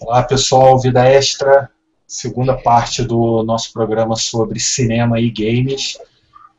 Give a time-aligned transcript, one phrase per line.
[0.00, 1.70] Olá pessoal, Vida Extra,
[2.06, 5.98] segunda parte do nosso programa sobre cinema e games.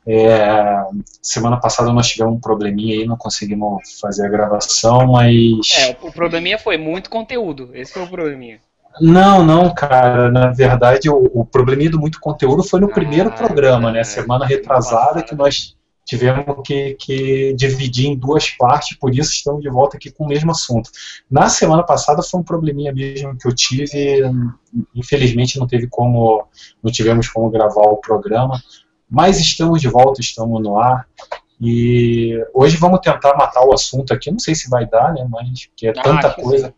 [0.06, 0.84] É,
[1.22, 5.72] semana passada nós tivemos um probleminha aí, não conseguimos fazer a gravação, mas.
[5.78, 8.60] É, o probleminha foi muito conteúdo, esse foi o probleminha.
[9.00, 10.30] Não, não, cara.
[10.30, 14.04] Na verdade, o, o probleminha do muito conteúdo foi no ah, primeiro programa, né?
[14.04, 15.76] Semana retrasada, que nós
[16.06, 20.28] tivemos que, que, dividir em duas partes, por isso estamos de volta aqui com o
[20.28, 20.90] mesmo assunto.
[21.30, 24.22] Na semana passada foi um probleminha mesmo que eu tive,
[24.94, 26.46] infelizmente não teve como,
[26.84, 28.62] não tivemos como gravar o programa,
[29.10, 31.08] mas estamos de volta, estamos no ar.
[31.62, 35.70] E hoje vamos tentar matar o assunto aqui, não sei se vai dar, né, mas
[35.76, 36.74] que é ah, tanta coisa,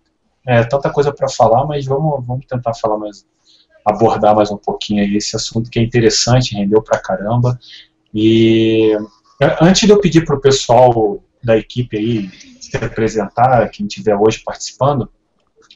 [0.45, 3.25] é tanta coisa para falar, mas vamos, vamos tentar falar mais
[3.83, 7.59] abordar mais um pouquinho aí esse assunto que é interessante, rendeu pra caramba.
[8.13, 8.97] E
[9.61, 14.41] antes de eu pedir para o pessoal da equipe aí se apresentar, quem estiver hoje
[14.43, 15.09] participando,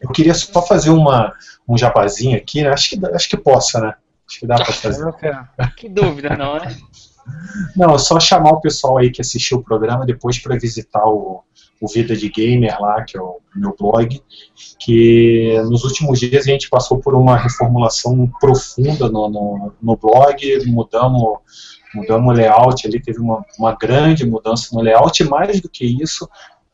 [0.02, 1.34] eu queria só fazer uma,
[1.68, 2.70] um jabazinho aqui, né?
[2.70, 3.94] Acho que, acho que posso, né?
[4.28, 5.06] Acho que dá para fazer.
[5.76, 6.76] Que dúvida, não é?
[7.76, 11.44] Não, é só chamar o pessoal aí que assistiu o programa depois para visitar o,
[11.80, 14.22] o Vida de Gamer lá, que é o meu blog,
[14.80, 20.66] que nos últimos dias a gente passou por uma reformulação profunda no, no, no blog,
[20.66, 21.40] mudamos
[21.94, 25.86] mudamos o layout ali, teve uma, uma grande mudança no layout, e mais do que
[25.86, 26.30] isso,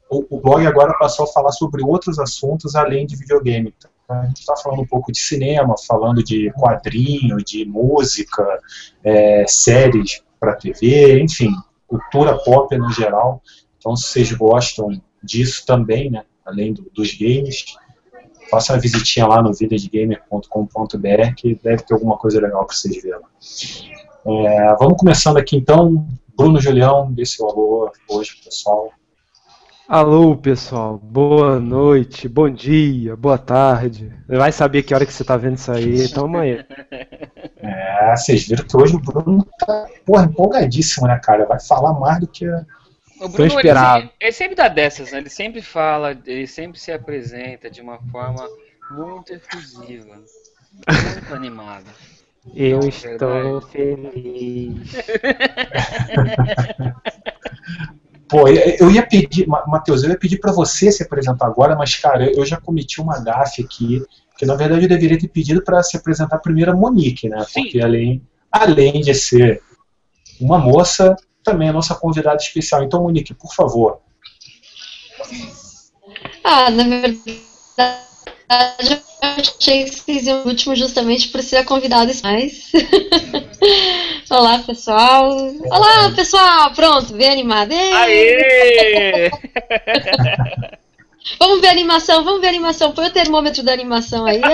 [0.09, 3.73] o, o blog agora passou a falar sobre outros assuntos além de videogame.
[3.77, 8.59] Então, a gente está falando um pouco de cinema, falando de quadrinho, de música,
[9.03, 11.51] é, séries para TV, enfim,
[11.87, 13.41] cultura pop no geral.
[13.77, 17.65] Então, se vocês gostam disso também, né, além do, dos games,
[18.49, 23.21] faça uma visitinha lá no vidasgamer.com.br que deve ter alguma coisa legal para vocês verem.
[24.27, 26.07] É, vamos começando aqui então.
[26.35, 28.91] Bruno Julião, dê seu alô hoje, pessoal.
[29.87, 30.97] Alô, pessoal.
[30.97, 34.11] Boa noite, bom dia, boa tarde.
[34.27, 36.65] Vai saber que hora que você está vendo isso aí, então amanhã.
[37.67, 41.47] É, vocês viram que hoje o Bruno tá porra, empolgadíssimo, né, cara?
[41.47, 42.47] Vai falar mais do que.
[43.19, 45.17] O Bruno, ele, sempre, ele sempre dá dessas, né?
[45.17, 48.47] Ele sempre fala, ele sempre se apresenta de uma forma
[48.91, 51.89] muito efusiva, muito animada.
[52.53, 53.71] Eu Não, estou verdade.
[53.71, 54.95] feliz.
[58.27, 62.31] Pô, eu ia pedir, Matheus, eu ia pedir para você se apresentar agora, mas, cara,
[62.31, 64.03] eu já cometi uma gafe aqui,
[64.37, 67.45] que na verdade eu deveria ter pedido para se apresentar primeiro a Monique, né?
[67.47, 67.63] Sim.
[67.63, 69.61] Porque além, além de ser
[70.41, 72.83] uma moça, também é nossa convidada especial.
[72.83, 73.99] Então, Monique, por favor.
[76.43, 77.43] Ah, na verdade,
[79.37, 82.71] achei que vocês iam último justamente por ser a convidada mais.
[84.29, 85.31] Olá, pessoal.
[85.65, 86.71] Olá, pessoal.
[86.73, 87.71] Pronto, bem animado.
[87.71, 89.29] Aê!
[91.39, 92.91] vamos ver a animação, vamos ver a animação.
[92.91, 94.41] Põe o termômetro da animação aí.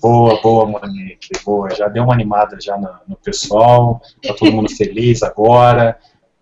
[0.00, 1.74] Boa, boa, Monique, boa.
[1.74, 5.98] Já deu uma animada já no, no pessoal, tá todo mundo feliz agora.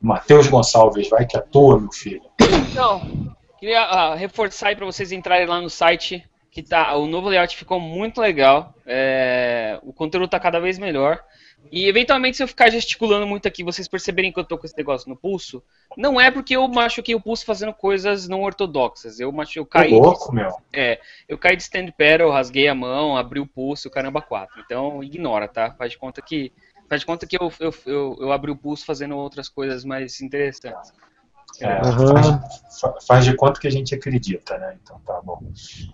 [0.07, 2.23] Matheus Gonçalves, vai que atua, meu filho.
[2.71, 7.29] Então, queria uh, reforçar aí para vocês entrarem lá no site, que tá, o novo
[7.29, 11.21] layout ficou muito legal, é, o conteúdo está cada vez melhor.
[11.73, 14.77] E eventualmente, se eu ficar gesticulando muito aqui, vocês perceberem que eu tô com esse
[14.77, 15.61] negócio no pulso,
[15.97, 19.19] não é porque eu machuquei o pulso fazendo coisas não ortodoxas.
[19.19, 19.91] Eu machuquei, eu caí.
[19.91, 20.53] louco, meu.
[20.73, 24.63] É, eu caí de stand paddle, rasguei a mão, abri o pulso, caramba, quatro.
[24.65, 25.73] Então, ignora, tá?
[25.73, 26.53] Faz de conta que
[26.89, 30.21] Faz de conta que eu, eu, eu, eu abri o pulso fazendo outras coisas mais
[30.21, 30.93] interessantes.
[31.61, 32.13] É, uhum.
[32.13, 34.77] faz, faz, de conta que a gente acredita, né?
[34.83, 35.41] Então tá bom.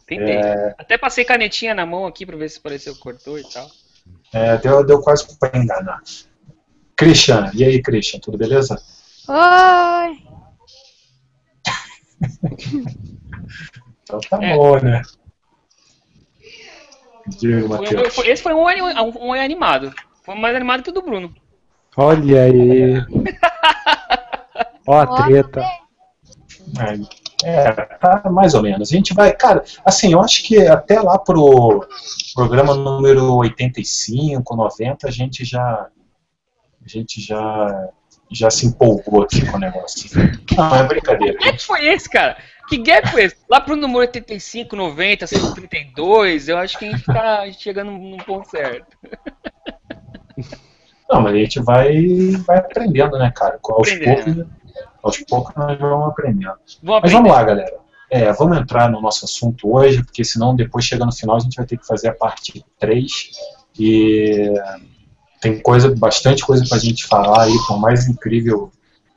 [0.02, 0.32] Entendi.
[0.32, 0.74] É...
[0.76, 3.70] Até passei canetinha na mão aqui pra ver se pareceu cortou e tal.
[4.32, 6.00] É, deu, deu quase pra enganar.
[6.96, 8.76] Christian, e aí, Christian, tudo beleza?
[9.28, 10.18] Oi!
[14.02, 14.56] então tá é.
[14.56, 15.02] bom, né?
[17.68, 18.18] Matheus.
[18.24, 19.94] Esse foi um, um, um animado.
[20.22, 21.34] Foi mais animado que o do Bruno.
[21.96, 22.94] Olha aí.
[24.86, 25.62] Ó a treta.
[27.44, 28.90] É, tá mais ou menos.
[28.90, 31.86] A gente vai, cara, assim, eu acho que até lá pro
[32.34, 35.88] programa número 85, 90, a gente já
[36.84, 37.88] a gente já
[38.30, 40.08] já se empolgou aqui com o negócio.
[40.56, 41.36] Não, é brincadeira.
[41.36, 42.36] Que gap foi esse, cara?
[42.68, 43.36] Que gap foi esse?
[43.50, 48.48] Lá pro número 85, 90, 132, eu acho que a gente tá chegando num ponto
[48.48, 48.96] certo.
[51.10, 53.58] Não, mas a gente vai, vai aprendendo, né, cara?
[53.62, 54.46] Aos poucos,
[55.02, 56.54] aos poucos nós vamos aprendendo.
[56.82, 57.82] mas vamos lá, galera.
[58.10, 61.56] É, vamos entrar no nosso assunto hoje, porque senão depois, chegando no final, a gente
[61.56, 63.30] vai ter que fazer a parte 3.
[63.78, 64.52] E
[65.40, 68.70] tem coisa, bastante coisa para a gente falar aí, por mais incrível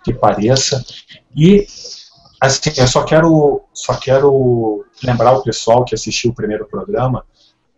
[0.03, 0.83] que pareça.
[1.35, 1.65] E
[2.41, 7.23] assim, eu só quero, só quero lembrar o pessoal que assistiu o primeiro programa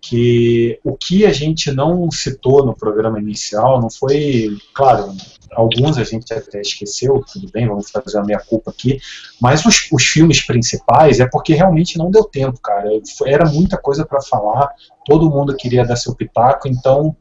[0.09, 5.13] que o que a gente não citou no programa inicial não foi, claro,
[5.51, 9.00] alguns a gente até esqueceu, tudo bem, vamos fazer a minha culpa aqui,
[9.42, 12.89] mas os, os filmes principais é porque realmente não deu tempo, cara.
[13.25, 14.69] Era muita coisa para falar,
[15.06, 17.15] todo mundo queria dar seu pitaco, então,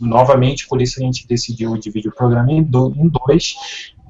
[0.00, 3.54] novamente, por isso a gente decidiu dividir o programa em, do, em dois.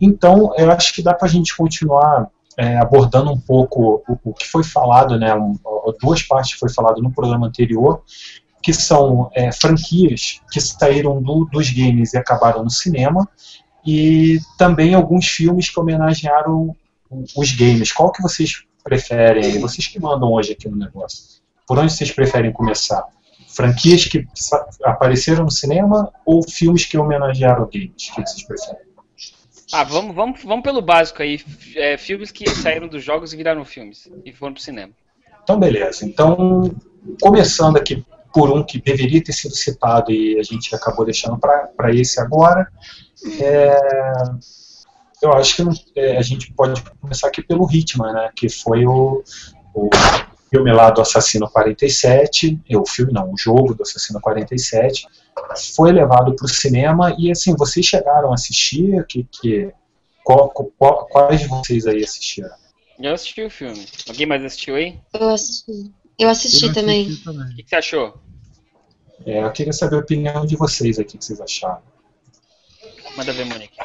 [0.00, 4.34] Então, eu acho que dá para a gente continuar é, abordando um pouco o, o,
[4.34, 5.54] que foi falado, né, um,
[6.02, 8.02] duas partes que foi falado no programa anterior,
[8.60, 13.28] que são é, franquias que saíram do, dos games e acabaram no cinema,
[13.86, 16.74] e também alguns filmes que homenagearam
[17.36, 17.92] os games.
[17.92, 19.60] Qual que vocês preferem?
[19.60, 21.38] Vocês que mandam hoje aqui no negócio.
[21.64, 23.04] Por onde vocês preferem começar?
[23.46, 24.26] Franquias que
[24.84, 28.08] apareceram no cinema ou filmes que homenagearam games?
[28.10, 28.87] O que vocês preferem?
[29.72, 31.40] Ah, vamos, vamos, vamos pelo básico aí.
[31.76, 34.92] É, filmes que saíram dos jogos e viraram filmes e foram pro cinema.
[35.42, 36.04] Então, beleza.
[36.04, 36.74] Então,
[37.20, 41.94] começando aqui por um que deveria ter sido citado e a gente acabou deixando para
[41.94, 42.68] esse agora.
[43.40, 43.76] É,
[45.22, 45.62] eu acho que
[45.96, 49.22] é, a gente pode começar aqui pelo Hitman, né, que foi o,
[49.74, 49.90] o
[50.50, 55.06] filme lá do Assassino 47, o filme não, o jogo do Assassino 47,
[55.74, 59.72] foi levado para o cinema e assim, vocês chegaram a assistir, que, que,
[60.24, 62.50] qual, qual, quais de vocês aí assistiram?
[63.00, 63.86] Eu assisti o filme.
[64.08, 64.98] Alguém mais assistiu aí?
[65.12, 65.92] Eu assisti.
[66.18, 67.06] Eu assisti, eu também.
[67.06, 67.46] assisti também.
[67.46, 68.18] O que, que, você achou?
[69.24, 71.82] É, eu queria saber a opinião de vocês aqui, o que vocês acharam.
[73.16, 73.76] Manda ver, Monique.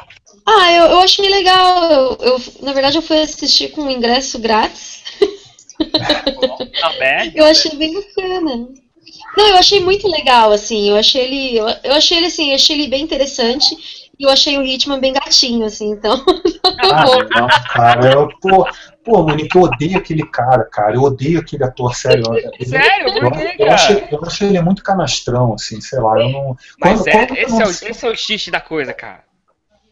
[0.46, 1.90] Ah, eu, eu achei legal.
[1.90, 5.02] Eu, eu, na verdade, eu fui assistir com um ingresso grátis.
[5.74, 6.94] Tá
[7.34, 8.68] eu achei bem bacana.
[9.36, 10.90] Não, eu achei muito legal, assim.
[10.90, 11.58] Eu achei ele.
[11.58, 13.76] Eu, eu achei ele assim, achei ele bem interessante.
[14.18, 16.24] E eu achei o Hitman bem gatinho, assim, então.
[16.76, 18.66] Ah, não, cara, eu, pô,
[19.04, 20.94] pô, Monique, eu odeio aquele cara, cara.
[20.94, 22.24] Eu odeio aquele ator, sério.
[22.34, 23.12] Ele, sério?
[23.20, 26.18] Por quê, eu, eu, achei, eu achei ele muito canastrão, assim, sei lá.
[26.20, 28.92] Eu não, Mas quando, é, quando esse, é o, esse é o xixi da coisa,
[28.92, 29.24] cara.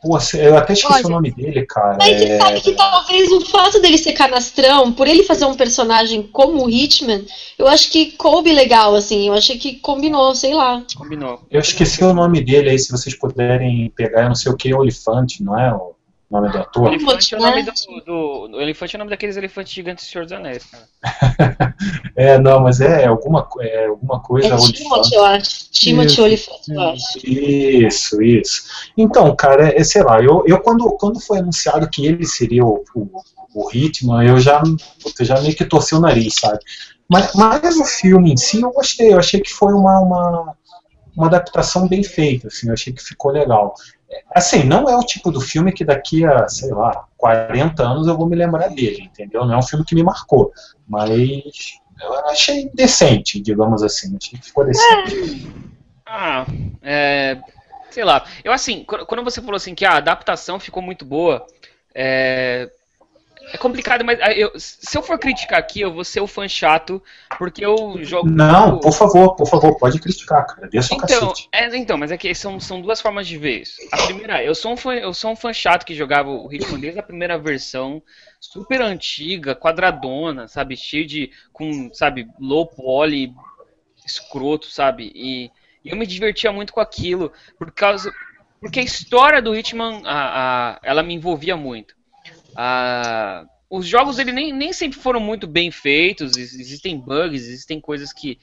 [0.02, 1.96] Pô, eu até esqueci Olha, o nome dele, cara.
[2.00, 2.38] Mas você é...
[2.38, 6.68] sabe que talvez o fato dele ser canastrão, por ele fazer um personagem como o
[6.68, 7.24] Hitman,
[7.56, 9.28] eu acho que coube legal, assim.
[9.28, 10.82] Eu achei que combinou, sei lá.
[10.96, 11.40] Combinou.
[11.48, 14.74] Eu esqueci o nome dele aí, se vocês puderem pegar, eu não sei o que,
[14.74, 15.72] Olifante, não é?
[15.72, 15.94] O
[16.32, 16.82] nome do ator.
[16.84, 17.72] O elefante é o nome do,
[18.04, 21.74] do, o elefante é o nome daqueles elefantes gigantes do Senhor dos Anéis, cara.
[22.16, 24.48] é, não, mas é alguma, é alguma coisa.
[24.48, 25.70] É Timothy, eu acho.
[25.70, 27.18] Timothy Olifante, eu acho.
[27.24, 28.62] Isso, isso.
[28.96, 32.82] Então, cara, é, sei lá, eu, eu quando, quando foi anunciado que ele seria o,
[32.94, 33.10] o,
[33.54, 34.62] o Hitman, eu já,
[35.18, 36.58] eu já meio que torci o nariz, sabe?
[37.08, 40.56] Mas, mas o filme em si eu gostei, eu achei que foi uma, uma,
[41.14, 43.74] uma adaptação bem feita, assim, eu achei que ficou legal.
[44.34, 48.16] Assim, não é o tipo do filme que daqui a, sei lá, 40 anos eu
[48.16, 49.44] vou me lembrar dele, entendeu?
[49.44, 50.52] Não é um filme que me marcou,
[50.86, 54.16] mas eu achei decente, digamos assim.
[54.16, 55.48] Achei que ficou decente.
[56.06, 56.44] Ah,
[56.82, 57.38] é,
[57.90, 58.24] sei lá.
[58.42, 61.46] Eu, assim, quando você falou assim que a adaptação ficou muito boa,
[61.94, 62.70] é,
[63.52, 66.46] é complicado, mas ah, eu, se eu for criticar aqui, eu vou ser o fã
[66.46, 67.02] chato,
[67.38, 68.28] porque eu jogo.
[68.28, 70.68] Não, por favor, por favor, pode criticar, cara.
[70.68, 73.76] Dê sua então, é, então, mas é que são, são duas formas de ver isso.
[73.92, 76.78] A primeira, eu sou um fã, eu sou um fã chato que jogava o Hitman
[76.78, 78.02] desde a primeira versão,
[78.40, 80.76] super antiga, quadradona, sabe?
[80.76, 81.30] Cheio de.
[81.52, 83.34] com, sabe, low poly,
[84.06, 85.10] escroto, sabe?
[85.14, 85.50] E,
[85.84, 88.12] e eu me divertia muito com aquilo, por causa.
[88.60, 91.96] Porque a história do Hitman, a, a, ela me envolvia muito.
[92.56, 98.12] Ah, os jogos ele nem, nem sempre foram muito bem feitos, existem bugs, existem coisas
[98.12, 98.38] que.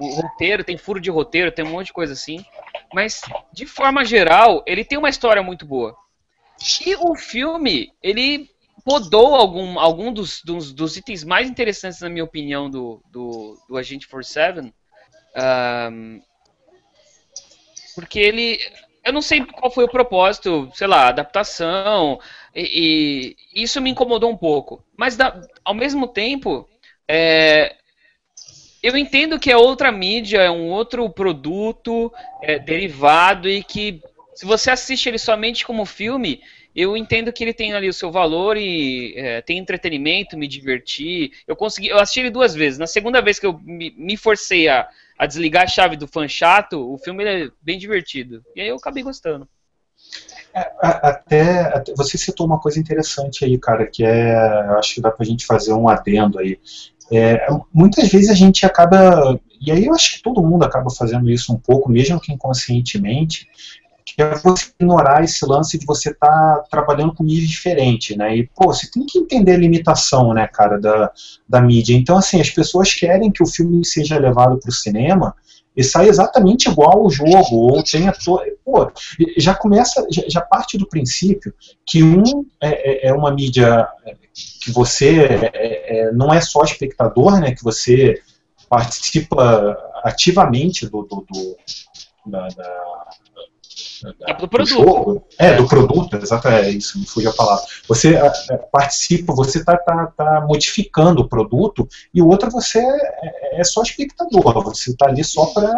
[0.00, 2.44] O roteiro, tem furo de roteiro, tem um monte de coisa assim.
[2.92, 3.20] Mas,
[3.52, 5.96] de forma geral, ele tem uma história muito boa.
[6.84, 8.50] E o filme, ele
[8.84, 13.76] podou algum, algum dos, dos, dos itens mais interessantes, na minha opinião, do, do, do
[13.76, 14.72] Agente 47.
[15.36, 16.20] Um,
[17.94, 18.58] porque ele.
[19.04, 22.18] Eu não sei qual foi o propósito, sei lá, adaptação,
[22.54, 24.82] e, e isso me incomodou um pouco.
[24.96, 26.68] Mas da, ao mesmo tempo,
[27.06, 27.76] é,
[28.82, 34.00] eu entendo que é outra mídia, é um outro produto é, derivado e que
[34.34, 36.42] se você assiste ele somente como filme,
[36.74, 41.32] eu entendo que ele tem ali o seu valor e é, tem entretenimento, me divertir.
[41.46, 42.78] Eu consegui, eu assisti ele duas vezes.
[42.78, 46.26] Na segunda vez que eu me, me forcei a, a desligar a chave do fã
[46.26, 48.42] chato, o filme é bem divertido.
[48.54, 49.48] E aí eu acabei gostando.
[50.52, 54.34] É, até, até, você citou uma coisa interessante aí, cara, que é,
[54.78, 56.58] acho que dá pra gente fazer um adendo aí.
[57.12, 61.30] É, muitas vezes a gente acaba e aí eu acho que todo mundo acaba fazendo
[61.30, 63.48] isso um pouco, mesmo que inconscientemente,
[64.22, 68.36] é você ignorar esse lance de você estar tá trabalhando com mídia diferente, né?
[68.36, 71.10] E, pô, você tem que entender a limitação, né, cara, da,
[71.48, 71.94] da mídia.
[71.96, 75.34] Então, assim, as pessoas querem que o filme seja levado para o cinema
[75.76, 78.12] e sai exatamente igual ao jogo, ou tenha.
[78.64, 78.90] Pô,
[79.36, 81.52] já começa, já, já, parte do princípio
[81.84, 82.22] que um
[82.60, 83.86] é, é, é uma mídia
[84.60, 88.20] que você é, é, não é só espectador, né, que você
[88.68, 91.56] participa ativamente do, do, do
[92.26, 92.93] da, da
[94.26, 94.56] é do produto.
[94.58, 95.26] Do jogo.
[95.38, 97.64] É, do produto, exato, é isso, me fugiu a palavra.
[97.88, 102.80] Você é, é, participa, você está tá, tá modificando o produto, e o outro você
[102.80, 105.72] é, é só espectador, você está ali só para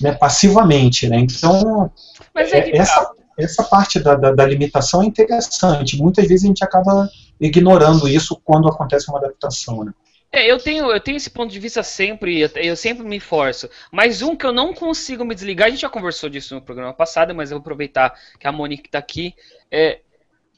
[0.00, 1.18] né, passivamente, né?
[1.18, 1.90] Então,
[2.34, 6.00] é, essa, essa parte da, da, da, limitação é interessante.
[6.00, 9.92] Muitas vezes a gente acaba ignorando isso quando acontece uma adaptação, né?
[10.32, 13.68] É, eu tenho, eu tenho esse ponto de vista sempre, eu sempre me forço.
[13.90, 16.94] Mas um que eu não consigo me desligar, a gente já conversou disso no programa
[16.94, 19.34] passado, mas eu vou aproveitar que a Monique está aqui,
[19.70, 20.00] é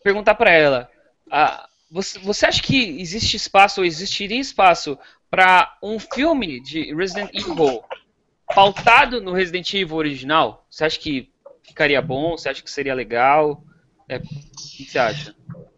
[0.02, 0.90] perguntar para ela,
[1.30, 4.98] a, você, você acha que existe espaço ou existiria espaço
[5.30, 7.82] para um filme de Resident Evil
[8.54, 10.66] pautado no Resident Evil original?
[10.70, 11.30] Você acha que
[11.62, 12.32] ficaria bom?
[12.32, 13.64] Você acha que seria legal?
[14.08, 15.34] É, o que você acha?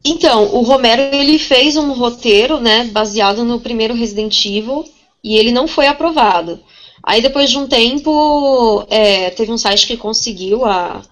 [0.07, 4.85] Então, o Romero ele fez um roteiro, né, baseado no primeiro Resident Evil
[5.23, 6.61] e ele não foi aprovado.
[7.03, 11.03] Aí depois de um tempo, é, teve um site que conseguiu a,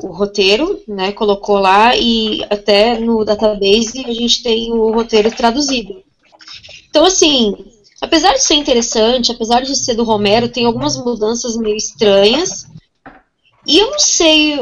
[0.00, 6.02] o roteiro, né, colocou lá e até no database a gente tem o roteiro traduzido.
[6.88, 7.54] Então assim,
[8.00, 12.66] apesar de ser interessante, apesar de ser do Romero, tem algumas mudanças meio estranhas.
[13.64, 14.58] E eu não sei,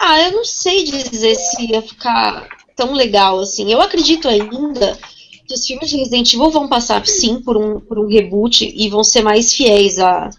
[0.00, 3.72] ah, eu não sei dizer se ia ficar tão legal assim.
[3.72, 4.98] Eu acredito ainda
[5.46, 8.88] que os filmes de Resident Evil vão passar sim por um, por um reboot e
[8.88, 10.30] vão ser mais fiéis a,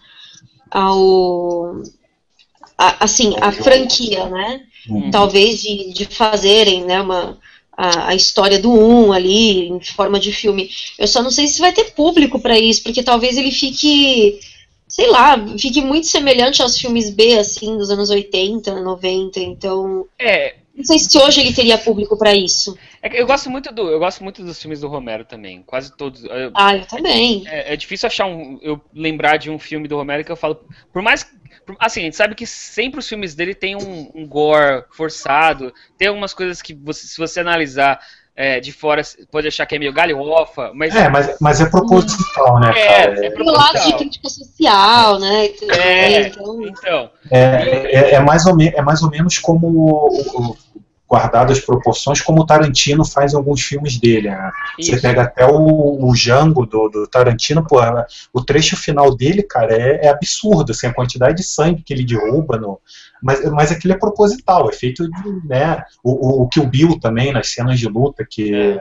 [0.72, 1.82] ao
[2.78, 4.62] a, assim a franquia, né?
[4.90, 5.12] Uhum.
[5.12, 7.40] Talvez de, de fazerem, né, uma
[7.76, 10.70] a, a, história do 1 um ali em forma de filme.
[10.98, 14.40] Eu só não sei se vai ter público para isso, porque talvez ele fique
[14.88, 20.56] sei lá, fique muito semelhante aos filmes B assim dos anos 80, 90, então É,
[20.76, 22.78] não sei se hoje ele teria público para isso.
[23.02, 26.24] É, eu gosto muito do, eu gosto muito dos filmes do Romero também, quase todos.
[26.26, 27.44] Eu, ah, eu também.
[27.48, 30.60] É, é, difícil achar um, eu lembrar de um filme do Romero que eu falo,
[30.92, 31.26] por mais,
[31.66, 35.74] por, assim, a gente sabe que sempre os filmes dele tem um, um gore forçado,
[35.98, 38.00] tem algumas coisas que você, se você analisar
[38.36, 39.02] é, de fora
[39.32, 40.94] pode achar que é meio galhofa, mas...
[40.94, 43.26] É, mas, mas é proposital, né, é, cara?
[43.26, 45.46] É, é lado de crítica social, né?
[45.46, 46.62] É, então...
[46.64, 47.10] então.
[47.32, 50.65] É, é, é, mais ou me, é mais ou menos como o, guardado
[51.18, 54.30] as proporções, como o Tarantino faz em alguns filmes dele.
[54.30, 54.52] Né?
[54.80, 57.80] Você pega até o, o Django do, do, Tarantino, pô,
[58.34, 62.04] o trecho final dele, cara, é, é, absurdo, assim, a quantidade de sangue que ele
[62.04, 62.80] derruba, no,
[63.22, 67.32] mas, mas aquilo é proposital, é feito de, né, o, o, o Kill Bill também,
[67.32, 68.78] nas cenas de luta, que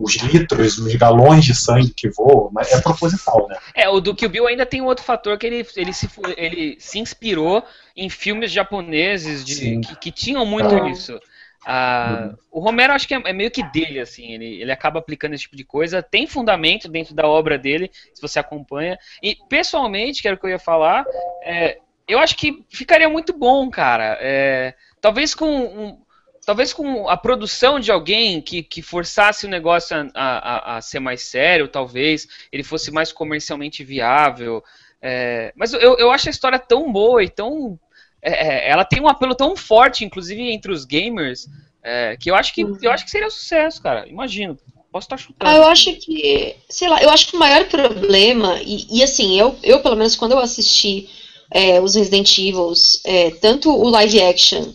[0.00, 3.56] os litros, os galões de sangue que voam, mas é proposital, né?
[3.74, 6.76] É, o do Kill Bill ainda tem um outro fator que ele, ele, se, ele
[6.80, 7.62] se inspirou
[7.96, 10.88] em filmes japoneses de, que, que, tinham muito ah.
[10.88, 11.18] isso.
[11.66, 15.34] Ah, o Romero acho que é, é, meio que dele, assim, ele, ele acaba aplicando
[15.34, 18.98] esse tipo de coisa, tem fundamento dentro da obra dele, se você acompanha.
[19.22, 21.04] E pessoalmente, que era o que eu ia falar,
[21.42, 24.16] é, eu acho que ficaria muito bom, cara.
[24.20, 26.00] É, talvez com um,
[26.48, 31.00] talvez com a produção de alguém que, que forçasse o negócio a, a, a ser
[31.00, 34.64] mais sério, talvez ele fosse mais comercialmente viável.
[35.02, 37.78] É, mas eu, eu acho a história tão boa e tão
[38.22, 41.46] é, é, ela tem um apelo tão forte, inclusive entre os gamers,
[41.82, 44.06] é, que eu acho que eu acho que seria um sucesso, cara.
[44.08, 44.58] Imagino.
[44.90, 45.50] Posso estar chutando.
[45.50, 49.38] Ah, eu acho que, sei lá, eu acho que o maior problema, e, e assim,
[49.38, 51.08] eu, eu, pelo menos, quando eu assisti
[51.50, 52.72] é, os Resident Evil,
[53.04, 54.72] é, tanto o live action,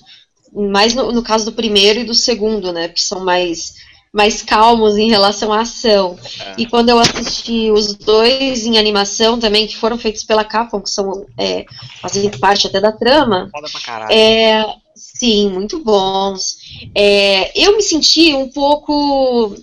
[0.53, 3.73] mais no, no, caso do primeiro e do segundo, né, que são mais
[4.13, 6.17] mais calmos em relação à ação.
[6.39, 6.53] É.
[6.60, 10.89] E quando eu assisti os dois em animação também, que foram feitos pela Capcom, que
[10.89, 11.65] são é,
[12.00, 13.50] fazem parte até da trama,
[14.12, 14.63] é,
[14.96, 16.58] sim, muito bons.
[16.93, 19.55] É, eu me senti um pouco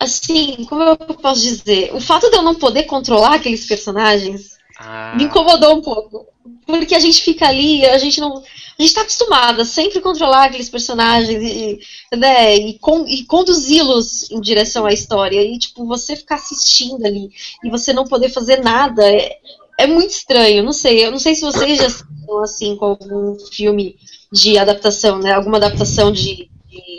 [0.00, 5.14] assim, como eu posso dizer, o fato de eu não poder controlar aqueles personagens ah.
[5.16, 6.26] me incomodou um pouco.
[6.68, 8.42] Porque a gente fica ali, a gente não
[8.78, 11.80] a gente está acostumada a sempre controlar aqueles personagens e,
[12.16, 15.42] né, e, con e conduzi-los em direção à história.
[15.42, 17.28] E, tipo, você ficar assistindo ali
[17.64, 19.36] e você não poder fazer nada é,
[19.78, 20.62] é muito estranho.
[20.62, 23.96] Não sei, eu não sei se vocês já estão assim com algum filme
[24.30, 25.32] de adaptação, né?
[25.32, 26.48] Alguma adaptação de,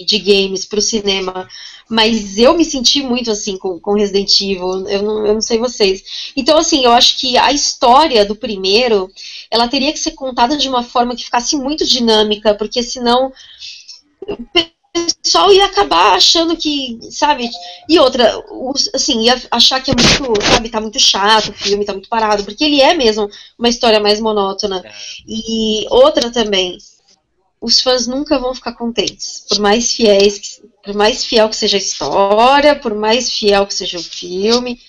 [0.05, 1.47] de, games pro cinema,
[1.89, 5.57] mas eu me senti muito assim com, com Resident Evil, eu não, eu não sei
[5.57, 6.31] vocês.
[6.35, 9.09] Então, assim, eu acho que a história do primeiro,
[9.49, 13.31] ela teria que ser contada de uma forma que ficasse muito dinâmica, porque senão
[15.21, 17.49] pessoal ia acabar achando que, sabe?
[17.87, 18.43] E outra,
[18.93, 22.43] assim, ia achar que é muito, sabe, tá muito chato o filme, tá muito parado,
[22.43, 24.81] porque ele é mesmo uma história mais monótona.
[24.83, 24.91] É.
[25.27, 26.77] E outra também,
[27.61, 31.79] os fãs nunca vão ficar contentes, por mais fiéis, por mais fiel que seja a
[31.79, 34.79] história, por mais fiel que seja o filme.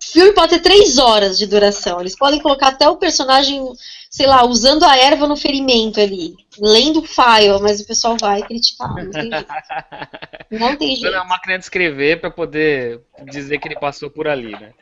[0.00, 2.00] O filme pode ter três horas de duração.
[2.00, 3.62] Eles podem colocar até o personagem
[4.10, 8.42] sei lá, usando a erva no ferimento ali, lendo o file, mas o pessoal vai
[8.42, 9.46] criticar, não tem jeito.
[10.50, 11.14] Não tem jeito.
[11.14, 13.00] É uma máquina de escrever para poder
[13.30, 14.72] dizer que ele passou por ali, né?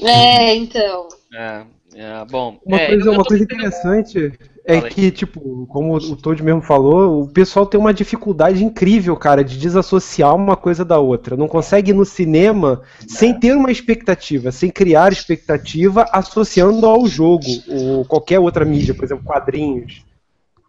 [0.00, 1.08] É, então.
[1.34, 1.64] É,
[1.96, 2.60] é bom.
[2.64, 7.28] Uma é, coisa, uma coisa interessante é que, tipo, como o Toad mesmo falou, o
[7.28, 11.38] pessoal tem uma dificuldade incrível, cara, de desassociar uma coisa da outra.
[11.38, 17.46] Não consegue ir no cinema sem ter uma expectativa, sem criar expectativa, associando ao jogo,
[17.66, 20.04] ou qualquer outra mídia, por exemplo, quadrinhos.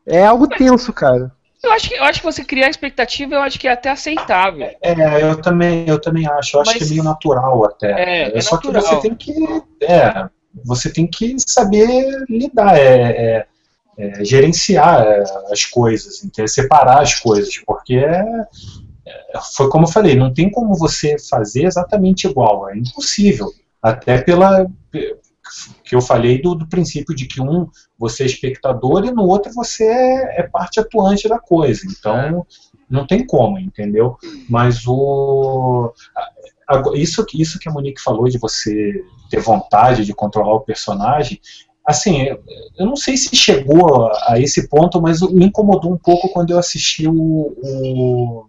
[0.05, 1.33] É algo tenso, cara.
[1.61, 4.69] Eu acho, que, eu acho que você criar expectativa, eu acho que é até aceitável.
[4.81, 6.55] É, eu também, eu também acho.
[6.55, 7.91] Eu acho Mas, que é meio natural até.
[7.91, 8.81] É, é Só natural.
[8.81, 9.33] que você tem que.
[9.81, 10.29] É,
[10.63, 12.77] você tem que saber lidar.
[12.77, 13.45] é, é
[13.99, 16.47] é, gerenciar é, as coisas, entendeu?
[16.47, 18.23] separar as coisas, porque é,
[19.05, 23.51] é, foi como eu falei, não tem como você fazer exatamente igual, é impossível.
[23.81, 24.65] Até pela
[25.83, 29.51] que eu falei do, do princípio de que um você é espectador e no outro
[29.53, 31.81] você é, é parte atuante da coisa.
[31.85, 32.45] Então
[32.89, 34.17] não tem como, entendeu?
[34.49, 35.93] Mas o
[36.93, 41.41] isso, isso que a Monique falou de você ter vontade de controlar o personagem,
[41.89, 42.27] assim,
[42.77, 46.59] eu não sei se chegou a esse ponto, mas me incomodou um pouco quando eu
[46.59, 48.45] assisti o, o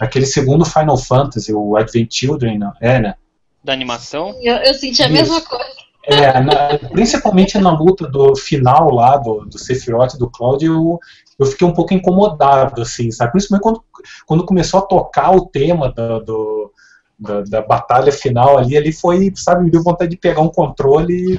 [0.00, 3.14] aquele segundo Final Fantasy, o Advent Children, não, é, né?
[3.62, 4.34] Da animação?
[4.40, 5.14] Eu, eu senti a Isso.
[5.14, 5.80] mesma coisa.
[6.06, 10.98] É, na, principalmente na luta do final lá, do, do Sephiroth e do Cloud, eu,
[11.38, 13.32] eu fiquei um pouco incomodado, assim, sabe?
[13.32, 13.84] Principalmente quando,
[14.26, 16.69] quando começou a tocar o tema do, do
[17.20, 21.34] da, da, batalha final ali, ali foi, sabe, me deu vontade de pegar um controle
[21.34, 21.38] e,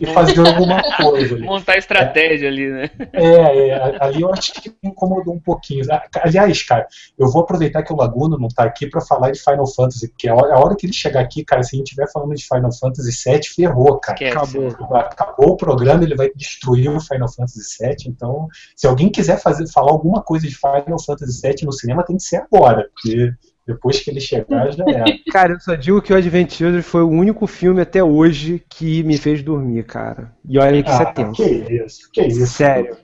[0.00, 1.34] e fazer alguma coisa.
[1.34, 1.44] Ali.
[1.44, 2.90] Montar estratégia é, ali, né?
[3.12, 5.84] É, é, ali eu acho que me incomodou um pouquinho.
[6.22, 6.86] Aliás, cara,
[7.18, 10.28] eu vou aproveitar que o Laguna não tá aqui para falar de Final Fantasy, porque
[10.28, 12.46] a hora, a hora, que ele chegar aqui, cara, se a gente estiver falando de
[12.46, 14.18] Final Fantasy VII, ferrou, cara.
[14.30, 14.96] Acabou.
[14.96, 19.68] Acabou o programa, ele vai destruir o Final Fantasy VII, então, se alguém quiser fazer,
[19.68, 23.34] falar alguma coisa de Final Fantasy VII no cinema, tem que ser agora, porque
[23.66, 25.04] depois que ele chegar, já era.
[25.30, 29.02] Cara, eu só digo que o Advent Children foi o único filme até hoje que
[29.02, 30.32] me fez dormir, cara.
[30.48, 31.42] E olha que ah, é ah, tenso.
[31.42, 32.46] Que isso, que isso.
[32.46, 32.96] Sério.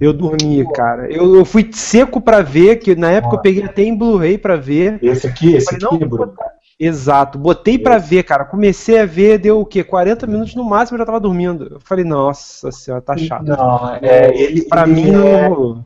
[0.00, 1.12] Eu dormi, cara.
[1.12, 4.56] Eu, eu fui seco pra ver, que na época eu peguei até em Blu-ray pra
[4.56, 4.98] ver.
[5.02, 6.34] Esse aqui, esse falei, aqui, Bruno.
[6.78, 8.46] Exato, botei para ver, cara.
[8.46, 9.84] Comecei a ver, deu o quê?
[9.84, 11.74] 40 minutos no máximo eu já tava dormindo.
[11.74, 13.44] Eu falei, nossa senhora, tá chato.
[13.44, 15.12] Não, é, ele, pra ele mim é...
[15.12, 15.84] não.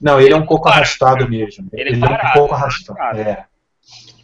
[0.00, 1.68] Não, ele é um pouco arrastado mesmo.
[1.72, 3.18] Ele, ele é, parado, é um pouco arrastado.
[3.18, 3.44] É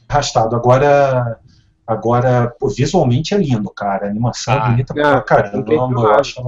[0.08, 0.56] arrastado.
[0.56, 1.38] Agora,
[1.86, 4.06] agora pô, visualmente é lindo, cara.
[4.06, 5.72] A animação é ah, é bonita pra caramba.
[5.72, 6.42] Eu acho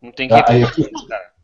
[0.00, 0.64] Não tem que ah, aí,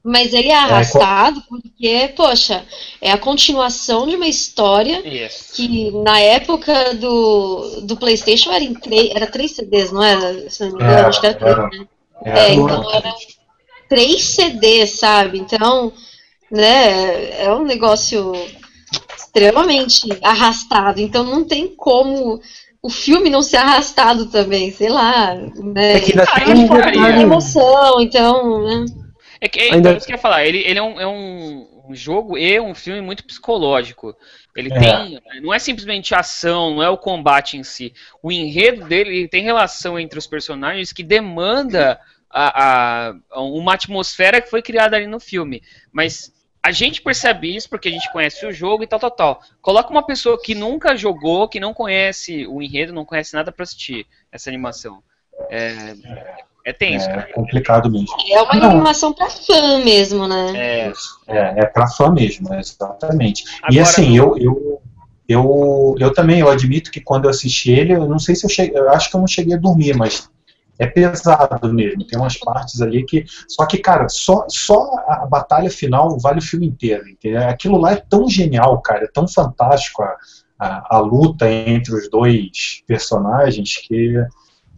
[0.07, 2.63] mas ele é, é arrastado é, porque, poxa,
[3.01, 5.53] é a continuação de uma história yes.
[5.55, 10.51] que na época do, do Playstation era, em três, era três CDs, não era?
[10.51, 11.87] Se não me engano, acho que era três, né?
[12.23, 13.15] É, então era
[13.89, 15.39] três CDs, sabe?
[15.39, 15.91] Então,
[16.51, 18.33] né, é um negócio
[19.17, 21.01] extremamente arrastado.
[21.01, 22.41] Então não tem como
[22.83, 25.35] o filme não ser arrastado também, sei lá.
[25.35, 25.97] Né?
[25.97, 26.23] É que ainda
[26.75, 28.63] ah, tem uma emoção, então.
[28.63, 28.85] Né?
[29.41, 29.93] É que é, ainda...
[29.93, 32.61] é isso que eu ia falar, ele, ele é, um, é um, um jogo e
[32.61, 34.15] um filme muito psicológico.
[34.55, 34.79] Ele é.
[34.79, 35.21] tem.
[35.43, 37.93] Não é simplesmente ação, não é o combate em si.
[38.23, 41.99] O enredo dele tem relação entre os personagens que demanda
[42.35, 45.63] a, a, uma atmosfera que foi criada ali no filme.
[45.93, 49.41] Mas a gente percebe isso porque a gente conhece o jogo e tal, tal, tal.
[49.63, 53.63] Coloca uma pessoa que nunca jogou, que não conhece o enredo, não conhece nada para
[53.63, 55.03] assistir essa animação.
[55.49, 55.95] É,
[56.65, 57.33] é tenso, é cara.
[57.33, 58.09] complicado mesmo.
[58.31, 58.71] É uma não.
[58.71, 60.53] animação para fã mesmo, né?
[60.57, 60.93] É,
[61.29, 63.45] é, é para fã mesmo, exatamente.
[63.59, 64.83] Agora, e assim, eu, eu,
[65.29, 68.51] eu, eu também, eu admito que quando eu assisti ele, eu não sei se eu
[68.51, 70.31] cheguei, eu acho que eu não cheguei a dormir, mas
[70.79, 72.07] é pesado mesmo.
[72.07, 73.25] Tem umas partes ali que.
[73.49, 77.09] Só que, cara, só, só a batalha final vale o filme inteiro.
[77.09, 77.49] Entendeu?
[77.49, 80.17] Aquilo lá é tão genial, cara, é tão fantástico a,
[80.59, 84.15] a, a luta entre os dois personagens que.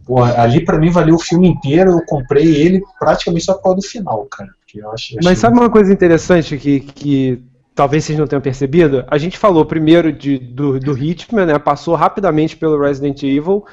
[0.05, 1.91] Pô, ali para mim valeu o filme inteiro.
[1.91, 4.49] Eu comprei ele praticamente só por causa do final, cara.
[4.73, 7.43] eu acho, Mas sabe uma coisa interessante que, que
[7.75, 11.59] talvez vocês não tenham percebido, a gente falou primeiro de, do, do Hitman, né?
[11.59, 13.65] Passou rapidamente pelo Resident Evil,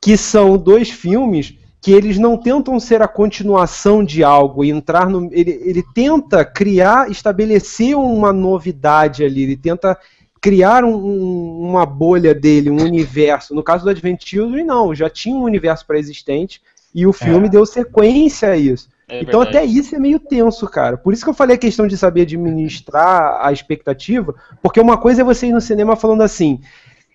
[0.00, 5.10] que são dois filmes que eles não tentam ser a continuação de algo e entrar
[5.10, 5.28] no.
[5.32, 9.98] Ele, ele tenta criar, estabelecer uma novidade ali, ele tenta
[10.40, 13.52] criar um, uma bolha dele, um universo.
[13.52, 16.62] No caso do Advent Children, não, já tinha um universo pré-existente
[16.94, 17.50] e o filme é.
[17.50, 18.88] deu sequência a isso.
[19.08, 19.58] É então verdade.
[19.58, 20.96] até isso é meio tenso, cara.
[20.96, 25.22] Por isso que eu falei a questão de saber administrar a expectativa, porque uma coisa
[25.22, 26.60] é você ir no cinema falando assim,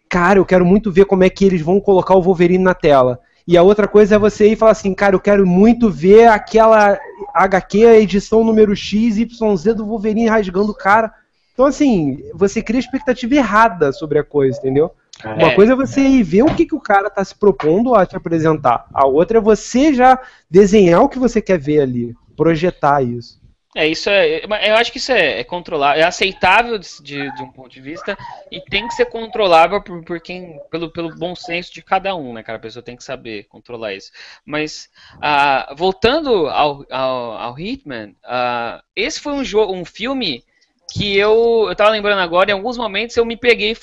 [0.10, 3.21] cara, eu quero muito ver como é que eles vão colocar o Wolverine na tela.
[3.47, 6.27] E a outra coisa é você ir e falar assim, cara, eu quero muito ver
[6.27, 6.99] aquela
[7.33, 11.13] HQ, a edição número X, YZ do Wolverine rasgando o cara.
[11.53, 14.91] Então, assim, você cria expectativa errada sobre a coisa, entendeu?
[15.23, 17.95] É, Uma coisa é você ir ver o que, que o cara está se propondo
[17.95, 18.86] a te apresentar.
[18.93, 20.19] A outra é você já
[20.51, 23.41] desenhar o que você quer ver ali, projetar isso.
[23.75, 24.41] É, isso é.
[24.45, 28.17] Eu acho que isso é, é controlável, é aceitável de, de, um ponto de vista
[28.49, 32.34] e tem que ser controlável por, por quem, pelo, pelo bom senso de cada um,
[32.34, 32.58] né, cara?
[32.58, 34.12] A pessoa tem que saber controlar isso.
[34.45, 40.43] Mas, uh, voltando ao, ao, ao Hitman, uh, esse foi um, jogo, um filme
[40.91, 43.75] que eu, eu tava lembrando agora, em alguns momentos eu me peguei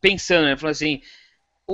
[0.00, 0.56] pensando, né?
[0.56, 1.02] Falando assim,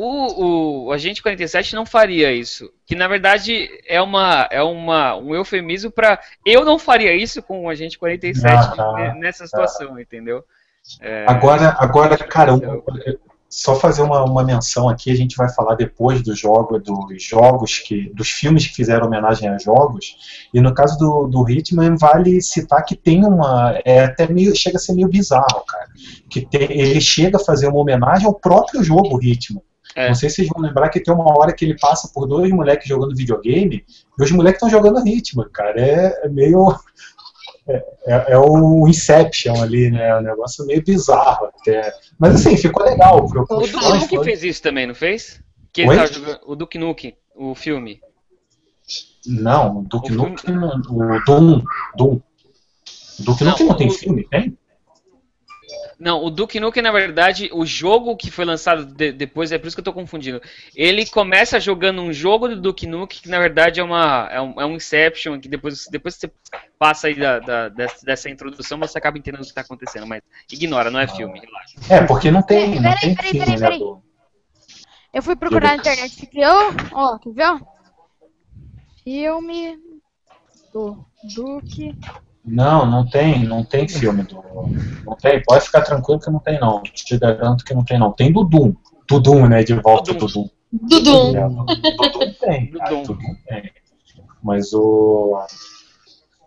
[0.00, 2.70] o, o Agente 47 não faria isso.
[2.86, 7.64] Que na verdade é uma é uma, um eufemismo para eu não faria isso com
[7.64, 10.44] o Agente 47 ah, nessa situação, entendeu?
[11.00, 12.52] É, agora, agora, cara,
[13.48, 17.78] só fazer uma, uma menção aqui, a gente vai falar depois do jogo, dos jogos
[17.78, 20.48] que, dos filmes que fizeram homenagem a jogos.
[20.52, 24.76] E no caso do, do Hitman, vale citar que tem uma, é até meio, chega
[24.76, 25.88] a ser meio bizarro, cara,
[26.28, 29.62] que tem, ele chega a fazer uma homenagem ao próprio jogo Hitman.
[29.94, 30.08] É.
[30.08, 32.50] Não sei se vocês vão lembrar que tem uma hora que ele passa por dois
[32.50, 33.84] moleques jogando videogame
[34.18, 35.80] e os moleques estão jogando ritmo, cara.
[35.80, 36.74] É, é meio.
[37.66, 40.08] É, é, é, o Inception ali, né?
[40.08, 41.92] É um negócio meio bizarro até.
[42.18, 43.24] Mas assim, ficou legal.
[43.24, 44.24] O Duke Nukem foi...
[44.24, 45.42] fez isso também, não fez?
[45.72, 48.00] Que ele jogando, o Duke Nukem, o filme.
[49.26, 51.62] Não, o Duke Nukem, o Doom.
[51.96, 52.20] Doom.
[53.18, 54.56] O Duke Nukem não, não tem filme, tem?
[55.98, 59.66] Não, o Duke Nukem, na verdade, o jogo que foi lançado de, depois, é por
[59.66, 60.40] isso que eu tô confundindo.
[60.74, 64.60] Ele começa jogando um jogo do Duke Nukem, que na verdade é, uma, é, um,
[64.60, 66.32] é um Inception, que depois, depois que você
[66.78, 70.22] passa aí da, da dessa, dessa, introdução, você acaba entendendo o que tá acontecendo, mas
[70.52, 71.74] ignora, não é filme, relaxa.
[71.90, 74.00] É, porque não tem, não peraí, tem peraí, filme, peraí, peraí, né,
[75.12, 77.60] Eu fui procurar na internet, criou, ó, quer ver?
[79.02, 79.76] Filme
[80.72, 81.96] do Duke
[82.48, 84.42] não, não tem, não tem filme do.
[85.04, 86.82] Não tem, pode ficar tranquilo que não tem, não.
[86.82, 88.12] Te garanto que não tem, não.
[88.12, 88.74] Tem do Doom.
[89.08, 89.62] Do Doom, né?
[89.62, 90.48] De volta do Doom.
[90.72, 91.36] Do Doom.
[91.36, 92.70] É, do, Doom tem.
[92.70, 93.18] Do Doom.
[93.46, 93.72] tem.
[94.42, 95.38] Mas o.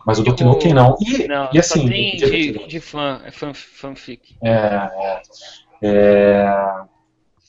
[0.06, 0.98] Mas o Duke Nukem não.
[1.00, 1.88] E, não, e assim.
[1.88, 4.36] tem de, de fã, é fan, fanfic.
[4.42, 5.22] É, é.
[5.84, 6.56] é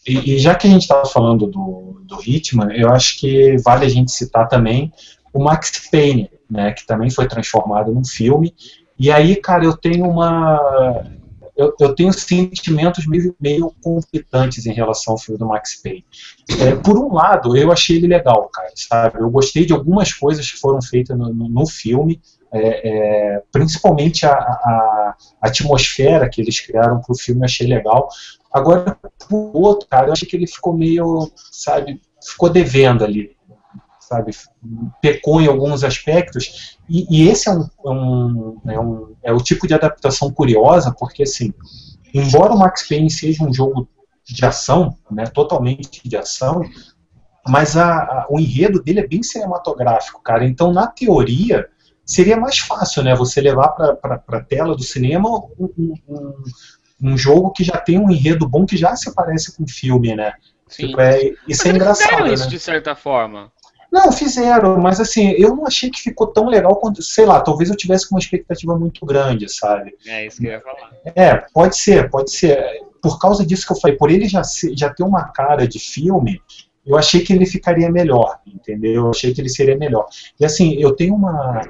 [0.06, 3.86] e, e, já que a gente estava falando do, do Hitman, eu acho que vale
[3.86, 4.92] a gente citar também
[5.32, 8.54] o Max Payne né, que também foi transformado num filme.
[8.98, 11.04] E aí, cara, eu tenho uma.
[11.56, 16.04] Eu, eu tenho sentimentos meio, meio conflitantes em relação ao filme do Max Payne.
[16.60, 19.20] É, por um lado, eu achei ele legal, cara, sabe?
[19.20, 22.20] Eu gostei de algumas coisas que foram feitas no, no, no filme,
[22.52, 22.88] é,
[23.36, 28.08] é, principalmente a, a, a, atmosfera que eles criaram para o filme, eu achei legal.
[28.52, 28.96] Agora,
[29.28, 33.36] por outro, cara, eu achei que ele ficou meio, sabe, ficou devendo ali
[34.12, 34.32] sabe,
[35.00, 39.38] pecou em alguns aspectos, e, e esse é um, é um, é, um, é o
[39.38, 41.52] tipo de adaptação curiosa, porque, assim,
[42.12, 43.88] embora o Max Payne seja um jogo
[44.24, 46.62] de ação, né, totalmente de ação,
[47.48, 51.66] mas a, a, o enredo dele é bem cinematográfico, cara, então, na teoria,
[52.04, 56.32] seria mais fácil, né, você levar para a tela do cinema um, um,
[57.02, 60.34] um, jogo que já tem um enredo bom, que já se parece com filme, né,
[60.72, 60.86] Sim.
[60.86, 62.50] Tipo, é, isso mas é engraçado, isso, né?
[62.50, 63.52] de certa forma.
[63.92, 67.68] Não, fizeram, mas assim, eu não achei que ficou tão legal quanto, sei lá, talvez
[67.68, 69.94] eu tivesse com uma expectativa muito grande, sabe?
[70.06, 70.92] É isso que eu ia falar.
[71.14, 72.58] É, pode ser, pode ser.
[73.02, 74.40] Por causa disso que eu falei, por ele já,
[74.74, 76.40] já ter uma cara de filme,
[76.86, 79.04] eu achei que ele ficaria melhor, entendeu?
[79.04, 80.06] Eu achei que ele seria melhor.
[80.40, 81.60] E assim, eu tenho uma.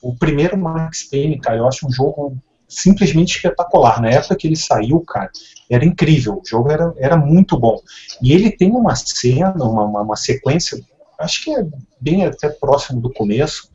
[0.00, 2.36] O primeiro Max Payne, cara, eu acho um jogo
[2.68, 4.00] simplesmente espetacular.
[4.00, 5.30] Na época que ele saiu, cara,
[5.68, 6.34] era incrível.
[6.34, 7.80] O jogo era, era muito bom.
[8.22, 10.78] E ele tem uma cena, uma, uma, uma sequência
[11.22, 11.64] acho que é
[12.00, 13.70] bem até próximo do começo,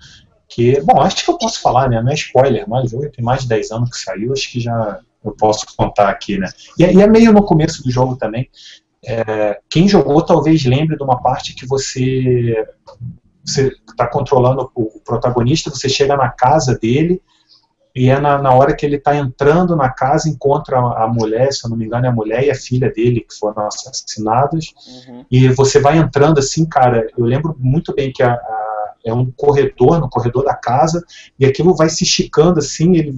[0.50, 3.42] que, bom, acho que eu posso falar, né, não é spoiler, mas jogo tem mais
[3.42, 6.94] de 10 anos que saiu, acho que já eu posso contar aqui, né, e, é,
[6.94, 8.50] e é meio no começo do jogo também,
[9.06, 12.56] é, quem jogou talvez lembre de uma parte que você
[13.46, 17.22] você está controlando o protagonista, você chega na casa dele,
[17.98, 21.52] e é na, na hora que ele está entrando na casa, encontra a, a, mulher,
[21.52, 24.74] se eu não me engano, é a mulher e a filha dele que foram assassinados.
[25.08, 25.26] Uhum.
[25.32, 27.08] E você vai entrando assim, cara.
[27.18, 28.68] Eu lembro muito bem que a, a
[29.10, 31.04] é um corredor, no corredor da casa,
[31.40, 33.16] e aquilo vai se esticando assim, ele,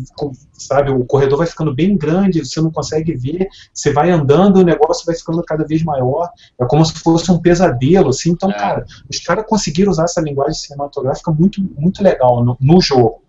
[0.53, 4.63] sabe, o corredor vai ficando bem grande, você não consegue ver, você vai andando, o
[4.63, 8.53] negócio vai ficando cada vez maior, é como se fosse um pesadelo, assim, então, é.
[8.53, 13.23] cara, os caras conseguiram usar essa linguagem cinematográfica muito, muito legal no, no jogo.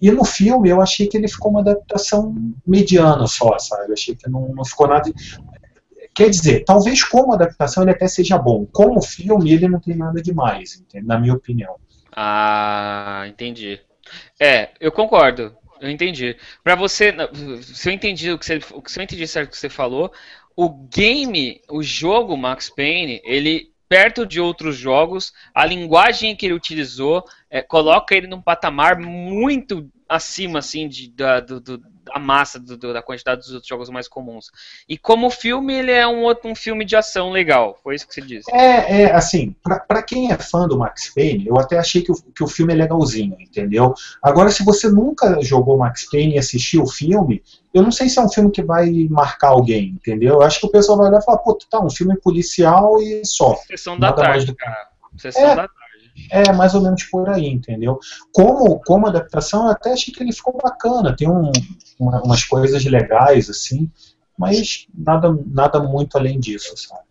[0.00, 2.34] E no filme eu achei que ele ficou uma adaptação
[2.66, 3.88] mediana só, sabe?
[3.88, 5.10] Eu achei que não, não ficou nada.
[6.14, 8.66] Quer dizer, talvez como adaptação ele até seja bom.
[8.72, 11.76] Como filme ele não tem nada demais, na minha opinião.
[12.12, 13.80] Ah, entendi.
[14.38, 15.54] É, eu concordo.
[15.80, 16.36] Eu entendi.
[16.62, 17.14] Para você,
[17.62, 20.12] se eu entendi o que você, se eu entendi certo o que você falou,
[20.54, 26.54] o game, o jogo Max Payne, ele perto de outros jogos, a linguagem que ele
[26.54, 32.58] utilizou é, coloca ele num patamar muito acima assim de, da, do, do, da massa
[32.58, 34.50] do, do, da quantidade dos outros jogos mais comuns.
[34.88, 37.78] E como filme, ele é um outro um filme de ação legal.
[37.80, 38.52] Foi isso que você disse?
[38.52, 42.16] É, é assim, para quem é fã do Max Payne, eu até achei que o,
[42.16, 43.94] que o filme é legalzinho, entendeu?
[44.20, 47.40] Agora, se você nunca jogou Max Payne e assistiu o filme,
[47.72, 50.34] eu não sei se é um filme que vai marcar alguém, entendeu?
[50.34, 53.24] Eu acho que o pessoal vai olhar e falar, pô, tá, um filme policial e
[53.24, 53.54] só.
[53.68, 54.56] Sessão da tarde, do...
[54.56, 54.88] cara.
[55.16, 55.79] Sessão é, da tarde.
[56.30, 57.98] É mais ou menos por aí, entendeu?
[58.32, 61.14] Como, como adaptação, eu até achei que ele ficou bacana.
[61.16, 61.50] Tem um,
[61.98, 63.90] uma, umas coisas legais, assim,
[64.38, 67.02] mas nada, nada muito além disso, sabe?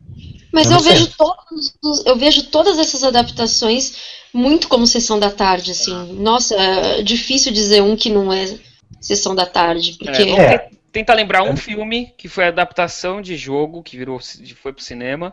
[0.52, 3.96] Mas eu, eu vejo, todos, eu vejo todas essas adaptações
[4.34, 6.14] muito como sessão da tarde, assim.
[6.14, 8.58] Nossa, é difícil dizer um que não é
[9.00, 10.24] sessão da tarde, porque...
[10.24, 10.70] É, é.
[10.92, 11.56] Tentar lembrar um é.
[11.56, 14.20] filme que foi adaptação de jogo, que virou,
[14.56, 15.32] foi pro cinema,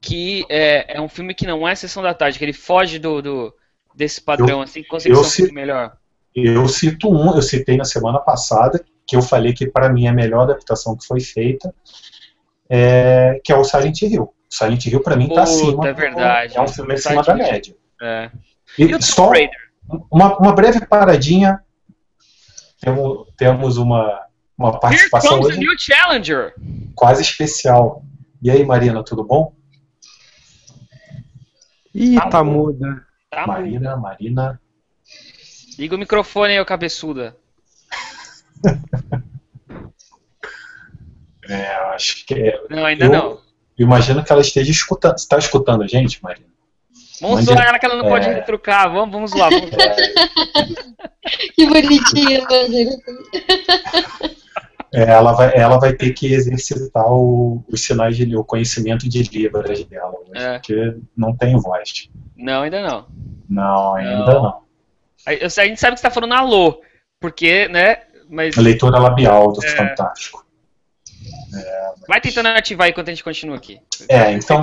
[0.00, 3.20] que é, é um filme que não é sessão da tarde, que ele foge do,
[3.20, 3.54] do
[3.94, 5.96] desse padrão, eu, assim, consegue ser um melhor.
[6.34, 10.10] Eu cito um, eu citei na semana passada, que eu falei que para mim é
[10.10, 11.74] a melhor adaptação que foi feita,
[12.68, 14.32] é, que é o Silent Hill.
[14.50, 15.88] Silent Hill para mim está acima.
[15.88, 16.56] É verdade.
[16.56, 17.74] É um filme acima da média.
[18.02, 18.30] É.
[18.78, 19.30] E, e só
[20.10, 21.60] uma, uma breve paradinha.
[22.80, 24.26] Temos, temos uma,
[24.58, 26.54] uma participação Here comes hoje, a new challenger.
[26.94, 28.04] quase especial.
[28.42, 29.55] E aí, Marina, tudo bom?
[31.96, 33.06] Ih, tá, tá muda.
[33.30, 33.96] Tá Marina, muda.
[33.96, 34.60] Marina.
[35.78, 37.34] Liga o microfone aí, ô cabeçuda.
[41.48, 42.60] é, acho que é.
[42.68, 43.40] Não, ainda eu, não.
[43.78, 45.16] Imagino que ela esteja escutando.
[45.16, 46.48] Você está escutando a gente, Marina?
[47.18, 47.46] Vamos Mande...
[47.46, 48.08] zoar ela que ela não é...
[48.10, 48.92] pode retrucar.
[48.92, 49.78] Vamos, vamos lá, vamos lá.
[51.56, 52.90] que bonitinha, Marina.
[54.96, 59.22] É, ela, vai, ela vai ter que exercitar o, os sinais de o conhecimento de
[59.24, 60.54] Libras dela, é.
[60.54, 62.08] porque não tem voz.
[62.34, 63.06] Não, ainda não.
[63.46, 64.42] Não, ainda não.
[64.42, 64.60] não.
[65.26, 66.80] A, a, gente sabe que você está falando alô,
[67.20, 68.04] porque, né?
[68.30, 68.56] Mas...
[68.56, 69.68] A leitura labial do é...
[69.68, 70.46] Fantástico.
[71.54, 72.06] É, mas...
[72.08, 73.78] Vai tentando ativar enquanto a gente continua aqui.
[74.08, 74.62] É, então.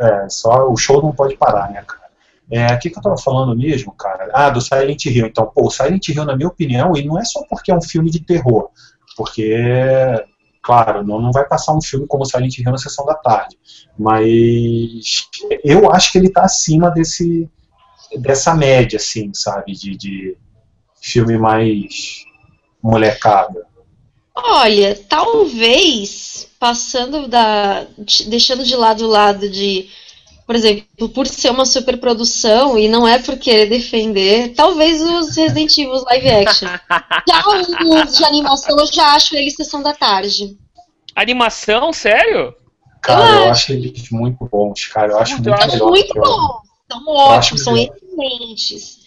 [0.00, 2.04] É, só o show não pode parar, né, cara?
[2.50, 4.30] É, o que, que eu tava falando mesmo, cara?
[4.32, 5.26] Ah, do Silent Hill.
[5.26, 7.82] Então, pô, o Silent Hill, na minha opinião, e não é só porque é um
[7.82, 8.70] filme de terror.
[9.16, 9.56] Porque,
[10.62, 13.58] claro, não, não vai passar um filme como Silent Hill na sessão da tarde.
[13.98, 15.28] Mas
[15.62, 17.48] eu acho que ele está acima desse,
[18.18, 19.72] dessa média, assim, sabe?
[19.72, 20.36] De, de
[21.00, 22.24] filme mais
[22.82, 23.66] molecada.
[24.34, 27.86] Olha, talvez passando da.
[28.26, 29.88] deixando de lado o lado de
[30.46, 35.76] por exemplo, por ser uma superprodução e não é por querer defender, talvez os Resident
[35.78, 36.68] Evil live action.
[37.26, 40.56] Já os de animação eu já acho eles sessão da tarde.
[41.14, 41.92] Animação?
[41.92, 42.54] Sério?
[43.00, 45.12] Cara, eu, eu acho eles muito bons, cara.
[45.12, 46.64] Eu acho muito, eu acho muito bons.
[46.90, 48.98] São ótimos, são excelentes.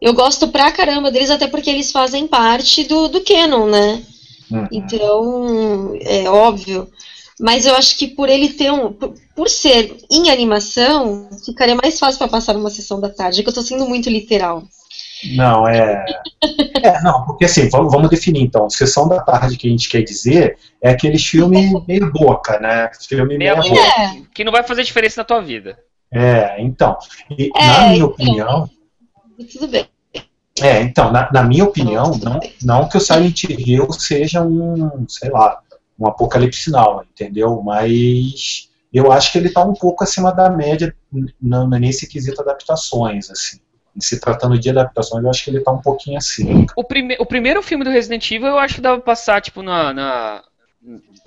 [0.00, 4.02] Eu gosto pra caramba deles, até porque eles fazem parte do, do canon, né?
[4.50, 4.68] Uhum.
[4.72, 6.90] Então, é óbvio.
[7.40, 8.92] Mas eu acho que por ele ter um.
[8.92, 13.42] Por, por ser em animação, ficaria mais fácil para passar numa sessão da tarde, é
[13.42, 14.62] que eu estou sendo muito literal.
[15.34, 16.04] Não, é.
[16.82, 18.68] é não, porque assim, vamos, vamos, definir então.
[18.68, 22.90] Sessão da tarde que a gente quer dizer é aquele filme meio boca, né?
[23.08, 23.68] Filme meio boca.
[23.68, 24.22] É.
[24.34, 25.78] Que não vai fazer diferença na tua vida.
[26.12, 26.96] É, então.
[27.30, 28.70] E, é, na minha então, opinião.
[29.52, 29.86] Tudo bem.
[30.60, 35.30] É, então, na, na minha opinião, não, não que o Silent Hill seja um, sei
[35.30, 35.58] lá,
[36.02, 37.62] um apocalipse now, entendeu?
[37.62, 40.94] Mas eu acho que ele está um pouco acima da média
[41.40, 43.58] nesse quesito adaptações, assim.
[43.98, 46.66] Se tratando de adaptações, eu acho que ele está um pouquinho acima.
[46.76, 49.62] O, prime o primeiro filme do Resident Evil eu acho que dava pra passar, tipo,
[49.62, 50.42] na, na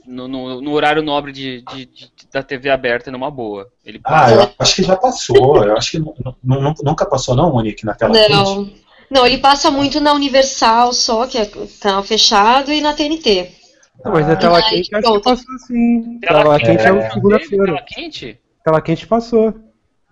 [0.06, 3.68] no, no, no, horário nobre de, de, de, da TV aberta numa boa.
[3.86, 5.64] Ele ah, eu acho que já passou.
[5.64, 6.04] Eu acho que
[6.44, 8.70] nunca passou, não, Monique, na tela Não.
[9.10, 13.52] Não, ele passa muito na Universal só, que é canal fechado, e na TNT.
[14.06, 16.20] Não, mas na tela Ah, quente acho que passou sim.
[16.20, 17.10] Tela Tela quente, é é.
[17.12, 17.66] segunda-feira.
[17.66, 18.40] Tela quente?
[18.64, 19.54] Tela quente passou.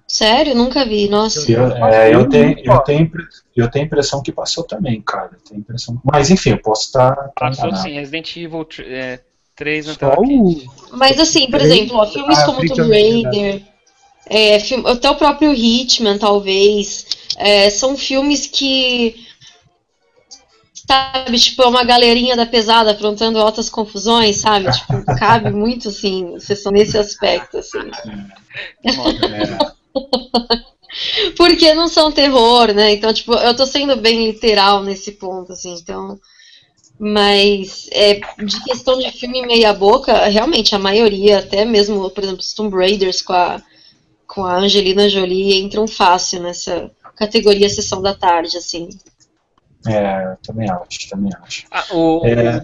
[0.08, 0.54] Sério?
[0.54, 1.50] Nunca vi, nossa.
[1.52, 3.12] Eu, é, eu, tenho, eu, tenho,
[3.56, 5.32] eu tenho a impressão que passou também, cara.
[5.48, 6.00] Tenho a impressão.
[6.04, 7.12] Mas enfim, eu posso estar.
[7.12, 7.88] estar Passou enganado.
[7.88, 9.20] sim, Resident Evil é,
[9.56, 10.68] 3 na Só tela quente.
[10.92, 10.98] o.
[10.98, 13.62] Mas assim, por Três- exemplo, ó, filmes Ah, como Tomb Raider,
[14.28, 17.06] é, filme- até o próprio Hitman, talvez,
[17.38, 19.16] é, são filmes que,
[20.88, 24.72] sabe, tipo, é uma galerinha da pesada aprontando altas confusões, sabe?
[24.72, 27.80] Tipo, cabe muito, assim, sessão nesse aspecto, assim.
[31.36, 32.94] Porque não são terror, né?
[32.94, 36.20] Então, tipo, eu tô sendo bem literal nesse ponto, assim, então.
[37.00, 42.42] Mas é, de questão de filme meia boca, realmente a maioria, até mesmo, por exemplo,
[42.42, 43.62] os Tomb Raiders com a,
[44.28, 48.90] com a Angelina Jolie entram fácil nessa categoria sessão da tarde, assim.
[49.88, 51.66] É, eu também acho, também acho.
[51.72, 52.64] Ah, o, É,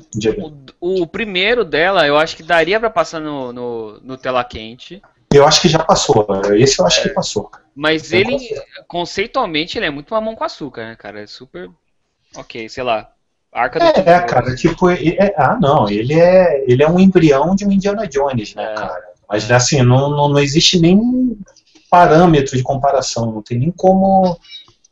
[0.79, 5.01] o, o primeiro dela, eu acho que daria pra passar no, no, no tela quente.
[5.33, 6.25] Eu acho que já passou.
[6.55, 7.43] Esse eu acho que passou.
[7.45, 7.63] cara.
[7.75, 8.37] Mas Eu ele,
[8.87, 11.21] conceitualmente, ele é muito mamão com açúcar, né, cara?
[11.21, 11.69] É super.
[12.35, 13.11] Ok, sei lá.
[13.51, 14.25] Arca do É, Tesouro.
[14.27, 18.07] cara, tipo, é- é- ah, não, ele é, ele é um embrião de um Indiana
[18.07, 18.75] Jones, né, É.
[18.75, 19.03] cara?
[19.27, 21.37] Mas assim, não, não, não existe nem
[21.89, 24.37] parâmetro de comparação, não tem nem como.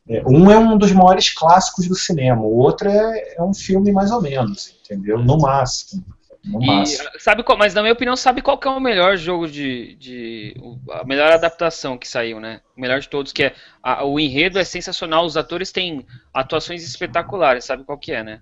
[0.10, 3.92] É, um é um dos maiores clássicos do cinema, o outro é, é um filme
[3.92, 5.18] mais ou menos, entendeu?
[5.20, 6.04] No máximo.
[6.46, 7.10] No E, máximo.
[7.20, 10.56] sabe qual, mas na minha opinião, sabe qual que é o melhor jogo de, de
[10.92, 12.62] a melhor adaptação que saiu, né?
[12.78, 16.84] O melhor de todos, que é a- o enredo é sensacional, os atores têm atuações
[16.84, 18.40] espetaculares, sabe qual que é, né?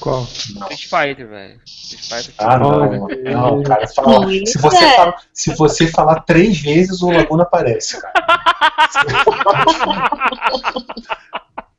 [0.00, 0.22] Qual?
[0.24, 1.60] Street Fighter, velho.
[1.64, 2.34] Street Fighter.
[2.38, 4.96] Ah, não, não, cara, fala- se, você é.
[4.96, 8.12] fala- se você falar três vezes, o Laguna aparece, cara.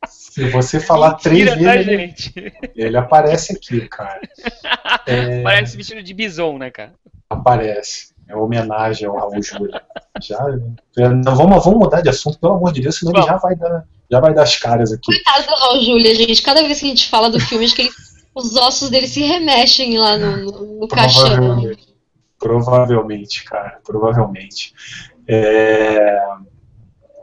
[0.08, 2.54] Se você falar três Mentira, tá, vezes, ele, gente?
[2.76, 4.22] ele aparece aqui, cara.
[5.06, 6.94] É, Parece vestido de bison, né, cara?
[7.30, 8.16] aparece.
[8.30, 9.82] É homenagem ao Raul Júlia.
[10.22, 10.38] Já,
[11.24, 13.34] não, vamos, vamos mudar de assunto, pelo amor de Deus, senão ele Vamos.
[13.36, 15.06] já vai dar, já vai dar as caras aqui.
[15.06, 16.42] Coitado do Raul Júlia, gente.
[16.42, 17.92] Cada vez que a gente fala do filme, acho que ele-
[18.38, 21.28] os ossos dele se remexem lá no, no, no caixão.
[21.28, 21.88] Provavelmente.
[22.40, 23.80] Provavelmente, cara.
[23.84, 24.74] Provavelmente.
[25.28, 26.20] É,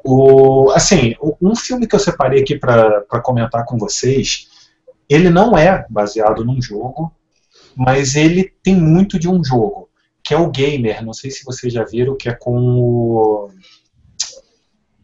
[0.05, 4.48] o, assim, um filme que eu separei aqui para comentar com vocês,
[5.09, 7.14] ele não é baseado num jogo,
[7.77, 9.88] mas ele tem muito de um jogo,
[10.22, 11.05] que é o Gamer.
[11.05, 13.50] Não sei se vocês já viram, que é com o.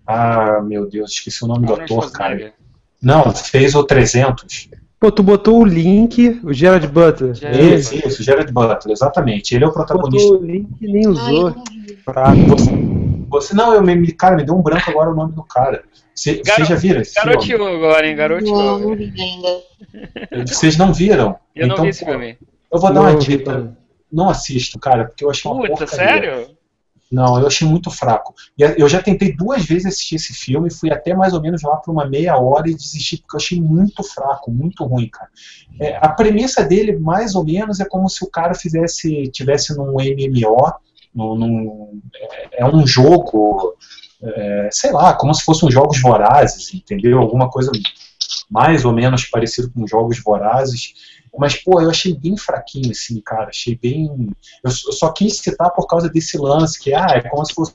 [0.05, 2.53] Ah, meu Deus, esqueci o nome do Arnold ator, cara.
[3.01, 4.71] Não, fez o 300.
[5.01, 7.35] Pô, tu botou o link, o Gerard Butler.
[7.35, 9.55] Gerard Ele Isso, isso, Jared Butler, exatamente.
[9.55, 10.29] Ele é o protagonista.
[10.29, 11.51] botou o link e nem Ai, usou.
[11.51, 11.97] não vi.
[12.05, 12.37] Fraco.
[13.31, 15.83] Você não, eu me, cara, me deu um branco agora o nome do cara.
[16.15, 17.29] Você- Garo- Vocês já viram esse filme?
[17.31, 18.17] Garotinho agora, hein?
[18.17, 18.57] Garotinho.
[18.57, 20.47] Não, não vi ainda.
[20.47, 21.37] Vocês não viram?
[21.57, 22.37] Eu não Então, vi esse pô, filme.
[22.71, 23.45] Eu vou dar uma Não, dica.
[23.45, 23.77] também.
[24.13, 25.97] Não assisto, cara, porque eu achei uma Puta, porcaria.
[26.23, 26.47] sério?
[27.11, 28.35] Não, eu achei muito fraco.
[28.57, 31.91] Eu já tentei duas vezes assistir esse filme, fui até mais ou menos lá por
[31.91, 35.29] uma meia hora e desisti porque eu achei muito fraco, muito ruim, cara.
[35.81, 40.01] É, a premissa dele, mais ou menos, é como se o cara fizesse, tivesse num
[40.01, 40.73] MMO,
[41.13, 43.75] num, num- é, é um jogo,
[44.23, 47.19] é, sei lá, como se fossem jogos vorazes, entendeu?
[47.19, 47.73] Alguma coisa
[48.49, 50.95] mais ou menos parecido com jogos vorazes.
[51.39, 53.49] Mas, pô, eu achei bem fraquinho, assim, cara.
[53.49, 54.31] Achei bem.
[54.65, 57.75] Eu só quis citar por causa desse lance, que ah, é como se fosse.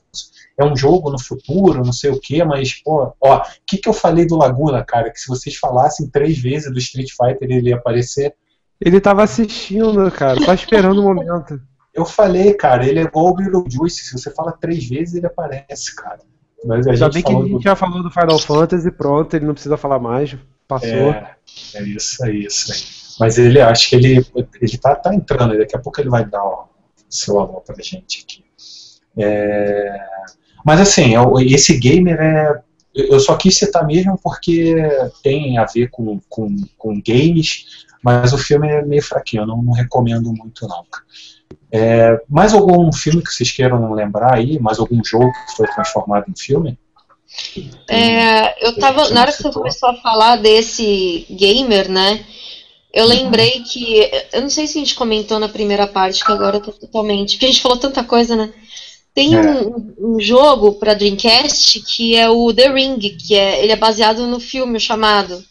[0.58, 3.90] É um jogo no futuro, não sei o quê, mas, pô, ó, o que, que
[3.90, 5.12] eu falei do Laguna, cara?
[5.12, 8.34] Que se vocês falassem três vezes do Street Fighter, ele ia aparecer.
[8.80, 11.60] Ele tava assistindo, cara, só esperando o momento.
[11.94, 14.06] Eu falei, cara, ele é igual o Beetlejuice.
[14.06, 16.20] Se você fala três vezes, ele aparece, cara.
[16.66, 17.62] Mas a gente bem que a gente do...
[17.62, 20.36] já falou do Final Fantasy, pronto, ele não precisa falar mais.
[20.68, 20.90] Passou.
[20.90, 21.36] É,
[21.76, 23.05] é isso aí, isso aí.
[23.20, 24.26] Mas ele, acho que ele,
[24.62, 26.66] ele tá, tá entrando, aí, daqui a pouco ele vai dar ó,
[27.10, 28.44] seu alô pra gente aqui.
[29.18, 29.98] É,
[30.66, 32.62] mas assim, eu- esse gamer é.
[32.94, 34.74] Eu só quis citar mesmo porque
[35.22, 39.62] tem a ver com, com, com games, mas o filme é meio fraquinho, eu não,
[39.62, 40.86] não recomendo muito não.
[41.72, 44.58] É, mais algum filme que vocês queiram lembrar aí?
[44.60, 46.80] Mais algum jogo que foi transformado em filme?
[47.90, 52.24] É, eu tava, na hora que você começou a falar desse gamer, né?
[52.96, 54.10] Eu lembrei que.
[54.32, 57.34] Eu não sei se a gente comentou na primeira parte, que agora eu tô totalmente.
[57.34, 58.54] Porque a gente falou tanta coisa, né?
[59.14, 59.42] Tem É.
[59.42, 64.26] um, um jogo pra Dreamcast que é o The Ring, que é, ele é baseado
[64.28, 65.44] no filme chamado.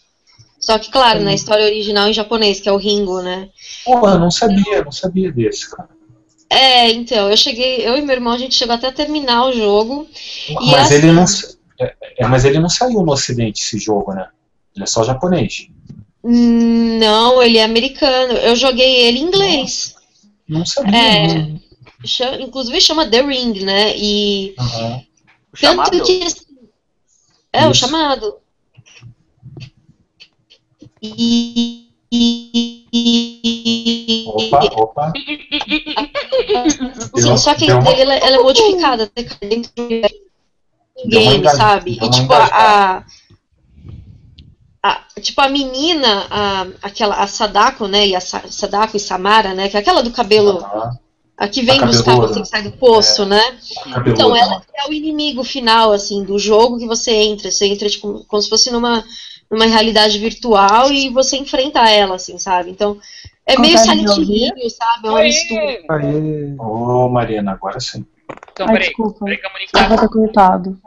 [0.59, 3.51] Só que, claro, na história original em japonês, que é o Ringo, né?
[3.85, 5.91] Pô, eu não sabia, não sabia desse, cara.
[6.49, 9.53] É, então, eu cheguei, eu e meu irmão, a gente chegou até a terminar o
[9.53, 10.09] jogo.
[10.63, 11.25] Mas assim- ele não.
[11.79, 14.27] É, é, mas ele não saiu no ocidente, esse jogo, né?
[14.75, 15.67] Ele é só japonês.
[16.27, 18.33] Não, ele é americano.
[18.35, 19.95] Eu joguei ele em inglês.
[20.49, 20.97] Não sabia.
[20.99, 21.27] É.
[21.39, 21.61] não.
[22.05, 23.95] Cha- Inclusive chama The Ring, né?
[23.97, 24.55] E.
[24.59, 25.07] O tanto
[25.57, 26.03] chamado?
[26.05, 26.45] que assim,
[27.53, 27.81] é o Isso.
[27.81, 28.37] chamado.
[31.03, 31.85] E,
[34.27, 35.13] Opa, opa.
[37.15, 41.99] Sim, Deu- só que uma- ela, ela é modificada né, dentro do game, sabe?
[42.03, 42.45] E tipo, a,
[42.99, 43.05] a,
[44.87, 48.07] a- tipo, a menina, a, aquela, a Sadako, né?
[48.07, 49.69] E a Sa- Sadako e Samara, né?
[49.69, 50.63] Que é aquela do cabelo.
[51.37, 53.41] A que vem A buscar você que sai do poço, né?
[53.83, 54.65] Cabeludo, Então, ela né?
[54.77, 57.51] é o inimigo final, assim, do jogo que você entra.
[57.51, 59.03] Você entra, tipo, como se fosse numa,
[59.51, 62.71] numa realidade virtual e você enfrenta ela, assim, sabe?
[62.71, 62.99] Então,
[63.47, 64.17] é meio Silent?
[64.19, 65.09] Hill, sabe?
[65.09, 65.83] É uma mistura.
[66.59, 68.05] Ô, Marina, agora sim.
[68.53, 68.89] Então, Ai, peraí.
[68.89, 69.25] desculpa.
[69.25, 70.09] Peraí que a Monique tá...
[70.09, 70.79] cortado.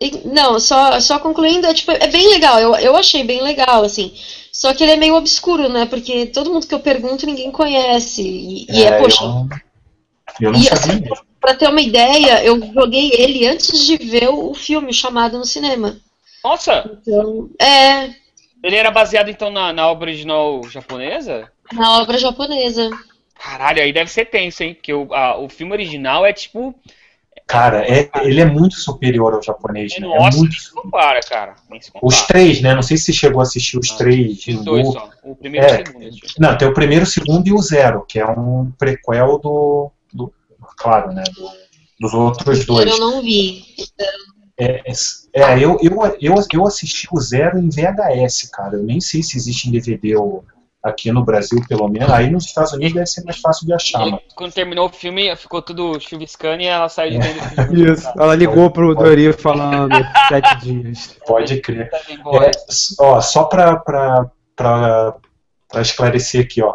[0.00, 3.82] E- Não, só, só concluindo, é, tipo, é bem legal, eu, eu achei bem legal,
[3.84, 4.12] assim.
[4.52, 5.86] Só que ele é meio obscuro, né?
[5.86, 8.22] Porque todo mundo que eu pergunto ninguém conhece.
[8.22, 9.48] E, e é, poxa, eu, não-
[10.40, 11.02] eu não E sabia assim,
[11.40, 16.00] pra ter uma ideia, eu joguei ele antes de ver o filme chamado no cinema.
[16.44, 16.90] Nossa!
[17.02, 18.14] Então, é,
[18.62, 21.52] Ele era baseado então na, na obra original japonesa?
[21.72, 22.88] na obra japonesa.
[23.34, 24.74] Caralho, aí deve ser tenso, hein?
[24.74, 26.74] Porque o, a- o filme original é tipo.
[27.50, 30.06] Cara, é, ele é muito superior ao japonês, né?
[30.06, 30.52] É Nossa, muito...
[30.52, 31.54] nem se compara, cara.
[31.68, 32.06] Nem se compara.
[32.06, 32.74] Os três, né?
[32.74, 34.46] Não sei se você chegou a assistir os Ah, três.
[34.46, 35.10] Os dois só.
[35.24, 35.72] O primeiro e É.
[35.82, 36.06] o segundo.
[36.06, 36.18] assim.
[36.38, 39.90] Não, tem o primeiro, o segundo e o zero, que é um prequel do.
[40.12, 40.32] do-
[40.76, 41.24] claro, né?
[41.34, 41.50] do-
[42.00, 42.88] dos outros dois.
[42.88, 43.64] Eu não vi.
[44.56, 44.92] É, é,
[45.34, 48.76] é, eu, eu, eu, eu assisti o zero em VHS, cara.
[48.76, 50.44] Eu nem sei se existe em DVD ou
[50.82, 52.10] aqui no Brasil, pelo menos.
[52.10, 55.34] Aí nos Estados Unidos deve ser mais fácil de achar, E quando terminou o filme,
[55.36, 57.92] ficou tudo chuviscando e ela saiu de dentro do filme.
[57.92, 58.08] isso.
[58.18, 59.94] Ela ligou pro Dori falando
[60.28, 61.16] sete dias.
[61.26, 61.90] Pode crer.
[61.90, 61.98] Tá.
[62.44, 62.50] É,
[62.98, 65.16] ó, só pra, pra, pra,
[65.68, 66.74] pra esclarecer aqui, ó.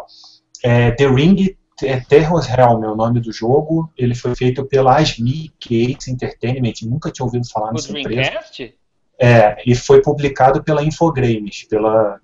[0.62, 3.92] É, The Ring é Terror Realm é o nome do jogo.
[3.96, 6.74] Ele foi feito pela Asmi Gates Entertainment.
[6.84, 8.32] Nunca tinha ouvido falar O nessa empresa.
[9.18, 12.20] É, e foi publicado pela Infogrames, pela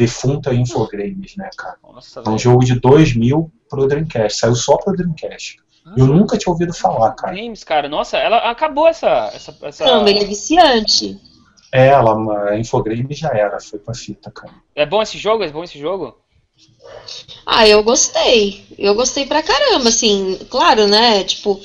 [0.00, 1.76] defunta Infogrames, né, cara?
[1.82, 4.38] Nossa, É um jogo de 2000 pro Dreamcast.
[4.38, 5.58] Saiu só pro Dreamcast.
[5.96, 7.34] Eu nunca tinha ouvido falar, cara.
[7.34, 7.88] Games, cara.
[7.88, 9.30] Nossa, ela acabou essa.
[9.34, 9.84] essa, essa...
[9.84, 11.20] Caramba, ele é viciante.
[11.72, 14.54] É, ela, a Infogrames já era, foi pra fita, cara.
[14.74, 15.44] É bom esse jogo?
[15.44, 16.16] É bom esse jogo?
[17.46, 18.64] Ah, eu gostei.
[18.78, 21.24] Eu gostei pra caramba, assim, claro, né?
[21.24, 21.60] Tipo,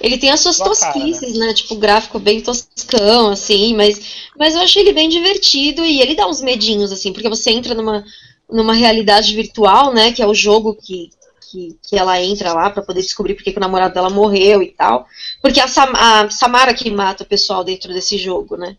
[0.00, 1.52] ele tem as suas Sua cara, tosquices, né?
[1.54, 4.00] Tipo, gráfico bem toscão, assim, mas,
[4.38, 7.74] mas eu achei ele bem divertido e ele dá uns medinhos, assim, porque você entra
[7.74, 8.04] numa,
[8.50, 10.12] numa realidade virtual, né?
[10.12, 11.10] Que é o jogo que,
[11.50, 14.68] que, que ela entra lá pra poder descobrir porque que o namorado dela morreu e
[14.68, 15.06] tal.
[15.42, 18.76] Porque a, Sam- a Samara que mata o pessoal dentro desse jogo, né?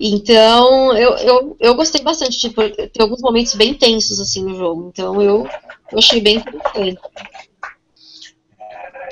[0.00, 4.88] Então, eu, eu, eu gostei bastante, tipo, tem alguns momentos bem tensos, assim, no jogo,
[4.92, 5.46] então eu,
[5.90, 7.00] eu achei bem interessante.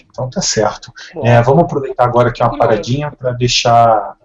[0.00, 0.92] Então tá certo.
[1.24, 2.68] É, vamos aproveitar agora aqui uma Curioso.
[2.68, 4.16] paradinha para deixar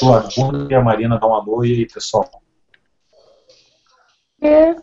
[0.00, 2.28] o Laguna e a Marina dar um alô e aí, pessoal.
[4.40, 4.74] E,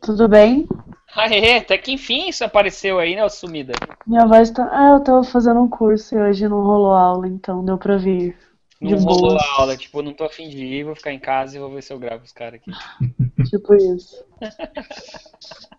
[0.00, 0.68] tudo bem?
[1.16, 3.72] Aê, até que enfim isso apareceu aí, né, sumida?
[4.06, 4.68] Minha voz tá.
[4.72, 8.36] Ah, eu tava fazendo um curso e hoje não rolou aula, então deu pra vir.
[8.80, 9.40] Não De rolou boa.
[9.40, 11.70] a aula, tipo, eu não tô afim de ir, vou ficar em casa e vou
[11.70, 12.70] ver se eu gravo os caras aqui.
[13.48, 14.24] Tipo isso.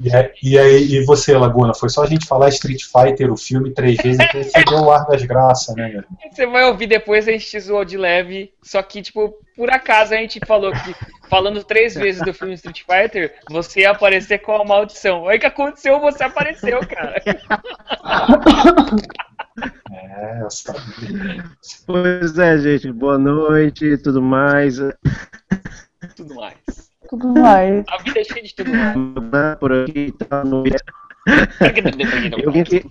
[0.00, 1.74] E, aí- e aí, e você, Laguna?
[1.74, 4.90] Foi só a gente falar Street Fighter, o filme, três vezes e você deu o
[4.92, 6.04] ar das graças, né, irmão?
[6.30, 10.14] Você vai ouvir depois, a gente te zoou de leve, só que, tipo, por acaso
[10.14, 10.94] a gente falou que,
[11.28, 15.26] falando três vezes do filme Street Fighter, você ia aparecer com a maldição.
[15.28, 17.20] Aí o que aconteceu, você apareceu, cara.
[19.90, 21.44] É, eu sabia.
[21.86, 24.76] Pois é, gente, boa noite e tudo mais.
[26.16, 26.87] Tudo mais.
[27.08, 27.84] Tudo mais.
[27.88, 29.58] A vida é cheia de tudo mais.
[29.58, 30.64] Por aqui, tá no...
[32.42, 32.84] Eu vim aqui.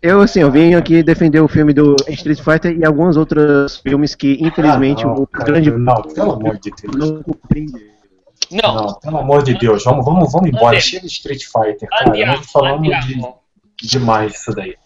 [0.00, 4.14] Eu, assim, eu vim aqui defender o filme do Street Fighter e alguns outros filmes
[4.14, 6.94] que, infelizmente, Ah, não, o cara, grande Não, pelo amor de Deus.
[6.94, 7.72] não compreende.
[8.52, 9.82] Não, Não, pelo amor de Deus.
[9.84, 10.78] Vamos, vamos, vamos embora.
[10.78, 12.10] Chega de Street Fighter, cara.
[12.10, 14.76] andiamo, Nós falamos de, demais disso daí.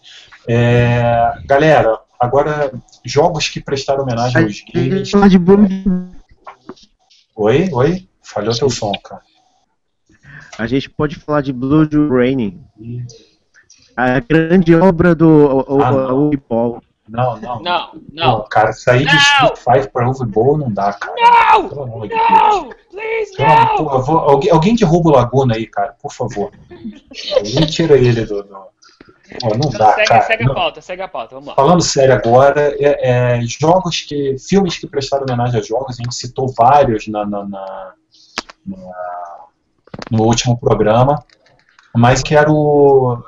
[0.47, 2.71] É, galera, agora,
[3.05, 5.11] jogos que prestaram homenagem aos games.
[7.35, 8.08] Oi, oi?
[8.33, 9.21] Falhou teu som, cara.
[10.57, 12.61] A gente pode falar de Blue Rain,
[13.95, 16.81] a grande obra do Ah, Uwe Boll.
[17.07, 17.59] Não, não.
[17.63, 19.15] não, não, cara, sair de!
[19.15, 21.15] Street Fighter pra Uwe Bowl não dá, cara.
[21.17, 21.69] Não!
[21.69, 22.29] Pelo amor de Deus.
[22.29, 23.77] não, please, não!
[23.77, 26.51] por favor, alguém, alguém derruba o Laguna aí, cara, por favor.
[27.37, 28.43] Alguém tira ele do.
[28.43, 28.69] do-
[29.41, 30.21] Pô, não Então, dá, segue, cara.
[30.25, 30.51] segue Não.
[30.51, 31.55] a pauta, segue a pauta, vamos lá.
[31.55, 34.35] Falando sério agora, é, é, jogos que.
[34.39, 37.93] filmes que prestaram homenagem a jogos, a gente citou vários na, na- na-
[40.11, 41.23] no último programa,
[41.95, 43.23] mas quero.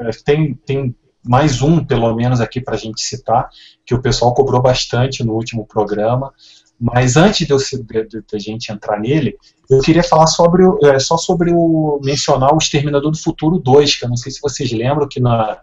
[0.00, 0.94] é, Tem, tem
[1.26, 3.48] mais um, pelo menos, aqui para a gente citar,
[3.86, 6.32] que o pessoal cobrou bastante no último programa.
[6.78, 9.36] Mas antes se- de, de- de gente entrar nele,
[9.70, 12.00] eu queria falar sobre é, só sobre o.
[12.04, 15.58] mencionar o Exterminador do Futuro 2, que eu não sei se vocês lembram que na,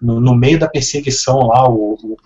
[0.00, 2.16] no, no meio da perseguição lá, o, o,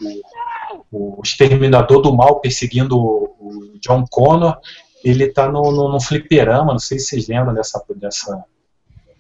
[0.92, 4.58] o- exterminador do mal perseguindo o John Connor,
[5.04, 8.44] ele tá no, no, no fliperama, não sei se vocês lembram dessa, dessa,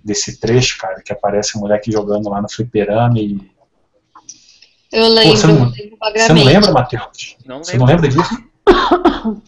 [0.04, 3.38] desse trecho, cara, que aparece o moleque jogando lá no fliperama e...
[4.90, 7.36] Eu lembro, você não- eu lembro Você não lembra, Matheus?
[7.44, 8.48] Não Você não lembra disso?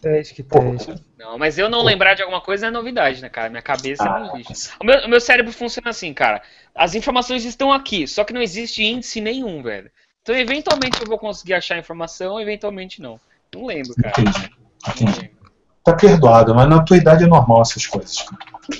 [0.01, 0.95] Teste, que Pô, teste.
[1.17, 3.49] Não, mas eu não lembrar de alguma coisa é novidade, né, cara?
[3.49, 4.71] Minha cabeça é ah, um lixo.
[4.79, 6.41] O meu, o meu cérebro funciona assim, cara.
[6.75, 9.91] As informações estão aqui, só que não existe índice nenhum, velho.
[10.21, 13.19] Então, eventualmente eu vou conseguir achar a informação, eventualmente não.
[13.53, 14.13] Não lembro, cara.
[14.19, 14.51] entendi.
[14.85, 15.19] Não entendi.
[15.21, 15.40] lembro.
[15.83, 18.17] Tá perdoado, mas na tua idade é normal essas coisas.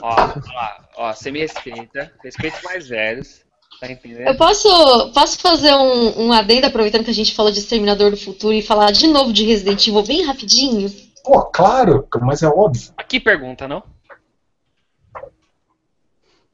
[0.02, 0.16] Ó, ó,
[0.54, 3.42] lá, ó, você me respeita, os mais velhos,
[3.80, 4.28] tá entendendo?
[4.28, 8.18] Eu posso, posso fazer um, um adendo, aproveitando que a gente falou de Exterminador do
[8.18, 10.94] Futuro, e falar de novo de Resident Evil bem rapidinho?
[11.24, 12.94] Pô, claro, mas é óbvio.
[12.98, 13.84] Aqui pergunta, não?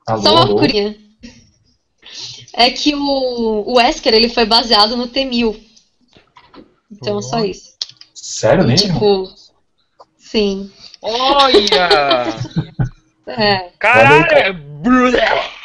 [0.06, 0.98] Alô, Só uma curinha.
[2.54, 3.00] É que o,
[3.68, 5.62] o Wesker, ele foi baseado no T-1000.
[6.90, 7.76] Então, só isso.
[8.14, 8.94] Sério E, mesmo?
[8.94, 9.37] tipo,
[10.28, 10.72] sim.
[11.02, 11.90] Olha!
[13.30, 13.72] É.
[13.78, 14.58] Caralho!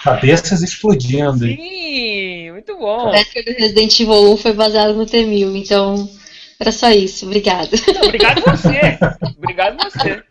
[0.03, 1.47] Cabeças explodindo?
[1.47, 3.11] Sim, muito O bom.
[3.11, 5.63] Wesker do Resident Evil 1 foi baseado no T-1000.
[5.63, 6.11] Então,
[6.59, 7.25] era só isso.
[7.25, 7.71] Obrigada.
[8.05, 8.99] Obrigado você.
[9.39, 10.25] Obrigado você.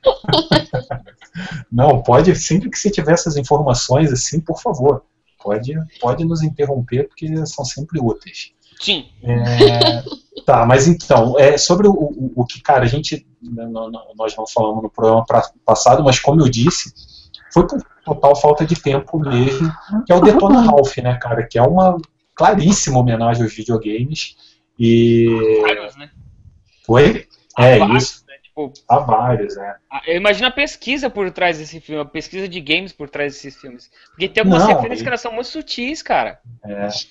[1.72, 5.06] Não, pode, sempre que você tiver essas informações, assim, por favor,
[5.42, 8.52] pode, pode nos interromper, porque são sempre úteis.
[8.82, 9.06] Sim.
[9.24, 10.04] É,
[10.46, 13.66] tá, mas então, é, sobre o, o, o que, cara, a gente, né,
[14.16, 15.24] nós não falamos no programa
[15.64, 16.92] passado, mas como eu disse,
[17.54, 19.72] foi por total falta de tempo mesmo,
[20.06, 21.96] que é o Detona Ralph, né, cara, que é uma
[22.34, 24.36] claríssima homenagem aos videogames,
[24.80, 25.28] e...
[25.62, 26.10] Vários, né?
[26.84, 27.28] Foi?
[27.60, 28.21] É, isso?
[28.52, 29.76] Tipo, há vários, né.
[30.06, 33.56] Eu imagino a pesquisa por trás desse filme, a pesquisa de games por trás desses
[33.56, 33.90] filmes.
[34.10, 36.40] Porque tem algumas Não, referências e- que elas são muito sutis, cara.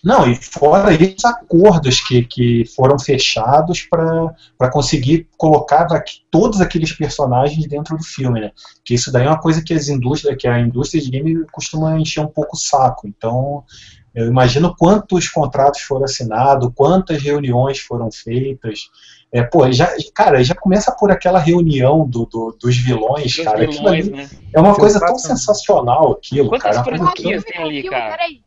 [0.05, 5.87] Não, e fora os acordos que, que foram fechados para conseguir colocar
[6.31, 8.53] todos aqueles personagens dentro do filme, né?
[8.85, 11.99] Que isso daí é uma coisa que as indústrias, que a indústria de game costuma
[11.99, 13.09] encher um pouco o saco.
[13.09, 13.65] Então,
[14.15, 18.91] eu imagino quantos contratos foram assinados, quantas reuniões foram feitas.
[19.33, 23.59] É, pô, já, cara, já começa por aquela reunião do, do- dos vilões, Dos cara.
[23.59, 24.31] Vilões, ali né?
[24.53, 25.39] é uma coisa tão Sensacional.
[25.39, 26.81] sensacional aquilo, Quantas cara.
[26.81, 28.11] é que- franquias tem ali, filme, cara?
[28.11, 28.41] peraí.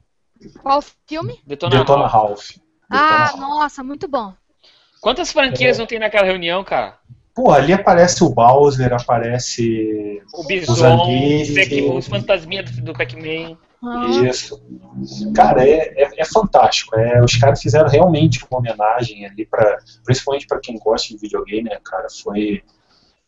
[0.61, 1.39] Qual filme?
[1.47, 2.27] Detona, Detona Ralph.
[2.27, 2.49] Ralph.
[2.89, 3.39] Ah, Detona Ralph.
[3.39, 4.33] nossa, muito bom.
[4.99, 6.97] Quantas franquias não tem naquela reunião, cara?
[7.33, 10.21] Pô, ali aparece o Bowser, aparece.
[10.33, 10.73] O Bison,
[11.41, 13.57] os, Pac- os fantasminhas do, do Pac-Man.
[13.83, 14.63] Ah, Isso.
[15.35, 16.95] Cara, é, é, é fantástico.
[16.97, 21.69] É, os caras fizeram realmente uma homenagem ali, pra, principalmente para quem gosta de videogame,
[21.69, 22.07] né, cara?
[22.23, 22.63] Foi.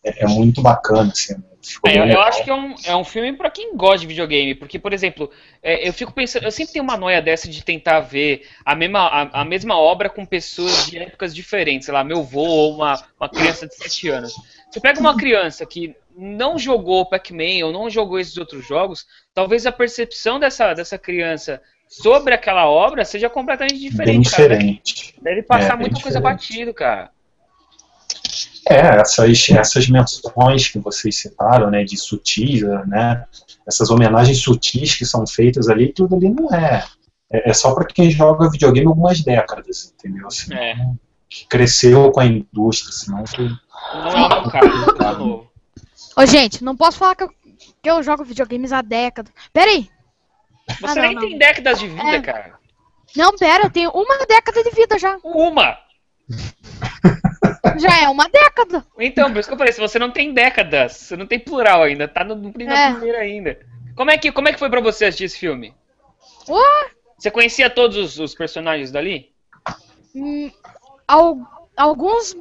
[0.01, 1.33] É, é muito bacana, assim.
[1.33, 1.43] né?
[1.83, 4.77] É, eu, acho que é um, é um filme pra quem gosta de videogame, porque,
[4.77, 5.31] por exemplo,
[5.63, 8.99] é, eu fico pensando, eu sempre tenho uma noia dessa de tentar ver a mesma,
[8.99, 13.03] a, a mesma obra com pessoas de épocas diferentes, sei lá, meu avô ou uma,
[13.19, 14.33] uma criança de 7 anos.
[14.69, 19.65] Você pega uma criança que não jogou Pac-Man ou não jogou esses outros jogos, talvez
[19.65, 24.57] a percepção dessa, dessa criança sobre aquela obra seja completamente diferente, Bem cara.
[24.57, 25.15] diferente.
[25.21, 27.11] Deve passar É, muita coisa batido, cara.
[28.67, 33.23] É, essas, essas menções que vocês citaram, né, de sutis, né,
[33.67, 36.83] essas homenagens sutis que são feitas ali, tudo ali não é.
[37.31, 40.29] É, é só para quem joga videogame algumas décadas, entendeu?
[40.31, 40.75] Senão, É.
[41.27, 45.51] Que cresceu com a indústria, senão que Não é o meu caso, é tudo novo.
[46.17, 47.29] Ô, gente, não posso falar que eu,
[47.81, 49.31] que eu jogo videogames há décadas.
[49.51, 49.89] Peraí.
[50.81, 51.21] Você Ah, nem não.
[51.21, 52.21] tem décadas de vida, É.
[52.21, 52.53] cara.
[53.15, 55.17] Não, pera, eu tenho uma década de vida já.
[55.23, 55.77] Uma!
[57.79, 58.85] Já é uma década.
[58.99, 61.83] Então, por isso que eu falei, se você não tem décadas, você não tem plural
[61.83, 62.91] ainda, tá no, na É.
[62.91, 63.59] primeira ainda.
[63.95, 65.73] Como é, que, como é que foi pra você assistir esse filme?
[66.49, 66.91] Ué?
[67.17, 69.31] Você conhecia todos os, os personagens dali?
[70.13, 70.51] Hum,
[71.07, 72.35] al- alguns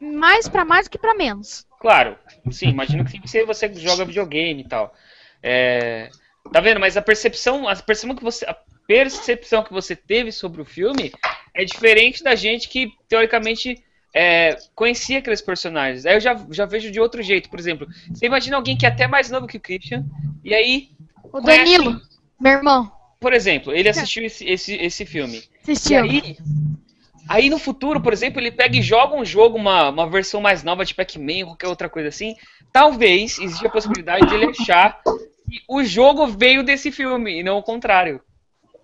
[0.00, 1.66] mais pra mais do que pra menos.
[1.80, 2.16] Claro,
[2.50, 4.94] sim, imagino que você, você joga videogame e tal.
[5.42, 6.08] É,
[6.52, 6.80] tá vendo?
[6.80, 11.12] Mas a percepção, a percepção que você, a percepção que você teve sobre o filme
[11.54, 13.82] é diferente da gente que teoricamente
[14.14, 16.04] é, conhecia aqueles personagens.
[16.06, 17.86] Aí eu já, já vejo de outro jeito, por exemplo.
[18.12, 20.04] Você imagina alguém que é até mais novo que o Christian
[20.44, 20.90] e aí
[21.22, 21.76] O Conhece?
[21.78, 22.00] Danilo,
[22.40, 22.90] meu irmão.
[23.20, 25.42] por exemplo, ele assistiu esse, esse, esse filme.
[25.62, 26.04] Assistiu.
[26.04, 26.36] E aí,
[27.30, 30.64] aí no futuro, por exemplo, ele pega e joga um jogo, uma, uma versão mais
[30.64, 32.34] nova de Pac-Man, qualquer outra coisa assim.
[32.72, 37.58] Talvez exista a possibilidade de ele achar que o jogo veio desse filme e não
[37.58, 38.20] o contrário.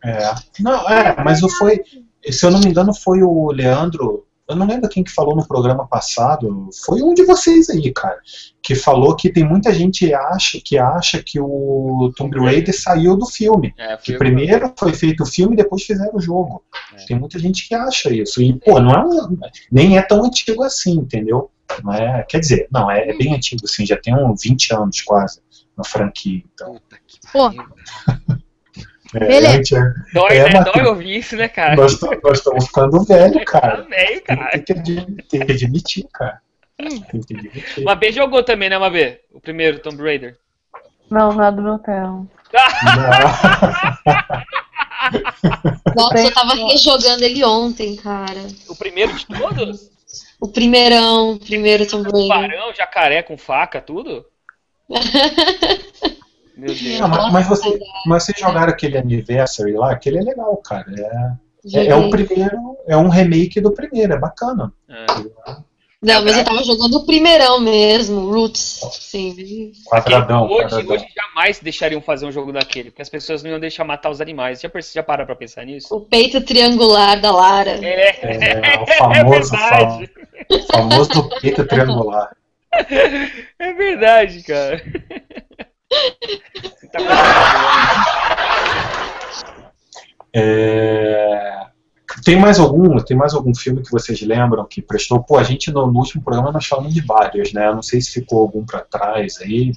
[0.04, 0.32] É.
[0.60, 1.82] Não, é, mas o foi.
[2.30, 4.25] Se eu não me engano, foi o Leandro.
[4.48, 6.68] Eu não lembro quem que falou no programa passado.
[6.84, 8.18] Foi um de vocês aí, cara.
[8.62, 13.26] Que falou que tem muita gente acha, que acha que o Tomb Raider saiu do
[13.26, 13.74] filme.
[13.76, 16.62] É, Que foi- primeiro foi feito o filme e depois fizeram o jogo.
[16.96, 17.04] É.
[17.06, 18.40] Tem muita gente que acha isso.
[18.40, 19.36] E, pô, não é um,
[19.70, 21.50] nem é tão antigo assim, entendeu?
[21.82, 25.00] Não é, quer dizer, não, é, é bem antigo, assim, já tem uns 20 anos
[25.02, 25.40] quase
[25.76, 26.42] na franquia.
[26.54, 27.64] Então, Puta que pariu.
[29.14, 29.78] É, Beleza.
[29.78, 30.64] é- Dói, É, né?
[30.64, 31.76] Dói ouvir isso, né, cara?
[31.76, 33.82] nós, estamos ficando velho, cara.
[33.82, 34.50] Também, cara.
[34.50, 36.40] Tem que, admi- tem que admitir, cara.
[36.80, 37.00] Hum.
[37.00, 37.84] Tem que admitir.
[37.84, 39.20] Mabê jogou também, né, Mabê?
[39.32, 40.36] O primeiro Tomb Raider.
[41.10, 42.28] Não, não é do meu tempo.
[45.94, 48.46] Nossa, eu tava rejogando ele ontem, cara.
[48.68, 49.90] O primeiro de todos?
[50.40, 52.28] O primeirão, o primeiro Tomb Raider.
[52.28, 54.26] Barão, jacaré com faca, tudo?
[56.56, 57.00] Meu Deus.
[57.00, 60.86] Não, mas, mas você, mas vocês jogaram aquele Anniversary lá, aquele é legal, cara.
[60.96, 64.72] É, é, é o primeiro, é um remake do primeiro, é bacana.
[64.88, 65.06] É.
[66.02, 68.80] Não, mas eu tava jogando o primeirão mesmo, Roots.
[68.92, 69.72] Sim.
[69.86, 70.94] Quadradão, hoje, quadradão.
[70.94, 74.20] hoje jamais deixariam fazer um jogo daquele, porque as pessoas não iam deixar matar os
[74.20, 74.60] animais.
[74.60, 75.94] Já, já pararam pra pensar nisso?
[75.94, 77.84] O peito triangular da Lara.
[77.84, 80.10] É, É, o é famoso, verdade.
[80.70, 82.30] famoso peito triangular.
[83.58, 84.82] É verdade, cara.
[86.92, 86.98] Tá
[90.32, 91.66] É,
[92.24, 95.22] Tem mais algum, tem mais algum filme que vocês lembram que prestou?
[95.22, 97.72] Pô, a gente no, no último programa nós falamos de vários, né?
[97.72, 99.72] Não sei se ficou algum pra trás aí,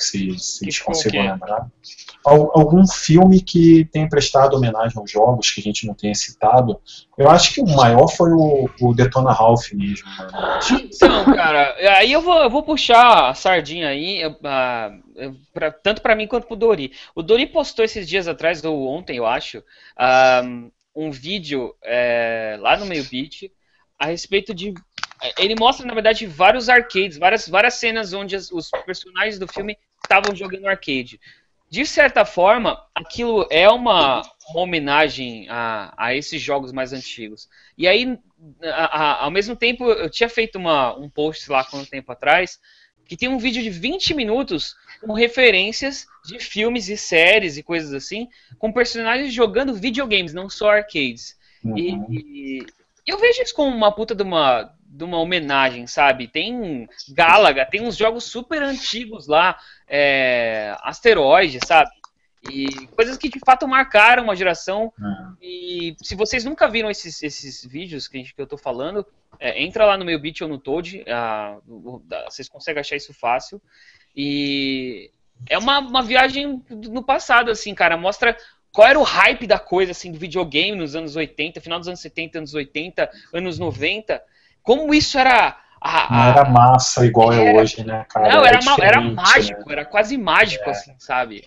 [0.00, 1.28] Que vocês ficou o conseguem quê?
[1.30, 1.66] lembrar.
[2.24, 6.80] Al- algum filme que tenha prestado homenagem aos jogos que a gente não tenha citado.
[7.16, 10.06] Eu acho que o maior foi o, o Detona Ralph mesmo.
[10.08, 10.58] né?
[10.82, 16.14] Então, cara, aí eu vou, eu vou puxar a sardinha aí, eu- pra- tanto pra
[16.14, 16.92] mim quanto pro Dori.
[17.14, 19.62] O Dori postou esses dias atrás, ou ontem, eu acho,
[20.94, 23.50] um vídeo é, lá no meio beat
[23.98, 24.74] a respeito de.
[25.38, 29.76] Ele mostra, na verdade, vários arcades, várias, várias cenas onde as- os personagens do filme
[30.10, 31.20] estavam jogando arcade.
[31.70, 37.48] De certa forma, aquilo é uma, uma homenagem a, a esses jogos mais antigos.
[37.78, 38.18] E aí,
[38.64, 38.68] a-
[39.20, 42.58] a- ao mesmo tempo, eu tinha feito uma, um post lá quanto tempo atrás,
[43.06, 47.92] que tem um vídeo de 20 minutos com referências de filmes e séries e coisas
[47.92, 51.36] assim, com personagens jogando videogames, não só arcades.
[51.76, 52.06] E, Uhum.
[52.10, 52.66] e
[53.06, 56.26] eu vejo isso como uma puta de uma, de uma homenagem, sabe?
[56.26, 59.56] Tem Galaga, tem uns jogos super antigos lá,
[59.88, 61.90] é, Asteroide, sabe?
[62.50, 64.92] E coisas que de fato marcaram uma geração.
[64.98, 65.36] Uhum.
[65.40, 69.06] E se vocês nunca viram esses, esses vídeos que, gente- que eu tô falando,
[69.38, 71.04] é, entra lá no meu beat ou no Toad,
[72.26, 73.60] vocês conseguem achar isso fácil.
[74.16, 75.10] E
[75.48, 77.96] é uma, uma viagem no passado, assim, cara.
[77.96, 78.36] Mostra
[78.72, 82.00] qual era o hype da coisa, assim, do videogame nos anos 80, final dos anos
[82.00, 84.20] 70, anos 80, anos 90.
[84.62, 85.56] Como isso era.
[85.80, 88.28] a- Não a- era massa igual é Era- hoje, né, cara?
[88.34, 89.72] não, era, ma- era diferente, mágico, né?
[89.72, 91.44] era quase mágico, assim, sabe?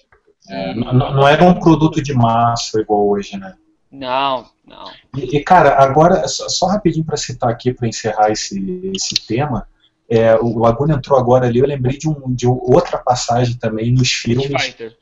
[0.50, 3.54] É, não, não era um produto de massa igual hoje, né?
[3.92, 4.86] Não, não.
[5.16, 9.68] E, e, cara, agora, só, só rapidinho para citar aqui, para encerrar esse, esse tema,
[10.10, 14.12] é, o Laguna entrou agora ali, eu lembrei de, um, de outra passagem também nos
[14.12, 14.48] filmes.
[14.48, 14.98] Fighter.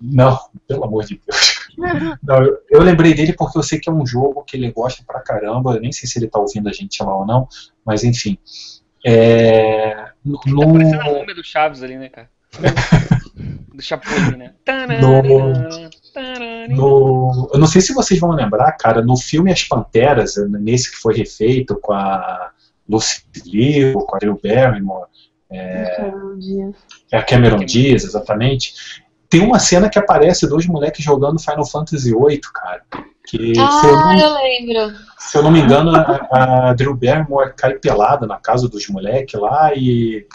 [0.00, 0.38] Não,
[0.68, 1.57] pelo amor de Deus.
[2.22, 5.02] Não, eu, eu lembrei dele porque eu sei que é um jogo que ele gosta
[5.06, 7.46] pra caramba, eu nem sei se ele tá ouvindo a gente lá ou não,
[7.84, 8.36] mas enfim.
[9.06, 12.28] É, no, Tá parecendo a no- múmia do Chaves ali, né, cara?
[13.74, 14.54] do Chapolin, né?
[16.68, 20.96] No- eu não sei se vocês vão lembrar, cara, no filme As Panteras, nesse que
[20.96, 22.50] foi refeito com a
[22.88, 25.08] Lucy Liu, com a Drew Barrymore,
[25.96, 26.74] Cameron Diaz.
[27.12, 28.74] é a Cameron Diaz, exatamente.
[29.28, 32.82] Tem uma cena que aparece dois moleques jogando Final Fantasy VIII, cara.
[33.26, 34.96] Que, se, eu Ah, não, eu lembro.
[35.18, 39.38] se eu não me engano, a, a Drew Barrymore cai pelada na casa dos moleques
[39.38, 40.26] lá e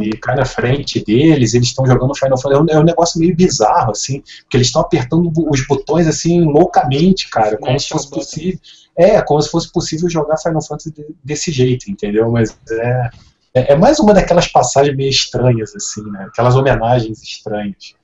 [0.00, 2.54] e cai na frente deles, eles estão jogando Final Fantasy.
[2.72, 6.44] É um, é um negócio meio bizarro, assim, porque eles estão apertando os botões assim
[6.44, 8.60] loucamente, cara, como se fosse possível.
[8.96, 12.30] É, como se fosse possível jogar Final Fantasy de- desse jeito, entendeu?
[12.30, 13.10] Mas é,
[13.54, 16.26] é, é mais uma daquelas passagens meio estranhas, assim, né?
[16.28, 17.94] Aquelas homenagens estranhas.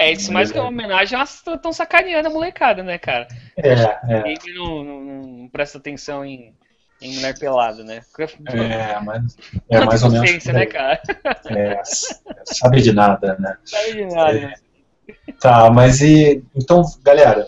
[0.00, 3.28] É, isso mais que uma homenagem, elas estão sacaneando a molecada, né, cara?
[3.56, 5.00] É, é, Ninguém não, não-
[5.40, 6.54] não presta atenção em,
[7.02, 8.00] em mulher pelada, né?
[8.46, 9.36] é, mas
[9.68, 10.44] é mais ou menos.
[10.46, 11.00] né, cara?
[11.50, 11.80] É,
[12.44, 13.56] sabe de nada, né?
[13.64, 14.54] Sabe de nada, né?
[15.40, 16.42] Tá, mas e.
[16.54, 17.46] Então, galera,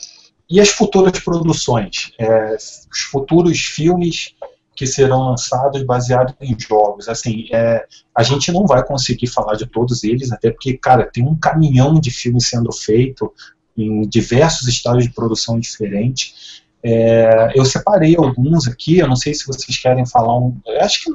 [0.50, 2.12] e as futuras produções?
[2.18, 4.34] É, os futuros filmes
[4.74, 7.08] que serão lançados baseados em jogos.
[7.08, 11.26] Assim, é, a gente não vai conseguir falar de todos eles, até porque, cara, tem
[11.26, 13.32] um caminhão de filmes sendo feito
[13.76, 16.62] em diversos estados de produção diferentes.
[16.82, 20.60] É, eu separei alguns aqui, eu não sei se vocês querem falar um.
[20.80, 21.10] Acho que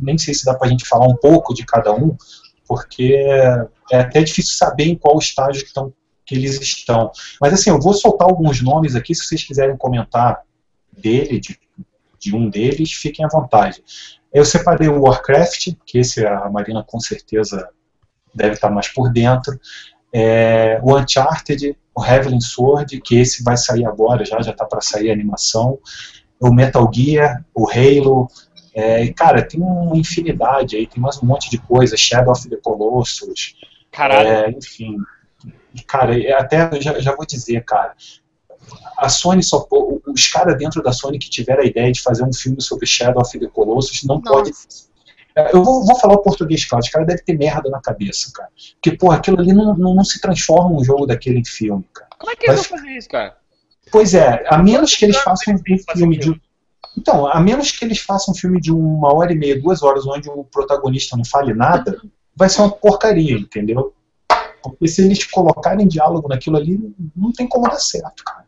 [0.00, 2.16] nem sei se dá para a gente falar um pouco de cada um,
[2.66, 3.14] porque
[3.90, 5.92] é até difícil saber em qual estágio que, estão,
[6.26, 7.12] que eles estão.
[7.40, 10.40] Mas assim, eu vou soltar alguns nomes aqui, se vocês quiserem comentar
[10.92, 11.58] dele, de
[12.22, 13.82] de um deles, fiquem à vontade.
[14.32, 17.68] Eu separei o Warcraft, que esse a Marina com certeza
[18.34, 19.58] deve estar mais por dentro.
[20.12, 24.80] É, o Uncharted, o Heavenly Sword, que esse vai sair agora, já já está para
[24.80, 25.78] sair a animação.
[26.40, 28.28] O Metal Gear, o Halo.
[28.74, 31.96] É, cara, tem uma infinidade aí, tem mais um monte de coisa.
[31.96, 33.54] Shadow of the Colossus.
[33.90, 34.28] Caralho.
[34.28, 34.96] É, enfim.
[35.86, 37.94] Cara, até já, já vou dizer, cara,
[38.98, 39.66] a Sony só
[40.06, 43.22] os caras dentro da Sony que tiveram a ideia de fazer um filme sobre Shadow
[43.22, 44.30] of the Colossus não Nossa.
[44.30, 44.52] pode
[45.34, 48.30] é, eu vou, vou, falar o português claro, os caras devem ter merda na cabeça,
[48.34, 48.50] cara.
[48.74, 52.10] Porque, porra, aquilo ali não, não, não se transforma um jogo daquele em filme, cara.
[52.18, 53.36] Como é que eles vão fazer isso, cara?
[53.90, 55.58] Pois é, a menos que eles façam um
[55.96, 56.40] filme de.
[56.96, 60.06] Então, a menos que eles façam um filme de uma hora e meia, duas horas,
[60.06, 61.98] onde o protagonista não fale nada,
[62.36, 63.94] vai ser uma porcaria, entendeu?
[64.62, 66.78] Porque se eles colocarem diálogo naquilo ali,
[67.16, 68.41] não tem como dar certo, cara.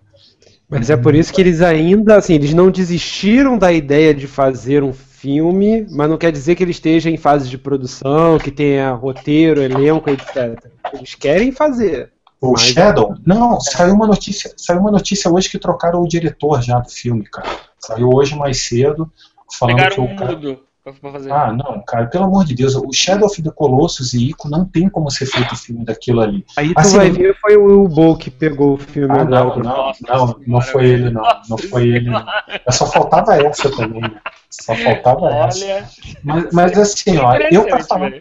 [0.69, 4.83] Mas é por isso que eles ainda, assim, eles não desistiram da ideia de fazer
[4.83, 8.93] um filme, mas não quer dizer que ele esteja em fase de produção, que tenha
[8.93, 10.65] roteiro, elenco, etc.
[10.93, 12.13] Eles querem fazer.
[12.41, 12.63] O mas...
[12.63, 13.15] Shadow?
[13.25, 17.25] Não, saiu uma notícia, saiu uma notícia hoje que trocaram o diretor já do filme,
[17.25, 17.49] cara.
[17.79, 19.11] Saiu hoje mais cedo,
[19.59, 20.33] falando Pegaram que o um cara...
[20.33, 21.33] mudo pra fazer.
[21.33, 24.67] Ah, não, cara, pelo amor de Deus, o Shadow of the Colossus e Ico não
[24.67, 26.45] tem como ser feito o filme daquilo ali.
[26.57, 29.19] Aí tu Assim, vai ver, foi o Will Bow que pegou o filme.
[29.19, 29.63] Ah, não, agora.
[29.63, 31.23] não, Nossa não, não senhora, foi ele, não.
[31.49, 32.25] Não foi ele, não.
[32.67, 34.21] Mas só faltava essa também, né?
[34.51, 35.89] Só faltava essa.
[36.23, 38.13] Mas, mas assim, ó, eu pra falar,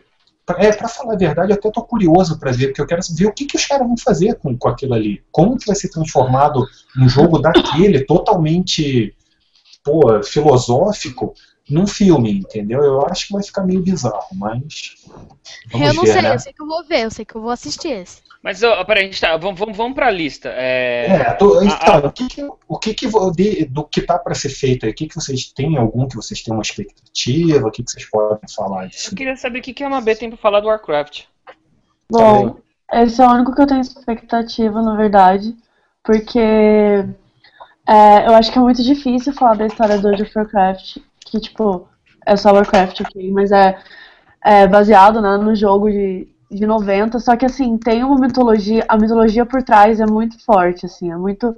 [0.58, 3.26] é, pra falar a verdade, eu até tô curioso pra ver, porque eu quero ver
[3.28, 5.22] o que, que os caras vão fazer com, com aquilo ali.
[5.32, 6.66] Como que vai ser transformado
[6.98, 9.14] um jogo daquele, totalmente,
[9.84, 11.34] pô, filosófico,
[11.70, 12.84] num filme, entendeu?
[12.84, 14.96] Eu acho que vai ficar meio bizarro, mas.
[15.72, 16.34] Vamos eu não ver, sei, né?
[16.36, 18.22] eu sei que eu vou ver, eu sei que eu vou assistir esse.
[18.44, 20.50] Mas, ó, peraí, a gente tá, vamos, vamos, vamos pra lista.
[20.50, 24.02] É, É, tô- a- então, a- o que, que, o que, que de- do que
[24.02, 24.92] tá para ser feito aí?
[24.92, 27.66] O que, que vocês têm algum que vocês têm uma expectativa?
[27.68, 29.12] O que, que vocês podem falar disso?
[29.12, 31.22] eu queria saber o que, que a Mabê tem pra falar do Warcraft.
[32.12, 32.58] Bom,
[32.92, 35.56] esse é o único que eu tenho expectativa, na verdade,
[36.04, 36.38] porque
[37.88, 40.98] é, eu acho que é muito difícil falar da história do World of Warcraft,
[41.34, 41.88] que, tipo,
[42.26, 43.76] é só Warcraft, ok, mas é,
[44.44, 48.96] é baseado né, no jogo de, de 90, só que, assim, tem uma mitologia, a
[48.96, 51.56] mitologia por trás é muito forte, assim, é muito,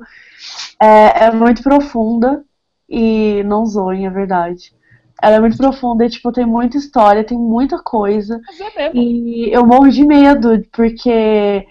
[0.82, 2.42] é, é muito profunda
[2.88, 4.74] e não zoem, é verdade.
[5.22, 8.40] Ela é muito profunda e, tipo, tem muita história, tem muita coisa.
[8.78, 8.92] É.
[8.96, 11.66] E eu morro de medo, porque,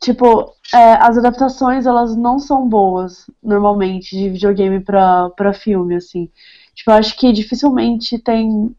[0.00, 6.28] tipo, é, as adaptações, elas não são boas, normalmente, de videogame pra, pra filme, assim.
[6.74, 8.74] Tipo, eu acho que dificilmente tem,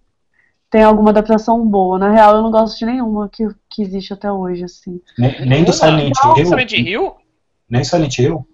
[0.70, 2.00] tem alguma adaptação boa.
[2.00, 5.00] Na real, eu não gosto de nenhuma que, que existe até hoje, assim.
[5.18, 6.46] Nem, nem do Silent Não, Hill?
[6.46, 7.14] Silent Hill?
[7.70, 8.48] Nem Silent Hill?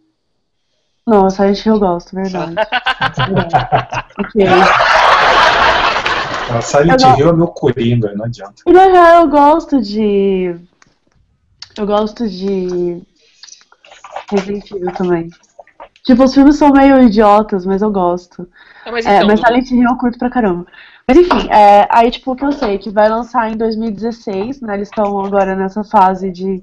[1.07, 2.53] Não, Silent Hill eu gosto, verdade.
[2.53, 3.55] Verdade.
[4.19, 4.45] ok.
[6.51, 8.63] Ah, Silent Eu Hill é meu coringa, não adianta.
[8.65, 10.55] E na real, eu gosto de.
[11.77, 13.01] Eu gosto de.
[14.31, 15.29] Resident Evil também.
[16.05, 18.47] Tipo, os filmes são meio idiotas, mas eu gosto.
[18.85, 20.65] Mas É, então, mas Silent Hill eu curto pra caramba.
[21.07, 24.75] Mas enfim, é, aí tipo, o que eu sei, que vai lançar em 2016, né?
[24.75, 26.61] Eles estão agora nessa fase de.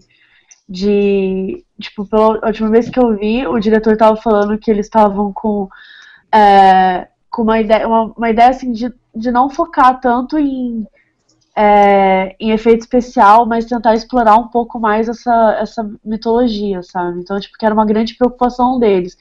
[0.69, 5.33] de tipo, pela última vez que eu vi, o diretor tava falando que eles estavam
[5.33, 5.69] com.
[6.33, 10.87] é, com uma ideia, uma, uma ideia assim de, de não focar tanto em,
[11.57, 17.21] é, em efeito especial, mas tentar explorar um pouco mais essa, essa mitologia, sabe?
[17.21, 19.17] Então, tipo, que era uma grande preocupação deles.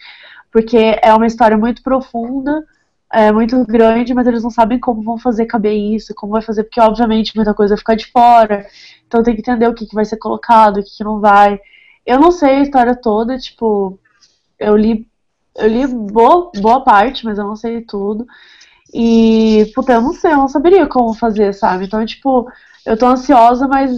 [0.51, 2.63] Porque é uma história muito profunda,
[3.11, 6.63] é muito grande, mas eles não sabem como vão fazer caber isso, como vai fazer,
[6.65, 8.65] porque obviamente muita coisa vai ficar de fora.
[9.07, 11.59] Então tem que entender o que, que vai ser colocado, o que, que não vai.
[12.05, 13.97] Eu não sei a história toda, tipo,
[14.59, 15.07] eu li,
[15.57, 18.25] eu li boa, boa parte, mas eu não sei tudo.
[18.97, 21.83] E, puta, eu não sei, eu não saberia como fazer, sabe?
[21.83, 22.49] Então, tipo,
[22.85, 23.91] eu tô ansiosa, mas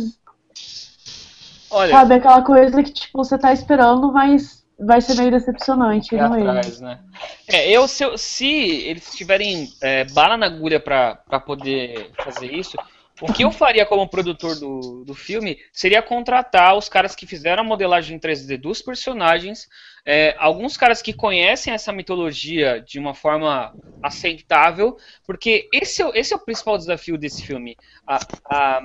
[1.70, 6.18] olha, sabe aquela coisa que, tipo, você tá esperando, mas vai ser meio decepcionante, é
[6.20, 6.40] não é?
[6.40, 7.00] atrás, né?
[7.48, 12.52] É, eu, se, eu- se eles tiverem é, bala na agulha pra, pra poder fazer
[12.52, 12.76] isso,
[13.20, 17.64] O que eu faria como produtor do, do filme seria contratar os caras que fizeram
[17.64, 19.68] a modelagem em 3D dos personagens,
[20.06, 26.32] é, alguns caras que conhecem essa mitologia de uma forma aceitável, porque esse é, esse
[26.34, 27.76] é o principal desafio desse filme.
[28.06, 28.82] A, a,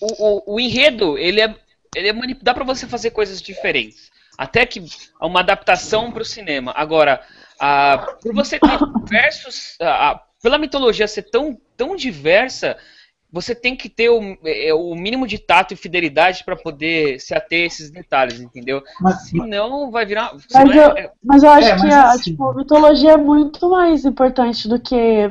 [0.00, 1.54] o, o, o, enredo, ele é,
[1.94, 2.42] ele é manip...
[2.42, 4.10] dá para você fazer coisas diferentes.
[4.36, 4.82] Até que
[5.20, 6.72] uma adaptação para o cinema.
[6.74, 7.24] Agora,
[7.60, 9.76] a, por você ter diversos.
[10.42, 12.78] Pela mitologia ser tão, tão diversa,
[13.32, 17.34] você tem que ter o, é, o mínimo de tato e fidelidade para poder se
[17.34, 18.82] ater a esses detalhes, entendeu?
[19.00, 20.32] Mas, Senão vai virar.
[20.52, 21.12] Mas, eu, é...
[21.22, 22.30] mas eu acho é, que a assim...
[22.32, 25.30] tipo, a mitologia é muito mais importante do que.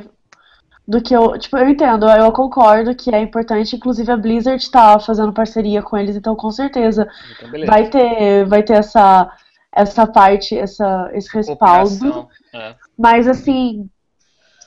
[0.88, 1.38] Do que eu.
[1.38, 5.96] Tipo, eu entendo, eu concordo que é importante, inclusive a Blizzard está fazendo parceria com
[5.96, 7.06] eles, então com certeza
[7.38, 9.30] então, vai ter, vai ter essa,
[9.72, 12.28] essa parte, essa, esse respaldo.
[12.52, 12.74] É.
[12.98, 13.88] Mas assim,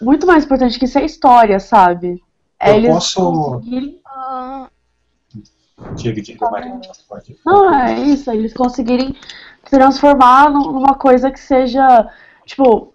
[0.01, 2.21] muito mais importante que isso é história, sabe?
[2.70, 3.61] Eu eles posso.
[5.95, 6.80] Diga, diga, Maria.
[7.45, 9.16] Não, é isso, eles conseguirem
[9.70, 12.09] transformar numa coisa que seja.
[12.45, 12.93] Tipo,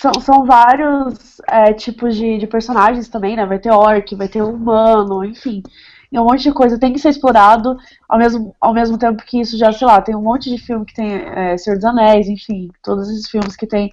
[0.00, 3.44] são, são vários é, tipos de, de personagens também, né?
[3.44, 5.62] Vai ter orc, vai ter humano, enfim
[6.10, 7.76] e um monte de coisa tem que ser explorado,
[8.08, 10.84] ao mesmo, ao mesmo tempo que isso já, sei lá, tem um monte de filme
[10.84, 13.90] que tem é, Senhor dos Anéis, enfim, todos esses filmes que tem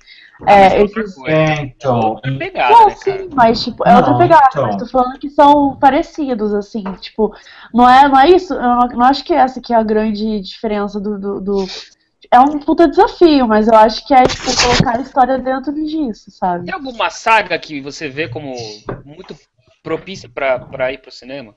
[0.47, 1.18] é, esses...
[1.26, 2.20] É, então...
[2.24, 4.64] É pegada, não, né, sim, mas, tipo, é não, outra pegada, então...
[4.64, 7.34] mas tô falando que são parecidos, assim, tipo,
[7.74, 10.41] não é, não é isso, eu não, não acho que essa que é a grande
[10.41, 11.66] diferença do, do, do
[12.34, 16.32] é um puta desafio, mas eu acho que é, tipo, colocar a história dentro disso,
[16.32, 16.66] sabe?
[16.66, 18.55] Tem alguma saga que você vê como
[19.05, 19.36] muito
[19.84, 21.55] propícia para ir pro cinema?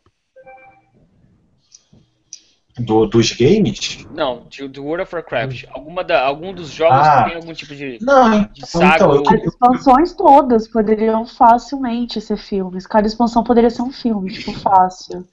[2.79, 4.07] Do, dos games?
[4.13, 5.65] Não, do World of Warcraft.
[5.73, 8.95] Alguma da, algum dos jogos ah, que tem algum tipo de, não, de então, saga?
[8.97, 9.35] Então, ou...
[9.35, 12.87] As expansões todas poderiam facilmente ser filmes.
[12.87, 15.27] Cada expansão poderia ser um filme, tipo, fácil.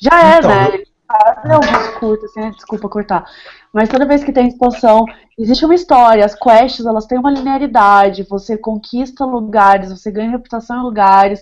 [0.00, 0.68] Já é, então, né?
[0.74, 3.24] Eles fazem alguns curtos, assim, desculpa cortar.
[3.72, 5.04] Mas toda vez que tem expansão,
[5.36, 10.78] existe uma história, as quests, elas têm uma linearidade, você conquista lugares, você ganha reputação
[10.78, 11.40] em lugares,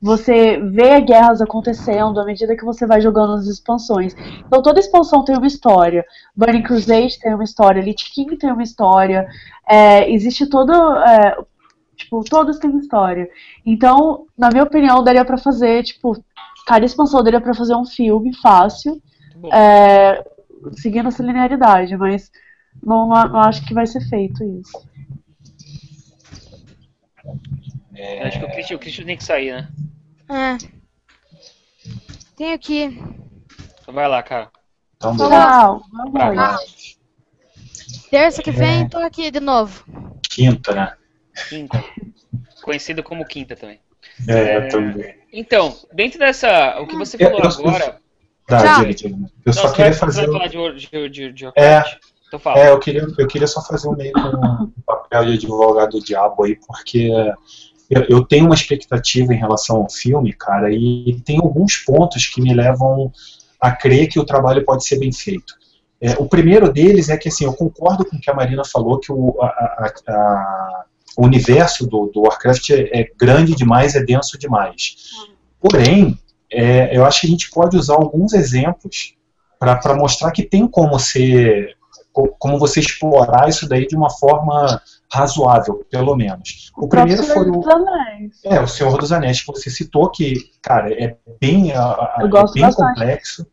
[0.00, 4.14] você vê guerras acontecendo à medida que você vai jogando as expansões.
[4.46, 6.04] Então toda expansão tem uma história.
[6.36, 9.26] Burning Crusade tem uma história, Lich King tem uma história.
[9.68, 10.72] É, existe todo.
[10.72, 11.36] É,
[11.96, 13.28] tipo, todos têm história.
[13.66, 16.16] Então, na minha opinião, daria para fazer, tipo,
[16.66, 19.02] cada expansão daria para fazer um filme fácil,
[19.52, 20.24] é,
[20.74, 22.30] seguindo essa linearidade, mas
[22.80, 24.88] não, não acho que vai ser feito isso.
[27.94, 28.28] É...
[28.28, 29.68] Acho que o Christian, o Christian tem que sair, né?
[30.28, 30.58] É.
[32.36, 33.00] Tenho aqui.
[33.80, 34.50] Então vai lá, cara.
[34.96, 35.82] Então, Tchau.
[38.10, 38.88] Terça que vem, é...
[38.88, 39.84] tô aqui de novo.
[40.28, 40.96] Quinta, né?
[41.48, 41.82] Quinta.
[42.62, 43.80] Conhecido como quinta também.
[44.26, 44.68] É, é...
[44.68, 45.14] também.
[45.32, 46.80] Então, dentro dessa.
[46.80, 48.00] O que você falou eu, agora.
[48.46, 50.26] Tá, eu, eu, eu só queria fazer.
[50.26, 51.84] Vai falar de, de, de, de é,
[52.32, 55.98] então é, eu queria, eu queria só fazer um meio com o papel de advogado
[55.98, 57.10] do diabo aí, porque
[57.88, 62.40] eu, eu, tenho uma expectativa em relação ao filme, cara, e tem alguns pontos que
[62.40, 63.10] me levam
[63.60, 65.54] a crer que o trabalho pode ser bem feito.
[66.00, 69.00] É, o primeiro deles é que, assim, eu concordo com o que a Marina falou,
[69.00, 70.84] que o, a, a, a,
[71.16, 74.96] o universo do, do Warcraft é, é, grande demais, é denso demais.
[75.60, 76.16] Porém,
[76.52, 79.14] é, eu acho que a gente pode usar alguns exemplos
[79.58, 81.76] para mostrar que tem como ser
[82.38, 84.80] como você explorar isso daí de uma forma
[85.12, 86.70] razoável, pelo menos.
[86.76, 87.62] O, o primeiro foi o
[88.44, 93.46] É, o Senhor dos Anéis que você citou que, cara, é bem, é bem complexo.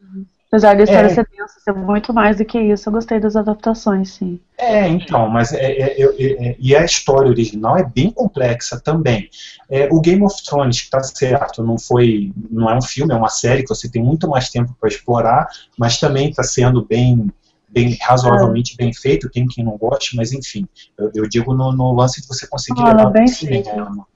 [0.48, 3.36] Apesar da história é, ser densa, ser muito mais do que isso, eu gostei das
[3.36, 4.40] adaptações, sim.
[4.58, 9.30] É, então, mas é, é, é, é e a história original é bem complexa também.
[9.70, 13.28] É, o Game of Thrones está certo, não foi, não é um filme, é uma
[13.28, 15.48] série que você tem muito mais tempo para explorar,
[15.78, 17.30] mas também está sendo bem
[17.70, 21.94] bem, razoavelmente bem feito, tem quem não goste, mas enfim, eu, eu digo no, no,
[21.94, 24.08] lance de você conseguir ah, levar para o cinema.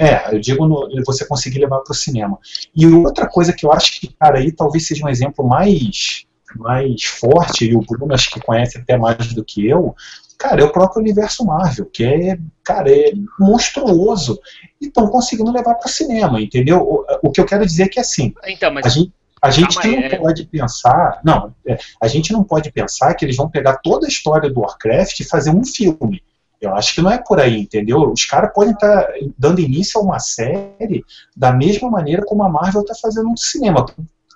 [0.00, 2.38] É, eu digo no, você conseguir levar para o cinema.
[2.74, 6.24] E outra coisa que eu acho que, cara, aí talvez seja um exemplo mais,
[6.56, 9.94] mais forte, e o Bruno acho que conhece até mais do que eu,
[10.38, 14.40] cara, é o próprio universo Marvel, que é, cara, é monstruoso.
[14.80, 16.80] E estão conseguindo levar para o cinema, entendeu?
[16.80, 18.86] O, o, que eu quero dizer é que, assim, então, mas...
[18.86, 19.12] a gente
[19.42, 20.16] a gente não é...
[20.16, 24.08] pode pensar, não, é, a gente não pode pensar que eles vão pegar toda a
[24.08, 26.22] história do Warcraft e fazer um filme.
[26.60, 28.12] Eu acho que não é por aí, entendeu?
[28.12, 31.04] Os caras podem estar tá dando início a uma série
[31.36, 33.84] da mesma maneira como a Marvel está fazendo no cinema.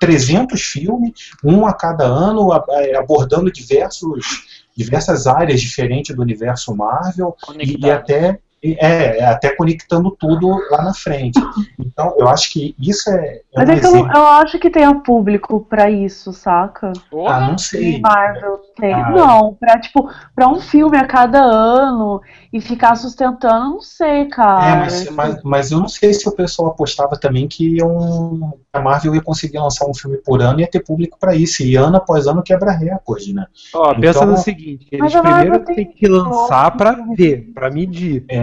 [0.00, 2.50] 300 filmes, um a cada ano,
[2.98, 4.44] abordando diversos,
[4.76, 8.40] diversas áreas diferentes do universo Marvel e, e, até
[8.74, 11.40] é, é, até conectando tudo lá na frente.
[11.78, 13.36] Então, eu acho que isso é.
[13.36, 16.92] é Mas um é que eu, eu, acho que tem público pra isso, saca?
[17.26, 18.00] Ah, não sei.
[18.00, 18.92] Marvel tem.
[18.92, 19.10] Ah.
[19.10, 22.20] Não, pra, tipo, pra um filme a cada ano
[22.52, 24.66] e ficar sustentando, não sei, cara.
[24.66, 28.80] É, mas, mas, mas, eu não sei se o pessoal apostava também que um, a
[28.80, 31.62] Marvel ia conseguir lançar um filme por ano e ia ter público pra isso.
[31.62, 33.46] E ano após ano quebra recorde, né?
[33.74, 38.24] Ó, então, pensa no seguinte: eles primeiro têm que lançar pra ver, pra medir.
[38.28, 38.38] É,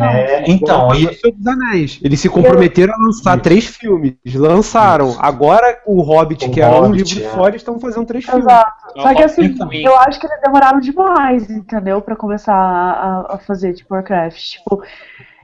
[0.47, 0.93] então.
[0.95, 1.32] E...
[1.32, 1.99] dos Anéis.
[2.03, 3.43] Eles se comprometeram a lançar isso.
[3.43, 4.16] três filmes.
[4.34, 5.09] Lançaram.
[5.09, 5.20] Isso.
[5.22, 7.30] Agora o Hobbit, o que era um livro é.
[7.30, 8.41] fora, estão fazendo três Exato.
[8.41, 9.03] filmes.
[9.03, 9.74] Só que assim, então.
[9.74, 12.01] eu acho que eles demoraram demais, entendeu?
[12.01, 14.38] Pra começar a, a fazer, tipo, Warcraft.
[14.38, 14.84] Tipo,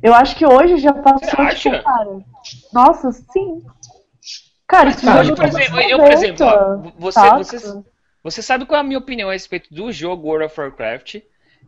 [0.01, 2.19] eu acho que hoje já passou, tipo, cara.
[2.73, 3.61] Nossa, sim.
[4.67, 6.45] Cara, isso cara, eu, por exemplo, eu, por exemplo,
[6.99, 7.83] você, você,
[8.23, 11.15] você sabe qual é a minha opinião a respeito do jogo World of Warcraft?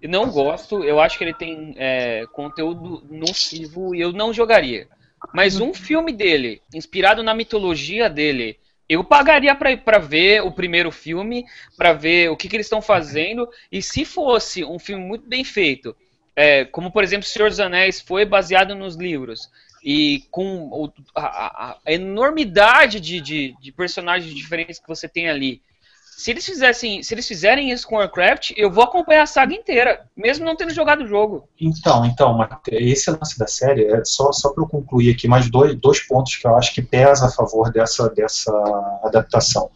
[0.03, 4.87] Não gosto, eu acho que ele tem é, conteúdo nocivo e eu não jogaria.
[5.33, 8.57] Mas um filme dele, inspirado na mitologia dele,
[8.89, 11.45] eu pagaria para ver o primeiro filme,
[11.77, 13.47] para ver o que, que eles estão fazendo.
[13.71, 15.95] E se fosse um filme muito bem feito,
[16.35, 19.49] é, como por exemplo Senhor dos Anéis foi baseado nos livros,
[19.83, 25.61] e com a, a, enormidade de, de, de personagens diferentes que você tem ali,
[26.21, 30.05] se eles fizessem, se eles fizerem isso com Warcraft, eu vou acompanhar a saga inteira,
[30.15, 31.49] mesmo não tendo jogado o jogo.
[31.59, 35.73] Então, então, esse lance da série é só só para eu concluir aqui mais dois,
[35.79, 38.51] dois pontos que eu acho que pesa a favor dessa dessa
[39.03, 39.71] adaptação.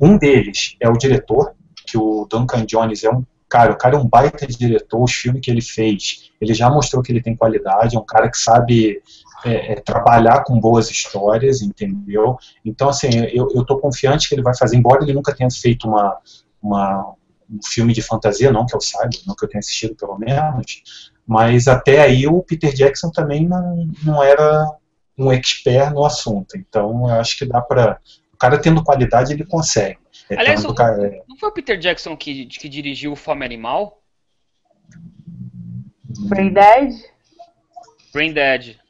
[0.00, 1.52] Um deles é o diretor,
[1.86, 5.42] que o Duncan Jones é um cara, o cara é um baita diretor, os filmes
[5.42, 9.02] que ele fez, ele já mostrou que ele tem qualidade, é um cara que sabe
[9.44, 12.36] é, é, trabalhar com boas histórias, entendeu?
[12.64, 15.88] Então, assim, eu, eu tô confiante que ele vai fazer, embora ele nunca tenha feito
[15.88, 16.18] uma,
[16.62, 17.14] uma,
[17.50, 21.10] um filme de fantasia, não que eu saiba, não que eu tenha assistido pelo menos,
[21.26, 24.66] mas até aí o Peter Jackson também não, não era
[25.18, 28.00] um expert no assunto, então eu acho que dá para
[28.32, 29.98] o cara tendo qualidade ele consegue.
[30.28, 31.22] É Aliás, o, cara, é...
[31.28, 34.02] não foi o Peter Jackson que, que dirigiu o Fome Animal?
[36.28, 36.94] Brain Dead?
[38.12, 38.81] Brain Dead.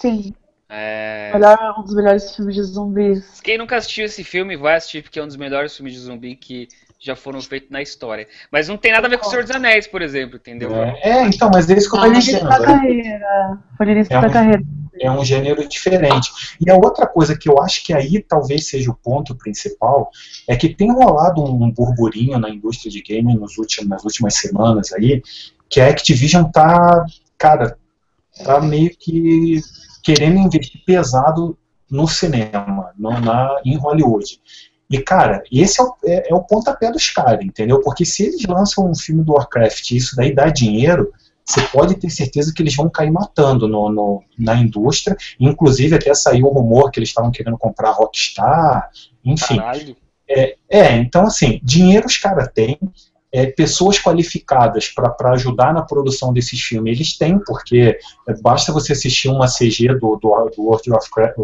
[0.00, 0.34] Sim.
[0.68, 1.30] É...
[1.32, 3.40] Melhor, um dos melhores filmes de zumbis.
[3.40, 6.34] Quem nunca assistiu esse filme vai assistir, porque é um dos melhores filmes de zumbi
[6.34, 6.68] que
[6.98, 8.26] já foram feitos na história.
[8.50, 10.74] Mas não tem nada a ver com o Senhor dos Anéis, por exemplo, entendeu?
[10.74, 12.48] É, é então, mas é isso que eu tô dizendo.
[12.48, 13.58] Da carreira.
[13.76, 14.62] Foi início é da um, carreira.
[15.00, 16.30] É um gênero diferente.
[16.60, 20.10] E a outra coisa que eu acho que aí talvez seja o ponto principal
[20.48, 24.92] é que tem rolado um burburinho na indústria de game nos últimos, nas últimas semanas
[24.92, 25.22] aí,
[25.68, 27.04] que a Activision tá,
[27.38, 27.76] cara,
[28.42, 29.60] tá meio que
[30.06, 31.58] querendo investir pesado
[31.90, 34.40] no cinema, no, na, em Hollywood.
[34.88, 37.80] E, cara, esse é o, é, é o pontapé dos caras, entendeu?
[37.80, 41.12] Porque se eles lançam um filme do Warcraft e isso daí dá dinheiro,
[41.44, 45.16] você pode ter certeza que eles vão cair matando no, no, na indústria.
[45.40, 48.88] Inclusive, até saiu o rumor que eles estavam querendo comprar a Rockstar,
[49.24, 49.58] enfim.
[50.28, 52.78] É, é, então, assim, dinheiro os caras têm,
[53.36, 58.94] é, pessoas qualificadas para ajudar na produção desses filmes, eles têm, porque é, basta você
[58.94, 61.36] assistir uma CG do, do, do World of Warcraft,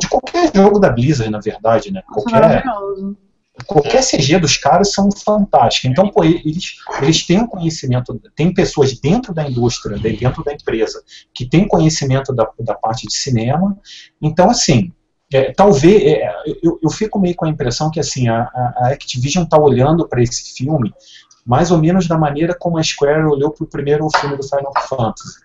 [0.00, 2.02] de qualquer jogo da Blizzard, na verdade, né?
[2.10, 2.62] Qualquer,
[3.66, 5.90] qualquer CG dos caras são fantásticos.
[5.90, 11.02] Então, pô, eles, eles têm conhecimento, tem pessoas dentro da indústria, dentro da empresa,
[11.34, 13.76] que têm conhecimento da, da parte de cinema.
[14.22, 14.90] Então, assim,
[15.32, 18.42] é, talvez, é, eu, eu, fico meio com a impressão que assim, a,
[18.76, 20.92] a Activision está olhando para esse filme
[21.44, 24.72] mais ou menos da maneira como a Square olhou para o primeiro filme do Final
[24.88, 25.44] Fantasy.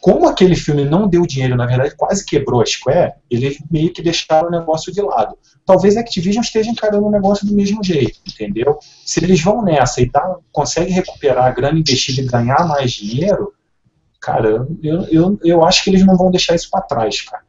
[0.00, 4.02] Como aquele filme não deu dinheiro, na verdade quase quebrou a Square, eles meio que
[4.02, 5.36] deixaram o negócio de lado.
[5.64, 8.78] Talvez a Activision esteja encarando o negócio do mesmo jeito, entendeu?
[9.04, 13.54] Se eles vão nessa e tá, conseguem recuperar a grana investida e ganhar mais dinheiro,
[14.20, 17.43] cara, eu, eu, eu acho que eles não vão deixar isso para trás, cara.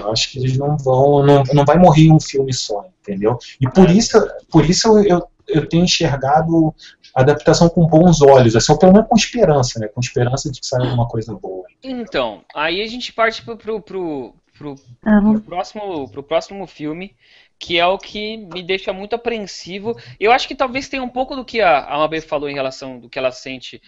[0.00, 3.38] Eu acho que eles não vão, não, não vai morrer em um filme só, entendeu?
[3.60, 4.18] E por isso,
[4.50, 6.74] por isso eu, eu tenho enxergado
[7.14, 9.88] a adaptação com bons olhos, assim, ou pelo menos com esperança, né?
[9.88, 11.64] Com esperança de que saia alguma coisa boa.
[11.82, 17.14] Então, aí a gente parte pro, pro, pro, pro, pro, próximo, pro próximo filme,
[17.58, 19.96] que é o que me deixa muito apreensivo.
[20.20, 22.98] Eu acho que talvez tenha um pouco do que a, a Mabê falou em relação
[23.00, 23.80] do que ela sente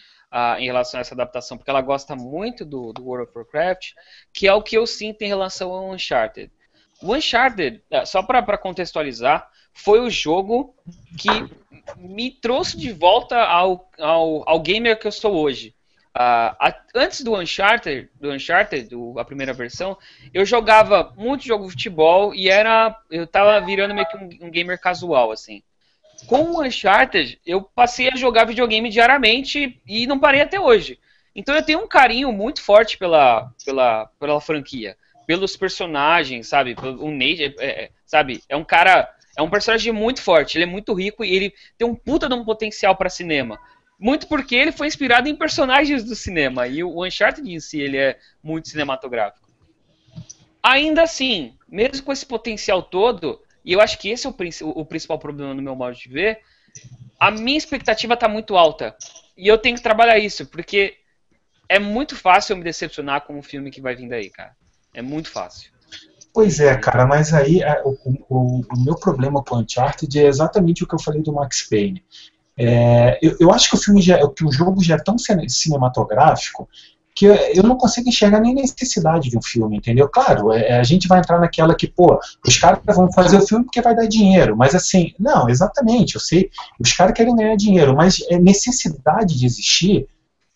[0.58, 3.92] em relação a essa adaptação, porque ela gosta muito do, do, World of Warcraft,
[4.32, 6.50] que é o que eu sinto em relação ao Uncharted.
[7.02, 10.74] O Uncharted, é, só para contextualizar, foi o jogo
[11.18, 11.28] que
[11.96, 15.74] me trouxe de volta ao, ao, ao gamer que eu sou hoje.
[16.16, 19.96] Uh, a, antes do Uncharted, do Uncharted, do, a primeira versão,
[20.34, 24.50] eu jogava muito jogo de futebol e era, eu tava virando meio que um, um
[24.50, 25.62] gamer casual, assim
[26.26, 30.98] com o Uncharted, eu passei a jogar videogame diariamente e não parei até hoje.
[31.34, 34.96] Então eu tenho um carinho muito forte pela, pela, pela franquia,
[35.26, 36.74] pelos personagens, sabe?
[36.98, 38.42] O Nate, é, é, sabe?
[38.48, 41.86] É um cara, é um personagem muito forte, ele é muito rico e ele tem
[41.86, 43.58] um puta de um potencial para cinema.
[43.98, 47.98] Muito porque ele foi inspirado em personagens do cinema e o Uncharted em si ele
[47.98, 49.48] é muito cinematográfico.
[50.62, 53.40] Ainda assim, mesmo com esse potencial todo,
[53.70, 54.34] e eu acho que esse é o,
[54.80, 56.40] o principal problema no meu modo de ver,
[57.20, 58.96] a minha expectativa está muito alta.
[59.36, 60.94] E eu tenho que trabalhar isso, porque
[61.68, 64.56] é muito fácil eu me decepcionar com o filme que vai vir daí, cara.
[64.92, 65.70] É muito fácil.
[66.34, 67.96] Pois é, cara, mas aí o,
[68.28, 72.02] o, o, meu problema com Uncharted é exatamente o que eu falei do Max Payne.
[72.58, 76.68] É, eu, eu, acho que o filme já, que o jogo já é tão cinematográfico
[77.20, 80.08] que eu não consigo enxergar nem necessidade de um filme, entendeu?
[80.08, 83.66] Claro, é, a gente vai entrar naquela que, pô, os caras vão fazer o filme
[83.66, 86.48] porque vai dar dinheiro, mas assim, não, exatamente, eu sei,
[86.80, 90.08] os caras querem ganhar dinheiro, mas é necessidade de existir,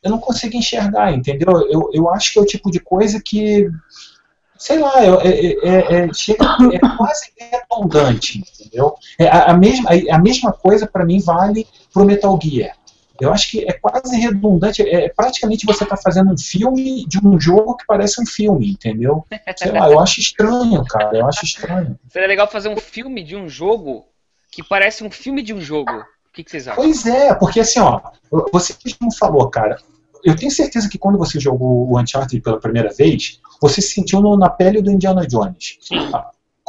[0.02, 1.52] eu não consigo enxergar, entendeu?
[1.70, 3.68] Eu, eu acho que é o tipo de coisa que,
[4.56, 8.94] sei lá, é, é, é, é é quase redundante, entendeu?
[9.18, 12.74] É, a, a, mesma, a mesma coisa para mim vale pro Metal Gear
[13.20, 14.82] eu acho que é quase redundante.
[14.82, 19.24] É praticamente você está fazendo um filme de um jogo que parece um filme, entendeu?
[19.56, 21.16] Sei lá, eu acho estranho, cara.
[21.16, 21.98] Eu acho estranho.
[22.08, 24.04] Seria legal fazer um filme de um jogo
[24.50, 25.92] que parece um filme de um jogo.
[25.92, 26.82] O que, que vocês acham?
[26.82, 28.00] Pois é, porque assim, ó,
[28.52, 29.76] você mesmo falou, cara.
[30.24, 34.22] Eu tenho certeza que quando você jogou o Uncharted pela primeira vez, você se sentiu
[34.22, 35.76] no, na pele do Indiana Jones.
[35.82, 36.10] Sim.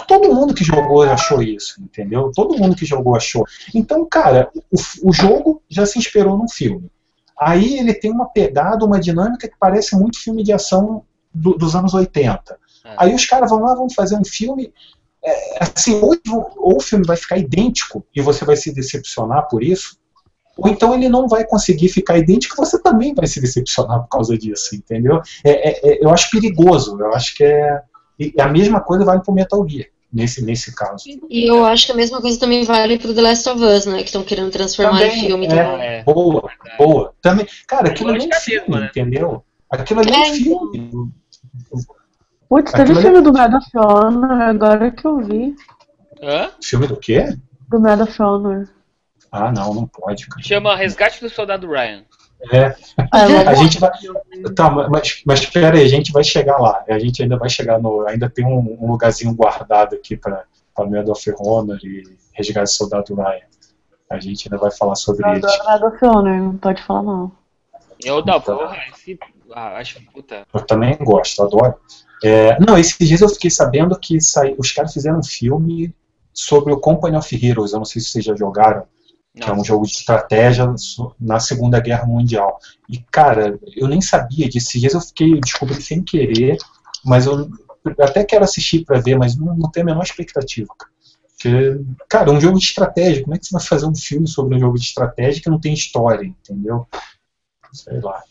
[0.08, 2.32] Todo mundo que jogou achou isso, entendeu?
[2.36, 3.46] Todo mundo que jogou achou.
[3.74, 6.92] Então, cara, o, o jogo já se inspirou num filme.
[7.40, 11.76] Aí ele tem uma pegada, uma dinâmica que parece muito filme de ação do, dos
[11.76, 12.58] anos 80.
[12.86, 12.96] É.
[12.98, 14.74] Aí os caras vão lá, vão fazer um filme.
[15.24, 16.16] É, assim, ou,
[16.58, 19.98] ou o filme vai ficar idêntico e você vai se decepcionar por isso,
[20.58, 24.10] ou então ele não vai conseguir ficar idêntico e você também vai se decepcionar por
[24.10, 25.22] causa disso, entendeu?
[25.44, 27.82] É, é, é eu acho perigoso, eu acho que é.
[28.20, 31.04] E a mesma coisa vale pro Metal Gear nesse, nesse caso.
[31.30, 33.98] E eu acho que a mesma coisa também vale pro The Last of Us, né?
[33.98, 35.48] Que estão querendo transformar também, em filme.
[35.48, 37.14] É, é, boa, boa.
[37.22, 38.86] Também, cara, aquilo ali é um filme, né?
[38.86, 39.44] entendeu?
[39.70, 40.72] Aquilo ali é, um é, então.
[40.72, 41.12] filme.
[42.48, 45.56] Putz, teve o filme do Medal of Honor, agora que eu vi.
[46.22, 46.52] Hã?
[46.64, 47.36] Filme do quê?
[47.68, 48.70] Do Medal of Honor.
[49.32, 50.28] Ah, não, não pode.
[50.28, 50.42] Cara.
[50.42, 52.06] Chama Resgate do Soldado Ryan.
[52.52, 52.76] É.
[53.12, 53.92] a gente vai.
[54.56, 56.84] Tá, mas, mas espera aí, a gente vai chegar lá.
[56.88, 58.08] A gente ainda vai chegar no.
[58.08, 60.46] Ainda tem um, um lugarzinho guardado aqui para
[60.88, 63.46] Medal of Honor e Resgate do Soldado Ryan.
[64.10, 65.64] A gente ainda vai falar sobre eu isso.
[65.66, 67.32] Medal of Honor, não pode falar não.
[68.04, 69.20] Eu da então, porra, esse.
[69.52, 70.46] Ah, acho puta.
[70.54, 71.76] Eu também gosto, adoro.
[72.24, 75.94] É, não, esses dias eu fiquei sabendo que sai, os caras fizeram um filme
[76.34, 77.72] sobre o Company of Heroes.
[77.72, 78.86] Eu não sei se vocês já jogaram
[79.36, 80.74] que é um jogo de estratégia
[81.20, 82.58] na Segunda Guerra Mundial.
[82.90, 84.70] E, cara, eu nem sabia disso.
[84.70, 86.58] Esses dias eu fiquei, descobri sem querer,
[87.04, 87.50] mas eu
[88.00, 90.74] até quero assistir para ver, mas não, não tenho a menor expectativa.
[91.34, 94.56] Porque, cara, um jogo de estratégia, como é que você vai fazer um filme sobre
[94.56, 96.88] um jogo de estratégia que não tem história, entendeu?
[97.74, 98.24] Sei lá.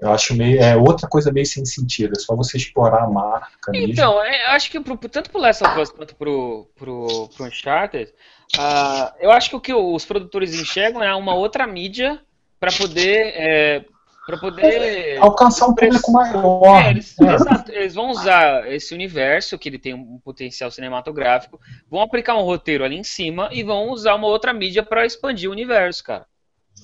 [0.00, 0.60] Eu acho meio.
[0.60, 3.72] É outra coisa meio sem sentido, é só você explorar a marca.
[3.72, 8.12] Então, é, acho que pro, tanto pro Last of Us quanto pro, pro, pro Uncharted,
[8.56, 12.20] uh, eu acho que o que os produtores enxergam é uma outra mídia
[12.58, 13.32] para poder.
[13.36, 13.84] É,
[14.26, 16.82] para poder alcançar um público maior.
[16.82, 17.76] É, eles, é.
[17.76, 22.84] Eles vão usar esse universo que ele tem um potencial cinematográfico, vão aplicar um roteiro
[22.84, 26.26] ali em cima e vão usar uma outra mídia para expandir o universo, cara.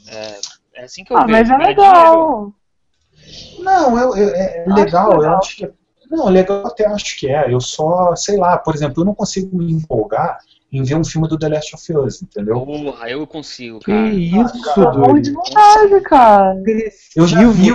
[0.06, 1.32] É, é assim que eu ah, vejo.
[1.32, 2.54] Mas é legal.
[3.58, 5.70] Não, eu, eu é legal, legal, eu acho que.
[6.10, 7.52] Não, legal até acho que é.
[7.52, 10.38] Eu só, sei lá, por exemplo, eu não consigo me empolgar
[10.72, 12.60] em ver um filme do The Last of Us, entendeu?
[12.60, 14.10] Porra, eu consigo, cara.
[14.10, 15.22] Que isso, cara, doido.
[15.22, 16.62] de vontade, cara.
[17.16, 17.72] Eu já vi.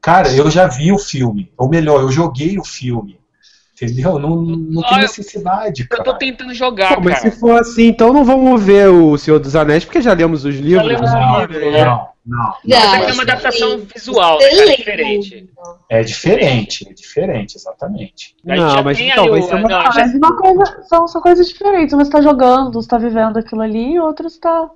[0.00, 1.50] Cara, eu já vi o filme.
[1.56, 3.18] Ou melhor, eu joguei o filme.
[3.74, 4.18] Entendeu?
[4.18, 6.00] Não, não tem necessidade, cara.
[6.00, 7.30] Eu tô tentando jogar, Pô, mas cara.
[7.30, 10.54] se for assim, então não vamos ver o Senhor dos Anéis, porque já lemos os
[10.54, 10.74] livros.
[10.76, 11.84] Já lemos os livros, né?
[11.84, 12.54] Não, não.
[12.64, 15.50] Mas aqui é uma adaptação visual, né, é diferente.
[15.88, 18.36] É diferente, é diferente, exatamente.
[18.42, 19.68] Não, mas talvez seja uma...
[19.68, 20.04] Não, já...
[20.06, 21.94] uma coisa, são, são coisas diferentes.
[21.94, 24.70] Um está jogando, está vivendo aquilo ali, e outro está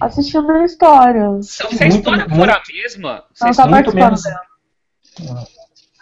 [0.00, 1.24] assistindo a história.
[1.24, 4.16] Então, se a história muito, for a mesma, você está participando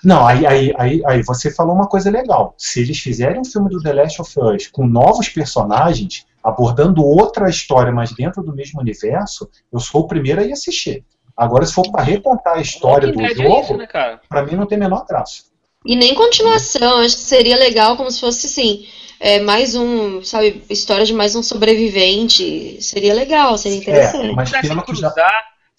[0.05, 2.55] não, aí, aí, aí, aí você falou uma coisa legal.
[2.59, 7.49] Se eles fizerem um filme do The Last of Us com novos personagens, abordando outra
[7.49, 11.05] história, mas dentro do mesmo universo, eu sou o primeiro a ir assistir.
[11.37, 13.87] Agora, se for para recontar a história do jogo, né,
[14.29, 15.45] para mim não tem menor graça.
[15.85, 18.87] E nem continuação, acho que seria legal como se fosse assim,
[19.19, 22.81] é, mais um, sabe, história de mais um sobrevivente.
[22.83, 24.31] Seria legal, seria é, interessante.
[24.31, 25.11] É, mas pelo que já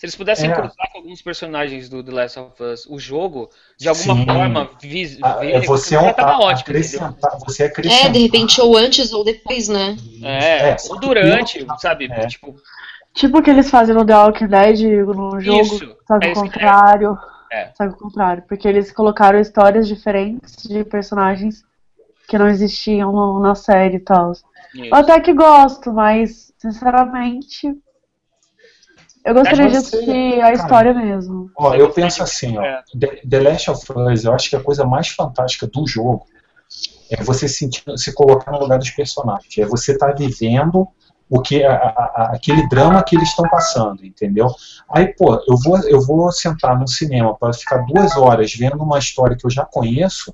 [0.03, 0.53] Se eles pudessem É.
[0.53, 3.49] cruzar com alguns personagens do The Last of Us, o jogo,
[3.80, 4.25] de alguma Sim.
[4.25, 6.99] forma, vis, Ah, ver, é você é um, tava ótimo, entendeu?
[7.05, 8.11] acrescentar, você É, acrescentar.
[8.11, 9.95] de repente, ou antes ou depois, né?
[10.21, 12.11] É, É, ou durante, eu- sabe?
[12.11, 12.27] é.
[12.27, 12.53] Tipo,
[13.13, 16.27] Tipo o que eles fazem no The Walking Dead, no jogo, Isso, só é que
[16.31, 17.17] o contrário.
[17.49, 17.71] É.
[17.73, 21.63] Só que o contrário, porque eles colocaram histórias diferentes de personagens
[22.27, 24.34] que não existiam no- na série e tal.
[24.75, 27.73] Eu até que gosto, mas, sinceramente,
[29.26, 31.50] eu gostaria de assistir a cara, história mesmo.
[31.58, 32.84] Ó, eu penso assim, ó, é.
[33.00, 36.26] The, The Last of Us, eu acho que a coisa mais fantástica do jogo
[37.10, 39.58] é você sentir, se colocar no lugar dos personagens.
[39.58, 40.88] É você estar vivendo
[41.30, 44.48] o que a- a- a- aquele drama que eles estão passando, entendeu?
[44.90, 49.00] Aí, pô, eu vou eu vou sentar no cinema para ficar duas horas vendo uma
[49.00, 50.34] história que eu já conheço,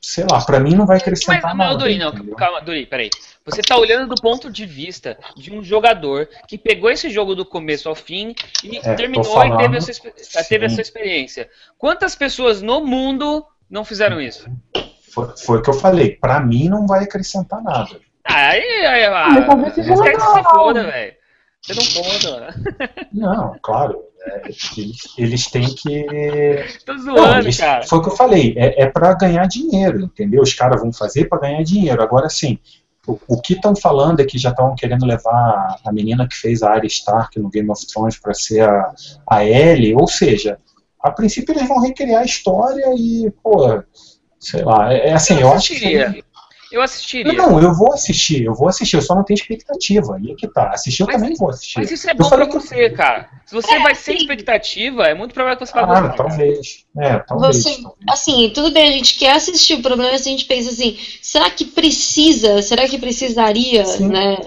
[0.00, 1.76] sei lá, para mim não vai Mas, acrescentar não, nada.
[1.76, 2.34] Dori, não, entendeu?
[2.34, 3.10] calma, Dori, peraí.
[3.44, 7.44] Você tá olhando do ponto de vista de um jogador que pegou esse jogo do
[7.44, 10.74] começo ao fim e É, terminou e falando, teve, a sua, teve a sim.
[10.76, 11.48] sua experiência.
[11.76, 14.48] Quantas pessoas no mundo não fizeram isso?
[15.12, 16.16] Foi, o que eu falei.
[16.16, 18.00] Para mim não vai acrescentar nada.
[18.24, 20.44] Aí, aí, ah, mas talvez seja que se legal.
[20.44, 21.19] foda, velho.
[21.62, 22.54] Você não conta.
[23.12, 24.02] Não, claro.
[24.26, 24.42] é,
[24.76, 26.06] eles, eles têm que
[26.86, 27.82] Tô Não, zoando, eles- cara.
[27.86, 30.42] Foi o que eu falei, é, é para ganhar dinheiro, entendeu?
[30.42, 32.02] Os caras vão fazer para ganhar dinheiro.
[32.02, 32.58] Agora, sim,
[33.06, 36.62] o, o que estão falando é que já estão querendo levar a menina que fez
[36.62, 38.92] a Arya Stark no Game of Thrones para ser a,
[39.28, 40.58] a Ellie, ou seja,
[41.00, 43.82] a princípio eles vão recriar a história e, pô,
[44.38, 46.22] sei lá, é, é assim, eu, acho que.
[46.70, 47.32] Eu assistiria.
[47.32, 50.16] Não, eu vou assistir, eu vou assistir, eu só não tenho expectativa.
[50.16, 50.70] Aí é que tá.
[50.70, 51.78] Assistir eu Mas- também vou assistir.
[51.78, 53.28] Mas isso é Eu bom pra que- você, cara.
[53.46, 56.02] Se você vai sem expectativa, é muito provável que você Ah, gostar.
[56.02, 56.16] cara.
[56.16, 56.84] talvez.
[56.96, 57.56] É, talvez.
[57.62, 57.94] Você, talvez.
[58.08, 60.96] assim, tudo bem, a gente quer assistir, o problema é se a gente pensa assim,
[61.20, 62.62] será que precisa?
[62.62, 64.08] Será que precisaria, Sim.
[64.08, 64.38] né?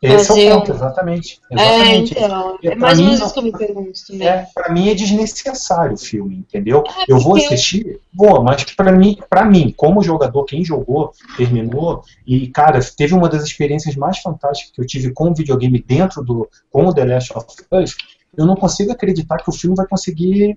[0.00, 1.40] Esse fazer é o ponto, exatamente.
[1.50, 2.12] É, exatamente.
[2.12, 4.28] então, E é pra mais ou menos não- isso que eu me pergunto também.
[4.28, 6.84] É, para mim é desnecessário o filme, entendeu?
[7.08, 12.46] eu vou assistir, vou, mas para mim, para mim, como jogador, quem jogou, terminou e
[12.48, 16.48] cara, teve uma das experiências mais fantásticas que eu tive com o videogame dentro do
[16.70, 17.96] com o The Last of Us.
[18.36, 20.56] Eu não consigo acreditar que o filme vai conseguir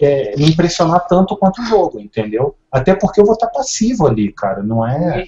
[0.00, 2.56] é, me impressionar tanto quanto o jogo, entendeu?
[2.70, 5.26] Até porque eu vou estar passivo ali, cara, não é?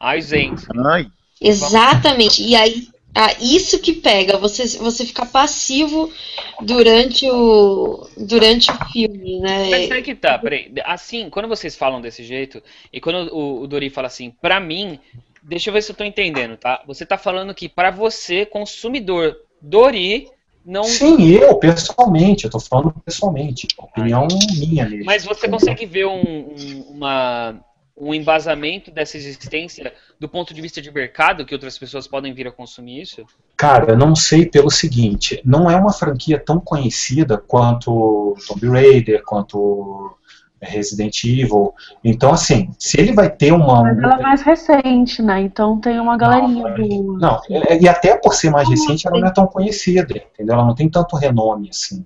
[0.00, 0.66] Ai, gente.
[0.84, 1.06] Ai,
[1.48, 2.42] Exatamente.
[2.42, 6.12] E aí, ah, isso que pega, você, você ficar passivo
[6.60, 9.40] durante o, durante o filme,
[9.70, 9.96] Mas né?
[9.96, 10.72] aí que tá, peraí.
[10.84, 12.62] Assim, quando vocês falam desse jeito,
[12.92, 14.98] e quando o, o Dori fala assim, pra mim,
[15.42, 16.82] deixa eu ver se eu tô entendendo, tá?
[16.86, 20.28] Você tá falando que pra você, consumidor, Dori,
[20.64, 20.84] não.
[20.84, 24.26] Sim, eu pessoalmente, eu tô falando pessoalmente, opinião
[24.58, 25.04] minha mesmo.
[25.04, 27.60] Mas você consegue ver um, um- uma,
[27.96, 32.46] um embasamento dessa existência do ponto de vista de mercado, que outras pessoas podem vir
[32.46, 33.24] a consumir isso?
[33.56, 39.22] Cara, eu não sei pelo seguinte, não é uma franquia tão conhecida quanto Tomb Raider,
[39.24, 40.16] quanto
[40.60, 41.72] Resident Evil.
[42.04, 43.82] Então, assim, se ele vai ter uma.
[43.82, 45.40] Mas ela é mais recente, né?
[45.40, 47.18] Então tem uma galerinha boa.
[47.18, 47.40] Não,
[47.80, 50.54] e até por ser mais recente, ela não é tão conhecida, entendeu?
[50.54, 52.04] Ela não tem tanto renome assim.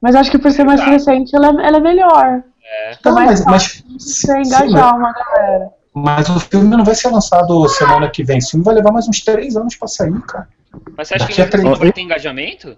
[0.00, 0.92] Mas acho que por ser mais Exato.
[0.92, 2.42] recente, ela é, ela é melhor.
[2.70, 3.10] É.
[3.10, 5.70] Mas, mas, Você sim, engajar uma galera.
[5.92, 8.38] mas o filme não vai ser lançado semana que vem.
[8.38, 10.48] O filme vai levar mais uns três anos pra sair, cara.
[10.96, 12.76] Mas você acha que Daqui assim três- vai ter engajamento?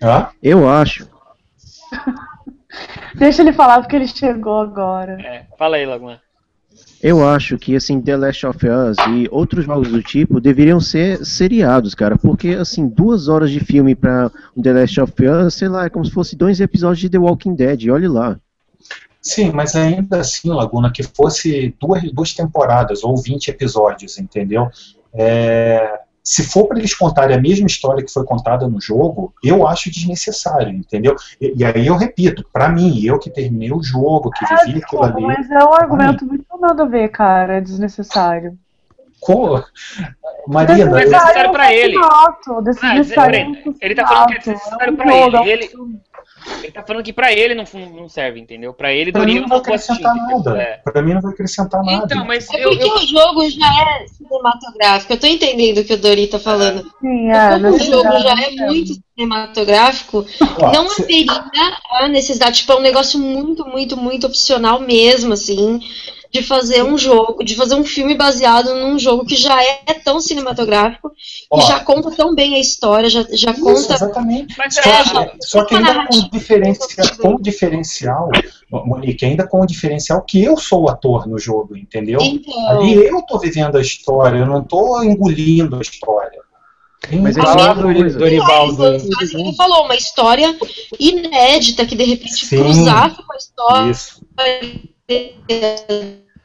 [0.00, 0.28] Hã?
[0.42, 1.08] eu acho.
[3.14, 5.20] Deixa ele falar porque ele chegou agora.
[5.20, 5.44] É.
[5.58, 6.20] Fala aí, Laguna.
[7.02, 11.24] Eu acho que assim The Last of Us e outros jogos do tipo deveriam ser
[11.26, 15.68] seriados, cara, porque assim duas horas de filme pra um The Last of Us, sei
[15.68, 17.88] lá, é como se fosse dois episódios de The Walking Dead.
[17.90, 18.38] Olhe lá.
[19.22, 24.68] Sim, mas ainda assim, Laguna, que fosse duas, duas temporadas ou 20 episódios, entendeu?
[25.14, 29.66] É, se for para eles contarem a mesma história que foi contada no jogo, eu
[29.66, 31.14] acho desnecessário, entendeu?
[31.40, 35.04] E, e aí eu repito, para mim, eu que terminei o jogo, que vivi aquilo
[35.04, 37.58] ali, mas é um argumento muito nada a ver, cara.
[37.58, 38.58] É desnecessário.
[39.20, 39.62] com...
[40.48, 41.96] Marina, Mas eu- necessário pra ele.
[41.96, 43.52] Ah, desnecessário.
[43.54, 45.36] peraí, ele tá falando que é exato, necessário pra jogo, ele.
[45.36, 45.70] é Ele-
[46.62, 47.64] Ele tá falando que pra ele não,
[47.94, 48.72] não serve, entendeu?
[48.72, 49.92] Pra ele, pra Dori, mim não vai assistir.
[49.92, 50.38] acrescentar entendeu?
[50.44, 50.62] nada.
[50.62, 50.76] É.
[50.84, 52.04] Pra mim não vai acrescentar nada.
[52.04, 55.12] Então, mas É eu, porque eu- o jogo já é cinematográfico.
[55.12, 56.82] Eu tô entendendo o que o Dori tá falando.
[57.00, 60.26] Sim, Mas é, como o jogo já é muito cinematográfico,
[60.58, 65.32] Ó, não cê- haveria a necessidade, tipo, é um negócio muito, muito, muito opcional mesmo,
[65.32, 65.80] assim,
[66.32, 70.18] de fazer um jogo, de fazer um filme baseado num jogo que já é tão
[70.18, 71.16] cinematográfico, que
[71.50, 71.60] Ó.
[71.60, 73.94] já conta tão bem a história, já, já Isso, conta.
[73.94, 74.54] exatamente.
[74.56, 78.30] Mas Só, é, que- só que ainda com o diferencial, com diferencial,
[78.70, 82.18] Monique, ainda com o diferencial que eu sou o ator no jogo, entendeu?
[82.22, 86.40] Então, Ali eu tô vivendo a história, eu não tô engolindo a história.
[87.20, 88.18] Mas é Assim, Fala, aquela Dori- coisa.
[88.18, 88.78] Dorivaldo.
[88.78, 90.56] Mas, mas ele falou, uma história
[90.98, 92.62] inédita que de repente Sim.
[92.62, 94.22] cruzava com a história Isso.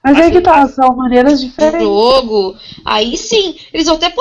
[0.03, 1.85] Mas aí que tá, são maneiras do diferentes.
[1.85, 2.55] jogo.
[2.85, 4.13] Aí sim, eles vão até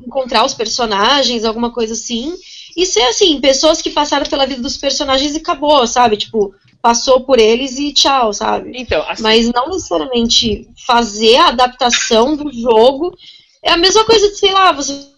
[0.00, 2.34] encontrar os personagens, alguma coisa assim.
[2.76, 6.16] E ser assim, pessoas que passaram pela vida dos personagens e acabou, sabe?
[6.16, 8.72] Tipo, passou por eles e tchau, sabe?
[8.74, 13.16] Então, assim, Mas não necessariamente fazer a adaptação do jogo
[13.62, 15.11] é a mesma coisa de, sei lá, você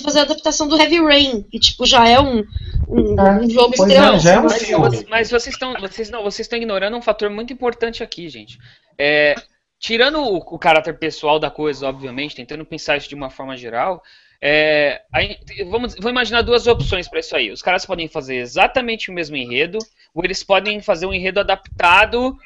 [0.00, 2.42] fazer a adaptação do Heavy Rain, que tipo já é um,
[2.88, 4.84] um, um jogo Pois é, já é um Mas, filme.
[4.88, 8.58] mas- mas vocês estão, vocês não, vocês estão ignorando um fator muito importante aqui, gente.
[8.98, 9.34] É,
[9.78, 14.02] tirando o, o caráter pessoal da coisa, obviamente, tentando pensar isso de uma forma geral,
[14.40, 15.36] é, aí,
[15.68, 17.50] vamos, vou imaginar duas opções para isso aí.
[17.52, 19.78] Os caras podem fazer exatamente o mesmo enredo,
[20.14, 22.36] ou eles podem fazer um enredo adaptado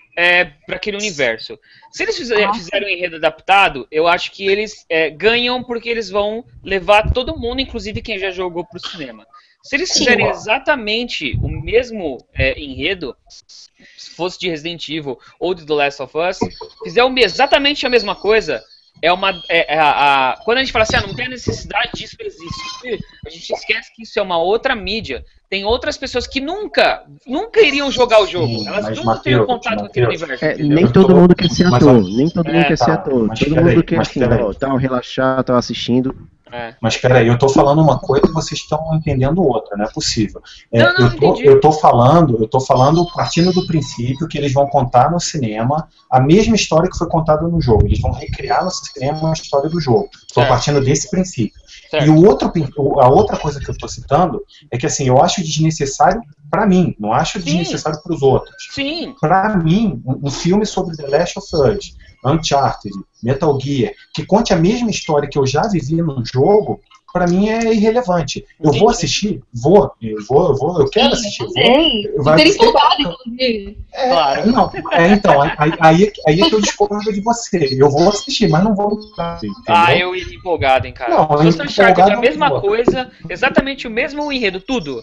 [0.66, 1.59] para aquele universo.
[1.90, 6.09] Se eles fizer- fizerem um enredo adaptado, eu acho que eles é, ganham porque eles
[6.09, 9.26] vão levar todo mundo, inclusive quem já jogou para o cinema.
[9.62, 15.66] Se eles fizerem exatamente o mesmo é, enredo, se fosse de Resident Evil ou de
[15.66, 16.38] The Last of Us,
[16.84, 18.62] fizer exatamente a mesma coisa,
[19.02, 19.31] é uma.
[19.48, 22.16] é- é a, a- quando a gente fala assim, ah, não tem a necessidade disso
[22.20, 25.24] existir, a gente esquece que isso é uma outra mídia.
[25.48, 28.48] Tem outras pessoas que nunca, nunca iriam jogar o jogo.
[28.48, 30.44] Sim, Elas nunca teriam Mateus, contato com aquele Mateus, universo.
[30.44, 33.28] É, nem todo mundo quer ser ator, nem todo é, mundo quer ser tá, ator.
[33.39, 36.16] Todo mundo quer assim, ó, tá um relaxar, tá assistindo.
[36.52, 36.74] É.
[36.81, 40.40] Mas peraí, eu tô falando uma coisa e vocês estão entendendo outra, não é possível.
[40.73, 44.39] É, Não, não, eu, tô, eu tô falando, eu tô falando partindo do princípio que
[44.39, 47.86] eles vão contar no cinema a mesma história que foi contada no jogo.
[47.86, 50.09] Eles vão recriar no cinema a história do jogo.
[50.27, 51.60] Estou partindo desse princípio.
[51.90, 52.06] Certo.
[52.06, 52.52] E o outro,
[53.01, 56.20] a outra coisa que eu tô citando é que assim, eu acho desnecessário
[56.51, 57.44] para mim, não acho Sim.
[57.44, 58.55] desnecessário para os outros.
[58.70, 61.97] Sim, Para mim, um filme sobre The Last of Us,
[62.27, 62.93] Uncharted,
[63.23, 66.81] Metal Gear, que conte a mesma história que eu já vivi no jogo,
[67.16, 68.44] para mim é irrelevante.
[68.62, 69.43] Eu vou assistir?
[69.55, 69.90] Vou.
[70.02, 71.44] Eu vou, eu vou, eu quero assistir.
[71.44, 72.24] eu vou.
[72.24, 73.78] Vai ser empolgado, inclusive.
[73.94, 74.52] É, Claro.
[74.52, 77.74] Não, é, então, aí, aí, aí é que eu discordo de você.
[77.80, 79.01] Eu vou assistir, mas não vou.
[79.36, 79.55] Entendeu?
[79.66, 81.10] Ah, eu iria empolgado, hein, cara.
[81.10, 82.60] Não, Se fosse empolgado Uncharted, a mesma vou.
[82.60, 85.01] coisa, exatamente o mesmo enredo, tudo.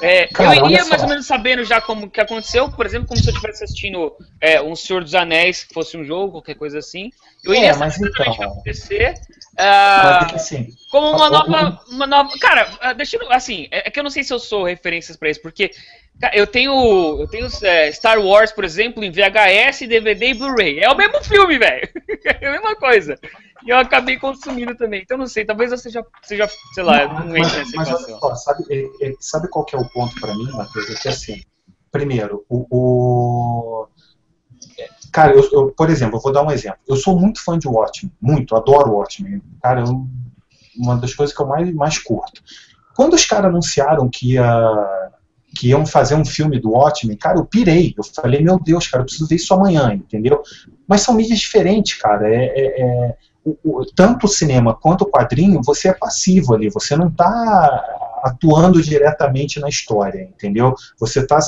[0.00, 3.20] É, Cara, eu iria mais ou menos sabendo já como que aconteceu, por exemplo, como
[3.20, 6.78] se eu estivesse assistindo é, um Senhor dos Anéis, que fosse um jogo, qualquer coisa
[6.78, 7.10] assim.
[7.46, 8.34] Eu É, iria saber mas que então.
[8.36, 9.14] vai acontecer.
[9.58, 12.30] Ah, é que assim, como uma nova, uma nova.
[12.38, 13.32] Cara, ah, deixa eu.
[13.32, 15.70] Assim, é é que eu não sei se eu sou referências pra isso, porque
[16.20, 16.72] cara, eu tenho,
[17.20, 20.80] eu tenho é, Star Wars, por exemplo, em VHS, DVD e Blu-ray.
[20.80, 21.88] É o mesmo filme, velho.
[22.26, 23.16] É a mesma coisa.
[23.64, 25.00] E eu acabei consumindo também.
[25.02, 28.18] Então não sei, talvez eu seja, seja sei lá, eu não entre nessa mas equação.
[28.18, 30.90] só, sabe, é- é- sabe qual que é o ponto para mim, Matheus?
[30.90, 31.40] É que assim,
[31.90, 32.66] primeiro, o.
[32.70, 33.95] o- é,
[35.16, 36.78] Cara, eu, eu, por exemplo, eu vou dar um exemplo.
[36.86, 39.40] Eu sou muito fã de Watchmen, muito, adoro Watchmen.
[39.62, 40.06] Cara, eu-
[40.78, 42.42] uma das coisas que eu mais, mais curto.
[42.94, 44.44] Quando os caras anunciaram que, ia,
[45.56, 47.94] que iam fazer um filme do Watchmen, cara, eu pirei.
[47.96, 50.42] Eu falei, meu Deus, cara, eu preciso ver isso amanhã, entendeu?
[50.86, 52.28] Mas são mídias diferentes, cara.
[52.28, 56.68] É, é- é- o- o- tanto o cinema quanto o quadrinho, você é passivo ali,
[56.68, 57.82] você não está
[58.26, 60.74] atuando diretamente na história, entendeu?
[60.98, 61.38] Você está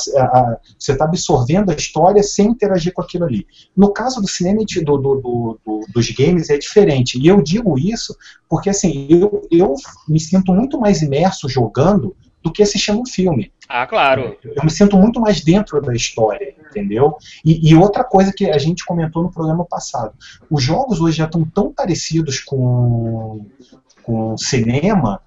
[0.79, 3.47] você tá absorvendo a história sem interagir com aquilo ali.
[3.77, 7.19] No caso do cinema e do, do- do- do- dos games é diferente.
[7.19, 8.17] E eu digo isso
[8.49, 9.75] porque assim, eu, eu
[10.09, 13.53] me sinto muito mais imerso jogando do que assistindo um filme.
[13.69, 14.37] Ah, claro.
[14.45, 17.17] Eu me sinto muito mais dentro da história, entendeu?
[17.45, 20.13] E, e outra coisa que a gente comentou no programa passado:
[20.51, 23.45] os jogos hoje já estão tão parecidos com,
[24.03, 25.21] com cinema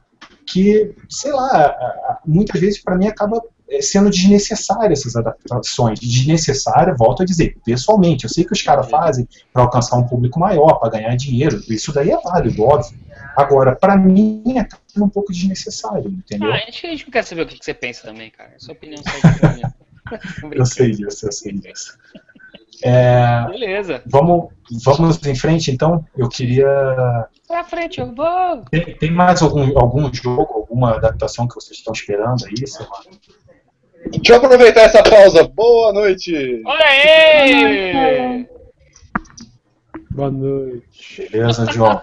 [0.51, 5.99] que, sei lá, muitas vezes para mim acaba eh, sendo desnecessário essas adaptações.
[5.99, 8.25] Desnecessário, volto a dizer, pessoalmente.
[8.25, 11.61] Eu sei que os caras fazem para alcançar um público maior, para ganhar dinheiro.
[11.69, 12.97] Isso daí é válido, óbvio.
[13.35, 14.67] Agora, para mim, é
[15.01, 16.51] um pouco desnecessário, entendeu?
[16.51, 18.51] Ah, a gente, a gente não quer saber o que você pensa também, cara.
[18.57, 19.61] Sua opinião sai de.
[20.51, 21.97] Eu sei disso, eu sei disso.
[22.83, 24.01] É, Beleza.
[24.05, 24.49] vamos,
[24.83, 26.03] vamos em frente, então.
[26.17, 27.27] Eu queria.
[27.47, 28.63] Pra frente, eu vou.
[28.69, 32.67] Tem, tem mais algum, algum jogo, alguma adaptação que vocês estão esperando aí?
[32.67, 33.01] Sei lá.
[34.09, 35.43] Deixa eu aproveitar essa pausa.
[35.43, 36.61] Boa noite!
[36.65, 38.47] Olha aí!
[40.13, 41.27] Boa noite.
[41.31, 42.01] Beleza, John?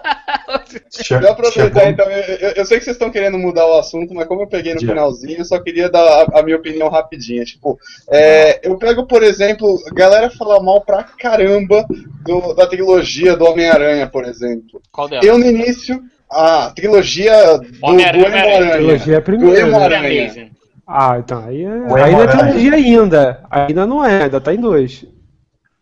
[0.95, 2.05] Deixa eu aproveitar então.
[2.09, 4.79] Eu, eu- sei que vocês estão querendo mudar o assunto, mas como eu peguei no
[4.79, 6.01] finalzinho, eu só queria dar
[6.33, 7.43] a, a minha opinião rapidinha.
[7.45, 7.77] Tipo,
[8.09, 11.85] é, eu pego, por exemplo, a galera fala mal pra caramba
[12.25, 14.81] do- da trilogia do Homem-Aranha, por exemplo.
[14.91, 15.25] Qual delas?
[15.25, 18.71] Eu no início, a trilogia do, Homem-Aranha.
[18.73, 19.59] Trilogia é a Do primeira.
[19.67, 20.23] Emo-Aranha.
[20.25, 20.51] Amazing.
[20.87, 21.69] Ah, então aí é.
[21.69, 23.43] O Aí não é trilogia ainda.
[23.51, 25.05] Ainda não é, ainda tá em dois.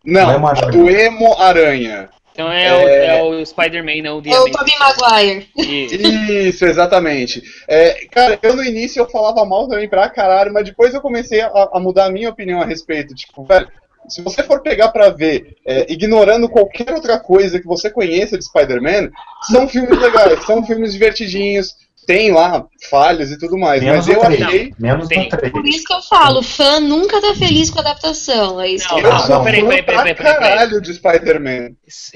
[0.08, 0.72] Não, Do Emo-Aranha.
[0.72, 2.10] do Emo-Aranha.
[2.34, 4.52] Então é, o, é o Spider-Man, não o The É o.
[4.52, 5.48] Tobey Maguire.
[5.58, 5.96] Isso.
[5.96, 7.42] Isso, exatamente.
[7.68, 11.42] É, cara, eu no início eu falava mal também pra caralho, mas depois eu comecei
[11.42, 13.16] a, a mudar a minha opinião a respeito.
[13.16, 13.68] Tipo, velho,
[14.08, 18.46] se você for pegar pra ver, é, ignorando qualquer outra coisa que você conheça de
[18.46, 19.10] Spider-Man,
[19.52, 21.76] são filmes legais, são filmes divertidinhos,
[22.08, 24.42] tem lá falhas e tudo mais, Menos mas eu no 3.
[24.42, 24.74] achei.
[24.80, 25.24] Menos Tem.
[25.26, 25.52] no 3.
[25.52, 28.60] Por isso que eu falo, fã nunca tá feliz com a adaptação.
[28.62, 30.50] É isso Não, que eu Eu não, sou não, peraí, peraí, peraí, peraí, peraí, peraí.
[30.50, 31.70] caralho de Spider-Man.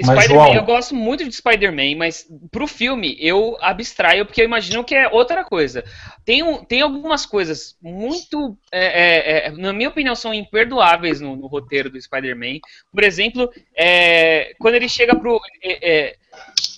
[0.06, 4.84] Mas, Spider-Man, eu gosto muito de Spider-Man, mas pro filme eu abstraio porque eu imagino
[4.84, 5.84] que é outra coisa.
[6.26, 11.36] Tem, um- tem algumas coisas muito, é, é, é, na minha opinião, são imperdoáveis no,
[11.36, 12.60] no roteiro do Spider-Man.
[12.94, 15.40] Por exemplo, é, quando ele chega pro.
[15.64, 16.21] é, é,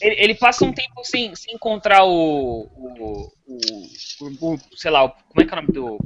[0.02, 5.10] ele, ele passa um tempo sem, sem encontrar o, o, o- o- Sei lá, o-
[5.10, 5.98] como é que é o nome do.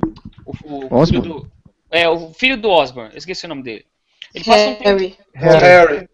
[0.46, 1.52] O, o filho do.
[1.92, 3.86] É, o filho do Osborn, eu esqueci o nome dele.
[4.34, 5.18] Ele passa um tempo Harry.
[5.34, 6.10] Harry.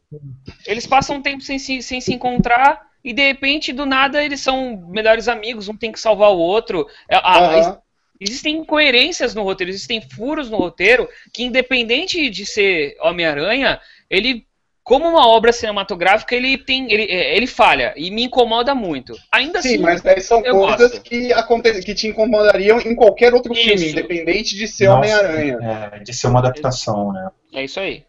[0.68, 4.40] eles passam um tempo sem se, sem se encontrar e de repente, do nada, eles
[4.40, 6.88] são melhores amigos, um tem que salvar o outro.
[7.10, 7.80] É, a-
[8.20, 14.46] Existem incoerências no roteiro, existem furos no roteiro que, independente de ser Homem-Aranha, ele,
[14.84, 16.92] como uma obra cinematográfica, ele tem.
[16.92, 19.16] Ele, é, ele falha e me incomoda muito.
[19.32, 19.78] Ainda Sim, assim.
[19.78, 21.02] mas daí são coisas gosto.
[21.02, 21.82] que, aconte...
[21.82, 23.86] que te incomodariam em qualquer outro filme, Isso.
[23.92, 25.58] independente de ser Homem-Aranha.
[25.94, 27.30] é, de ser uma adaptação, né?
[27.54, 28.04] É isso aí.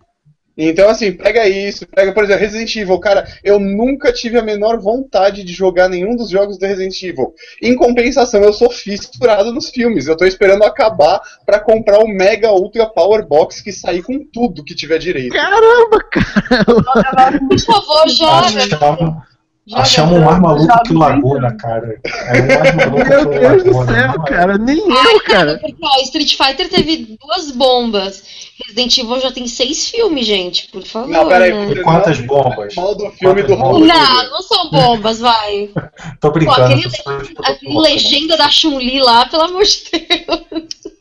[0.56, 2.98] Então, assim, pega isso, pega, por exemplo, Resident Evil.
[3.00, 7.34] Cara, eu nunca tive a menor vontade de jogar nenhum dos jogos do Resident Evil.
[7.60, 10.06] Em compensação, eu sou fissurado nos filmes.
[10.06, 14.64] Eu tô esperando acabar pra comprar o Mega Ultra Power Box que sair com tudo
[14.64, 15.32] que tiver direito.
[15.32, 17.40] Caramba, cara!
[17.48, 19.33] Por favor, joga.
[19.72, 21.98] Achamos, um ar maluco que o Laguna, cara.
[22.04, 23.92] É um ar maluco Meu Deus do Laguna.
[23.98, 24.58] céu, não cara.
[24.58, 25.58] Nem Ai, eu, cara.
[25.58, 28.22] Porque, ó, Street Fighter teve duas bombas.
[28.66, 31.08] Resident Evil já tem seis filmes, gente, por favor.
[31.08, 31.72] Não, peraí, né?
[31.72, 32.74] E quantas bombas?
[32.74, 33.88] Mal do filme do bombas?
[33.88, 35.70] Não, não são bombas, vai.
[36.20, 36.56] Tô brincando.
[36.58, 37.80] Pô, aquele- tô só de A protocolo.
[37.80, 40.74] legenda da Chun-Li lá, pelo amor de Deus.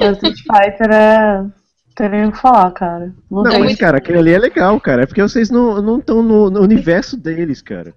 [0.00, 1.44] O Street Fighter é.
[1.98, 3.12] Não tem nem o que falar, cara.
[3.30, 3.60] Não, Não, tem.
[3.60, 5.02] mas, cara, aquele ali é legal, cara.
[5.02, 7.94] É porque vocês não estão no, no universo deles, cara.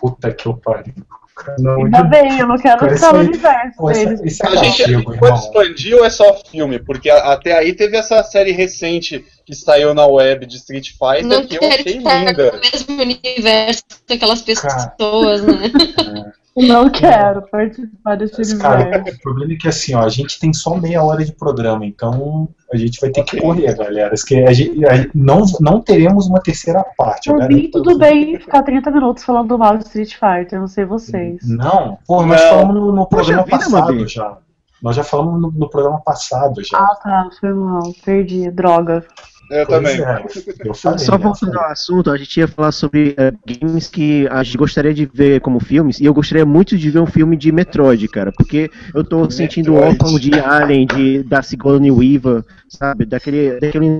[0.00, 0.94] Puta que eu pariu.
[1.36, 4.40] Cara, Não, Ainda bem, eu não quero Cara, ficar no universo Pô, deles.
[4.40, 6.78] é A gente castigo, expandir ou é só filme?
[6.78, 11.26] Porque a- até aí teve essa série recente que saiu na web de Street Fighter
[11.26, 12.52] Não que eu quero achei estar linda.
[12.52, 14.88] no mesmo universo que aquelas Cara.
[14.96, 15.52] pessoas, né?
[16.56, 20.52] Não quero participar desse Mas, cara, o problema é que assim, ó, a gente tem
[20.54, 24.14] só meia hora de programa, então a gente vai ter que correr, galera.
[24.26, 27.30] Que a gente, a- não, não teremos uma terceira parte.
[27.30, 30.84] Por eu mim, tudo bem ficar 30 minutos falando mal de Street Fighter, não sei
[30.86, 31.40] vocês.
[31.46, 32.48] Não, pô, nós Não.
[32.48, 34.38] falamos no, no programa vida, passado já.
[34.82, 36.78] Nós já falamos no, no programa passado já.
[36.78, 39.04] Ah, tá, foi mal, perdi, droga.
[39.50, 40.00] Eu Pois também.
[40.00, 40.24] é,
[40.64, 41.64] eu falei, Só né, voltando falei.
[41.66, 45.40] ao assunto, a gente ia falar sobre eh, games que a gente gostaria de ver
[45.40, 49.04] como filmes, e eu gostaria muito de ver um filme de Metroid, cara, porque eu
[49.04, 49.98] tô sentindo Metroid.
[50.02, 53.96] órfão de Alien, de, da Sigourney Weaver, sabe, daquele, daquele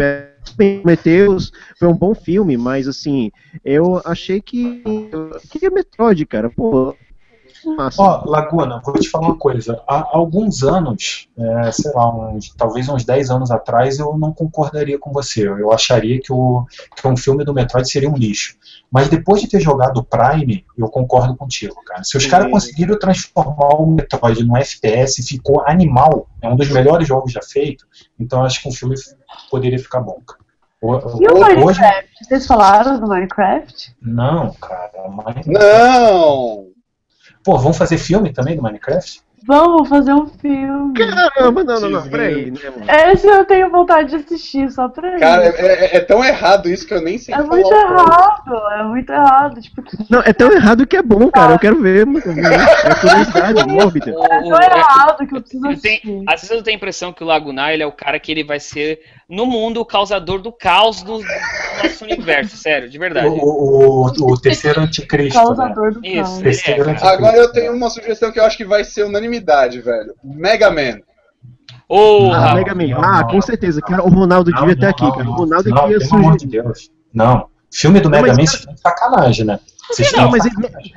[0.56, 3.30] Prometheus foi um bom filme, mas assim,
[3.64, 6.94] eu achei que eu queria Metroid, cara, pô,
[7.74, 8.00] massa.
[8.02, 9.82] Ó, Laguna, vou te falar uma coisa.
[9.88, 14.98] Há alguns anos, é, sei lá, uns, talvez uns 10 anos atrás, eu não concordaria
[14.98, 15.48] com você.
[15.48, 16.64] Eu acharia que, o,
[16.94, 18.54] que um filme do Metroid seria um lixo.
[18.90, 22.04] Mas depois de ter jogado o Prime, eu concordo contigo, cara.
[22.04, 26.28] Se os caras conseguiram transformar o Metroid num FPS, ficou animal.
[26.42, 27.86] É um dos melhores jogos já feitos.
[28.20, 28.94] Então eu acho que um filme
[29.50, 30.40] poderia ficar bom, cara.
[30.80, 32.10] O- E o o- Hoje, Minecraft?
[32.22, 33.96] Vocês falaram do Minecraft?
[34.00, 35.08] não, cara.
[35.10, 35.46] Mas...
[35.46, 36.66] Não!
[37.46, 39.20] Pô, vamos fazer filme também do Minecraft?
[39.46, 40.92] Vamos fazer um filme.
[40.94, 43.12] Caramba, não, não, não, peraí, né, mano?
[43.12, 45.20] Esse eu tenho vontade de assistir, só pra isso.
[45.20, 45.50] Cara, é,
[45.84, 49.60] é- é tão errado isso que eu nem sei É muito errado, é muito errado.
[49.60, 53.68] Tipo, Não, é tão errado que é bom, cara, eu quero ver, mano, é curiosidade
[53.68, 54.10] mórbida.
[54.18, 56.24] O- é tão errado que eu preciso Ele tem- assistir.
[56.26, 58.42] às vezes eu tenho a impressão que o Lagunar ele é o cara que ele
[58.42, 61.20] vai ser, no mundo, o causador do caos do,
[61.82, 63.26] nosso universo, sério, de verdade.
[63.26, 65.38] O, o, o terceiro anticristo.
[65.38, 65.44] Né?
[65.44, 66.42] Causador do Isso.
[66.42, 66.68] caos.
[66.68, 67.14] É, cara.
[67.14, 70.14] Agora eu tenho uma sugestão que eu acho que vai ser unanimidade, velho.
[70.22, 71.00] Mega Man.
[71.88, 72.50] Porra!
[72.50, 72.98] Ah, Mega Man.
[72.98, 75.28] Ah, com certeza, cara, o Ronaldo Não, devia estar não, aqui, não, cara.
[75.28, 75.32] O.
[75.32, 76.62] Ronaldo não, aqui ia pelo amor de sugerir.
[76.62, 76.90] Deus.
[77.12, 77.48] Não.
[77.72, 79.60] Filme do Mega Não, Man mas, vocês estão de sacanagem, né?
[79.88, 80.44] Vocês Não, mas.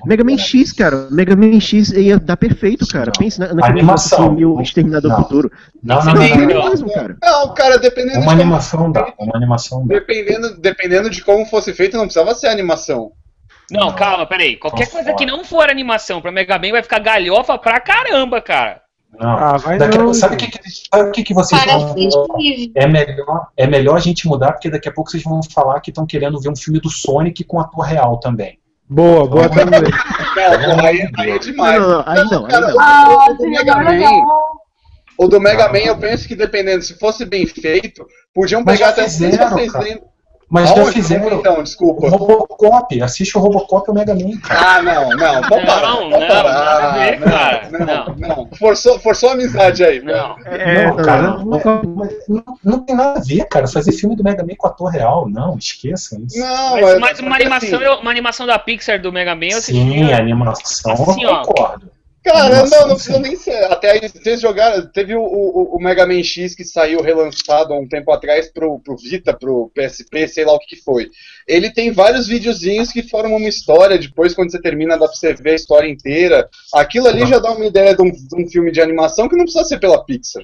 [0.06, 1.08] Mega Man X, cara.
[1.12, 3.12] Mega Man X ia dar perfeito, cara.
[3.18, 4.34] Pensa na, naquele Animação.
[4.34, 5.18] assim, o Exterminador Não.
[5.24, 5.52] Futuro.
[5.84, 6.70] Não, não, não, não, não.
[6.70, 7.18] mesmo, cara.
[7.22, 9.14] Não, cara, dependendo Uma de como, animação dá.
[9.20, 9.96] Uma animação dá.
[9.96, 13.12] dependendo, dependendo de como fosse feito, não precisava ser animação.
[13.72, 14.56] Não, calma, peraí.
[14.58, 18.82] Qualquer coisa que não for animação pra Mega Man vai ficar galhofa pra caramba, cara.
[19.18, 19.30] Não.
[19.30, 20.14] Ah, a- não.
[20.14, 20.60] sabe o que, que,
[20.92, 22.28] sabe o que, que vocês Parece vão
[22.76, 25.90] é melhor, é melhor a gente mudar, porque daqui a pouco vocês vão falar que
[25.90, 28.59] estão querendo ver um filme do Sonic com ator real também.
[28.90, 29.82] Boa, boa também.
[29.82, 31.80] Não, aí, aí é demais.
[31.80, 32.82] Não, não, aí não, aí Cara, não.
[32.82, 34.62] Ah, o do Mega Man, legal.
[35.18, 39.04] o do Mega Man, eu penso que dependendo, se fosse bem feito, podiam pegar até
[39.04, 40.02] não sei se fizeram,
[40.50, 40.94] Mas já Aonde?
[40.94, 42.10] fizeram Então, o desculpa.
[42.10, 44.78] Robocop, assiste o Robocop e o Mega Man, cara.
[44.78, 45.82] Ah, não, não, vamos parar.
[45.82, 46.44] Não, não, parar.
[46.44, 47.70] nada a ver, cara.
[47.72, 48.16] Não, Não.
[48.16, 50.02] não, Forçou, forçou a amizade aí.
[50.02, 50.36] Não.
[50.46, 53.68] É, não, cara, não, não, não, não tem nada a ver, cara.
[53.68, 56.40] Fazer filme do Mega Man com ator real, não, esqueça isso.
[56.40, 59.46] Não, Mas, mas, mas uma, assim, animação, eu- uma animação da Pixar do Mega Man
[59.46, 60.16] eu Sim, assistiria.
[60.16, 61.78] a animação, Assim, eu ó.
[62.32, 63.64] Cara, Nossa, não, não precisa nem ser.
[63.66, 64.86] Até aí, vocês jogaram.
[64.88, 68.80] Teve o, o, o Mega Man X que saiu relançado há um tempo atrás pro,
[68.80, 71.10] pro Vita, pro PSP, sei lá o que, que foi.
[71.48, 73.98] Ele tem vários videozinhos que formam uma história.
[73.98, 76.48] Depois, quando você termina, dá pra você ver a história inteira.
[76.74, 79.46] Aquilo ali já dá uma ideia de um, de um filme de animação que não
[79.46, 80.44] precisa ser pela Pixar.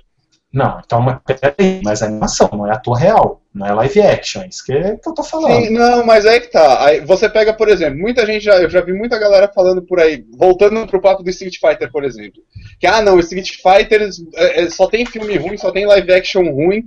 [0.55, 4.41] Não, então, mas peraí, mas a animação não é ator real, não é live action,
[4.41, 5.65] é isso que, é que eu tô falando.
[5.65, 6.85] Sim, não, mas aí que tá.
[6.85, 9.99] Aí você pega, por exemplo, muita gente já, eu já vi muita galera falando por
[9.99, 12.41] aí, voltando pro papo do Street Fighter, por exemplo.
[12.79, 16.49] Que, ah, não, Street Fighter é, é, só tem filme ruim, só tem live action
[16.49, 16.85] ruim.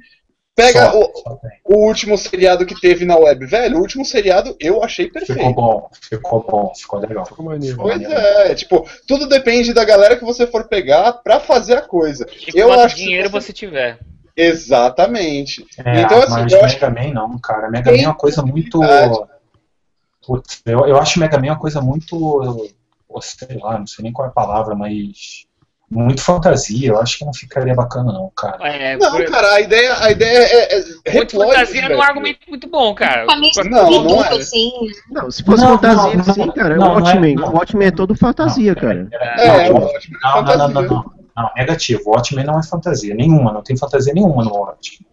[0.59, 3.47] Pega Só- o, só o último seriado que teve na web.
[3.47, 5.55] Velho, o último seriado eu achei Ficou perfeito.
[5.55, 7.25] bom, ficou bom, ficou legal.
[7.25, 7.77] Ficou maneiro.
[7.77, 12.27] Pois é, tipo, tudo depende da galera que você for pegar pra fazer a coisa.
[12.53, 14.01] E Eu quanto acho que dinheiro você- você tiver.
[14.37, 15.65] Exatamente.
[15.85, 17.71] É, Então, assim, mas eu acho Mega Man não, cara.
[17.71, 18.81] Mega Man é uma coisa muito.
[20.27, 22.69] Putz, eu, eu acho Mega Man uma coisa muito.
[23.23, 25.47] Sei lá, não sei nem qual é a palavra, mas.
[25.91, 26.89] Muito fantasia.
[26.91, 28.59] Eu acho que não ficaria bacana, não, cara.
[28.69, 31.97] É, Não, por- cara, a ideia, a ideia é, é muito replot, fantasia não é
[31.97, 33.25] um argumento muito bom, cara.
[33.71, 34.37] Não, não é.
[34.37, 34.71] assim.
[35.11, 36.77] Não, se fosse Não, fantasia, não, sim, cara.
[36.77, 37.35] não, o não é- Watchmen.
[37.37, 37.49] não.
[37.49, 39.09] O Watchmen é todo fantasia, Não, cara.
[39.13, 40.19] É, não, é não, ótimo.
[40.23, 40.69] não, não, não, fantasia.
[40.75, 41.19] não, não.
[41.39, 42.03] Não, negativo.
[42.05, 45.07] O Watchmen não é fantasia nenhuma, não tem fantasia nenhuma no Watchmen.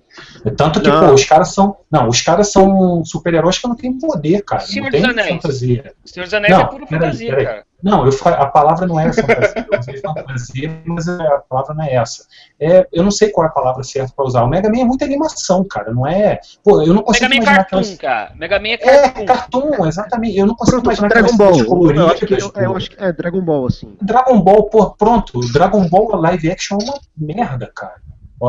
[0.57, 1.77] Tanto que, pô, os caras são.
[1.91, 4.61] Não, os caras são super-heróis que não têm poder, cara.
[4.61, 5.29] Senhor não tem dos Anéis.
[5.41, 5.93] fantasia.
[6.03, 7.45] O Senhor dos Anéis Não, é pura peraí, fantasia, peraí.
[7.45, 7.63] cara.
[7.85, 9.67] Não, eu, a palavra não é fantasia.
[9.71, 12.25] Eu usei fantasia, mas a palavra não é essa.
[12.59, 14.43] É, eu não sei qual é a palavra certa pra usar.
[14.43, 15.93] O Mega Man é muita animação, cara.
[15.93, 16.39] Não é.
[16.63, 17.97] Pô, eu não consigo Mega Man é imaginar cartoon, aquelas.
[17.99, 18.31] cara.
[18.35, 19.25] Mega Man é É, cartoon.
[19.25, 20.37] cartoon, exatamente.
[20.37, 21.65] Eu não consigo Pronto, imaginar Dragon Ball.
[21.65, 22.05] coloridas.
[22.07, 23.95] Eu acho, que, eu, eu acho que é Dragon Ball, assim.
[24.01, 25.39] Dragon Ball, pô, pronto.
[25.53, 28.01] Dragon Ball live action é uma merda, cara.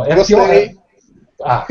[0.06, 0.36] É Gostei.
[0.70, 0.85] pior.
[1.44, 1.66] Ah,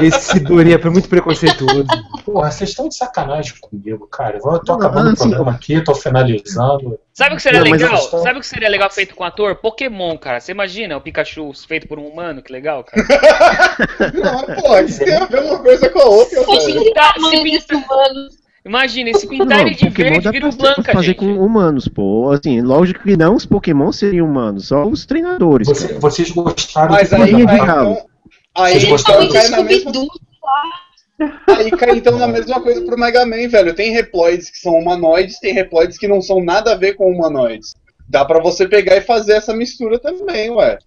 [0.00, 1.84] Esse Dorinha foi muito preconceituoso.
[2.24, 4.38] porra, vocês estão de sacanagem comigo, cara.
[4.38, 6.98] Eu tô Não, acabando o assim, programa aqui, tô finalizando.
[7.12, 7.94] Sabe o que seria Não, legal?
[7.94, 9.56] estou- Sabe o que seria legal feito com ator?
[9.56, 10.40] Pokémon, cara.
[10.40, 12.40] Você imagina o Pikachu feito por um humano?
[12.42, 13.06] Que legal, cara.
[14.14, 18.28] Não, pô, isso tem a ver uma coisa com a outra, o tamanho desse humano.
[18.64, 21.18] Imagina, se Não, pintar ele de Pokémon verde, vira o Blanca, fazer gente.
[21.18, 22.30] com humanos, pô.
[22.30, 25.66] Assim, lógico que não os Pokémon seriam humanos, só os treinadores.
[25.68, 27.96] Você- vocês gostaram Mas aí, Aí, então,
[28.54, 28.80] aí,
[29.32, 29.92] cai na mesma,
[31.48, 33.74] aí cai então na mesma coisa pro Mega Man, velho.
[33.74, 37.74] Tem reploids que são humanoides, tem reploids que não são nada a ver com humanoides.
[38.08, 40.78] Dá pra você pegar e fazer essa mistura também, ué.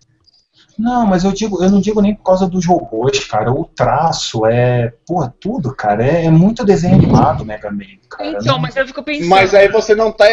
[0.77, 3.51] Não, mas eu digo, eu não digo nem por causa dos robôs, cara.
[3.51, 6.03] O traço é, porra, tudo, cara.
[6.03, 8.31] É, é muito desenho animado, Mega Man, cara.
[8.31, 9.29] Então, mas eu fico pensando.
[9.29, 10.25] Mas aí você não tá.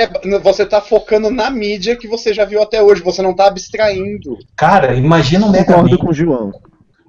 [0.43, 4.39] Você tá focando na mídia que você já viu até hoje, você não tá abstraindo.
[4.57, 5.97] Cara, imagina o Mega Man.
[5.99, 6.53] com o João.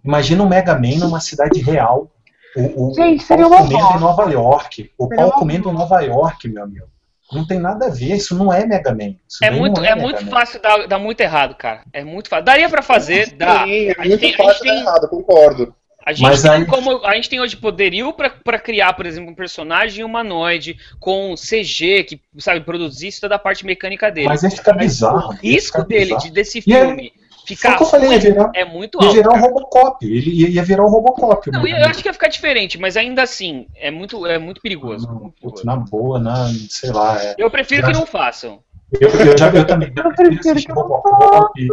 [0.03, 2.11] Imagina o Mega Man numa cidade real.
[2.55, 4.91] O, o, Gente, o seria pau uma comendo em Nova York.
[4.97, 6.87] O Seria pau uma comendo em Nova York, meu amigo.
[7.31, 9.13] Não tem nada a ver, isso não é Mega Man.
[9.27, 10.31] Isso É muito, é Mega muito Man.
[10.31, 11.81] fácil dar, dar muito errado, cara.
[11.93, 12.45] É muito fácil.
[12.45, 13.65] Daria pra fazer, dá.
[13.65, 15.75] Sim, é A gente muito tem- fácil dar tem- errado, concordo.
[16.03, 19.05] A gente, Mas tem aí- como, a gente tem hoje poderio pra pra criar, por
[19.05, 24.27] exemplo, um personagem humanoide com CG, que, sabe, produzisse toda a parte mecânica dele.
[24.27, 25.29] Mas ia ficar bizarro.
[25.29, 26.23] O risco ficar dele, bizarro.
[26.23, 27.11] de, desse filme,
[27.55, 29.15] ficar que falei, ia ruim virar, é muito ia alto.
[29.15, 29.39] virar um.
[29.39, 30.05] Robocop.
[30.05, 31.51] Ele ia, ia virar um Robocop.
[31.51, 35.07] Não, eu acho que ia ficar diferente, mas ainda assim, é muito, é muito perigoso.
[35.07, 35.65] Não, muito putz, perigoso.
[35.65, 37.21] na boa, na, sei lá.
[37.23, 38.59] É, Eu prefiro que Eu não façam.
[38.99, 39.91] eu, eu já eu também.
[39.95, 41.67] Eu prefiro que Robocop,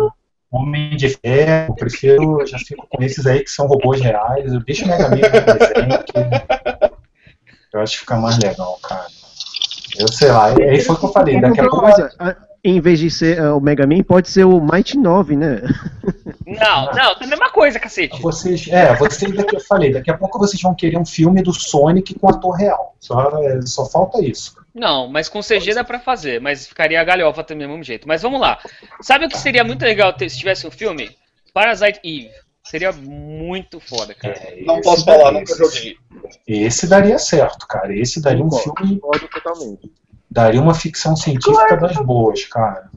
[0.51, 1.71] Homem de Ferro.
[1.71, 4.53] Eu prefiro, eu já fico com esses aí que são robôs reais.
[4.53, 5.17] Eu deixo o Mega Man.
[7.71, 9.07] Que eu acho que fica mais legal, cara.
[9.99, 10.53] Eu sei lá.
[10.59, 11.41] E aí foi o que eu falei.
[11.41, 11.81] Daqui a pouco.
[11.81, 12.11] coisa,
[12.69, 15.63] em vez de ser ah, o Mega Man, pode ser o Might 9, né?
[16.47, 18.21] Não, não, é a mesma coisa, cacete.
[18.21, 21.53] Vocês, é, vocês daqui eu falei, daqui a pouco vocês vão querer um filme do
[21.53, 22.95] Sonic com ator real.
[23.01, 24.55] Só, é, só falta isso.
[24.75, 28.07] Não, mas com CG dá pra fazer, mas ficaria a galhofa também do mesmo jeito.
[28.07, 28.59] Mas vamos lá.
[29.01, 31.11] Sabe o que seria muito legal ter- se tivesse um filme?
[31.55, 32.31] Parasite Eve.
[32.65, 34.35] Seria muito foda, cara.
[34.35, 35.97] É, Não posso falar, daria- nunca joguei.
[36.47, 37.97] Esse daria certo, cara.
[37.97, 39.93] Esse daria um Concordo, filme, concordo totalmente.
[40.37, 42.91] Daria uma ficção científica das boas, cara.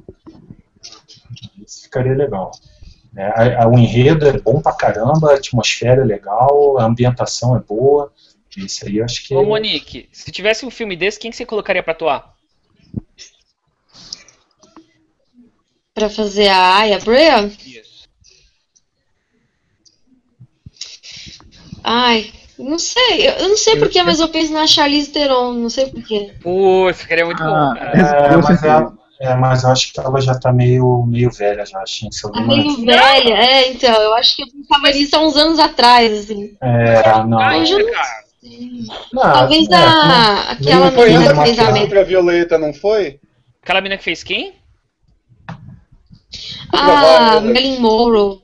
[1.64, 2.52] Esse ficaria legal.
[3.16, 7.56] É, a, a, o enredo é bom pra caramba, a atmosfera é legal, a ambientação
[7.56, 8.11] é boa.
[8.57, 9.34] Isso aí eu acho que.
[9.34, 12.36] Ô, Monique, se tivesse um filme desse, quem que você colocaria pra atuar?
[15.94, 17.45] Pra fazer a Aya Brea?
[17.45, 18.10] Isso.
[21.82, 22.34] Ai,
[22.65, 23.27] não sei.
[23.27, 26.31] Eu não sei porquê, mas eu penso na Charlize Theron, não sei porquê.
[26.41, 27.80] Putz, seria muito Ah, bom.
[27.80, 31.81] É, mas, ela, é, mas eu acho que ela já tá meio, meio velha já,
[31.81, 33.94] assim, se Tá meio velha, é, então.
[34.02, 36.57] Eu acho que eu pensava nisso há uns anos atrás, assim.
[36.61, 37.38] É, não.
[37.60, 38.23] Hoje eu não cara.
[39.14, 43.19] não, Talvez é, a, aquela não Foi Menina menina que fez a Violeta, não foi?
[43.61, 44.53] Aquela mina que fez quem?
[46.72, 48.40] Ah, Marilyn Monroe.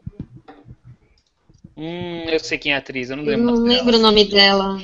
[1.77, 3.51] Hum, eu sei quem é a atriz, eu não Eu lembro.
[3.55, 4.81] não lembro o nome dela.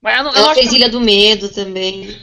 [0.00, 0.76] Mas eu não, eu Ela acho fez que.
[0.76, 2.16] Ilha do Medo também.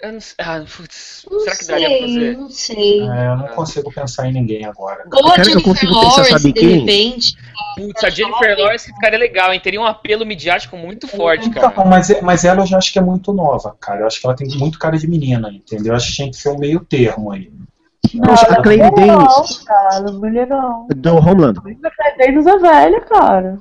[0.00, 0.34] Eu não sei.
[0.38, 1.26] Ah, putz.
[1.30, 2.36] Não Será que daria pra fazer?
[2.38, 3.00] não sei.
[3.02, 5.04] É, eu não consigo pensar em ninguém agora.
[5.12, 6.78] Ou a Cara, eu Jennifer consigo pensar, Lawrence, sabe de quem?
[6.78, 7.36] repente.
[7.76, 9.60] Putz, a Jennifer Lawrence ficaria legal, hein?
[9.60, 11.66] Teria um apelo midiático muito forte, cara.
[11.72, 14.00] Então, mas, é- mas ela eu já acho que é muito nova, cara.
[14.00, 15.92] Eu acho que ela tem muito cara de menina, entendeu?
[15.92, 17.50] Eu acho que tinha que ser um meio termo aí.
[18.18, 20.86] Poxa, a Claire mulher não, Danes, cara, mulher não.
[20.88, 21.58] do Homeland.
[21.58, 23.58] A Claire Danes é velha, cara.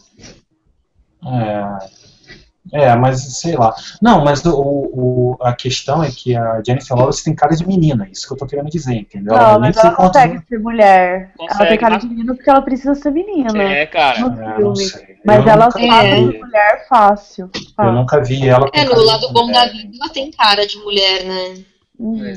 [2.71, 3.73] É, é, mas sei lá.
[4.01, 8.07] Não, mas o, o- a questão é que a Jennifer Lawrence tem cara de menina,
[8.11, 9.35] isso que eu tô querendo dizer, entendeu?
[9.35, 11.31] Não, nem mas ela consegue ser mulher.
[11.39, 13.61] ela Consegue, tem cara mas- de menina porque ela precisa ser menina.
[13.63, 14.19] É, cara.
[14.19, 15.17] No É, não filme.
[15.25, 17.49] Mas eu ela nunca faz vi- mulher fácil.
[17.53, 17.91] Eu fácil.
[17.93, 20.65] nunca vi ela com É, no cara de lado bom da vida, ela tem cara
[20.65, 21.63] de mulher, né?
[21.99, 22.25] Uhum.
[22.25, 22.33] É,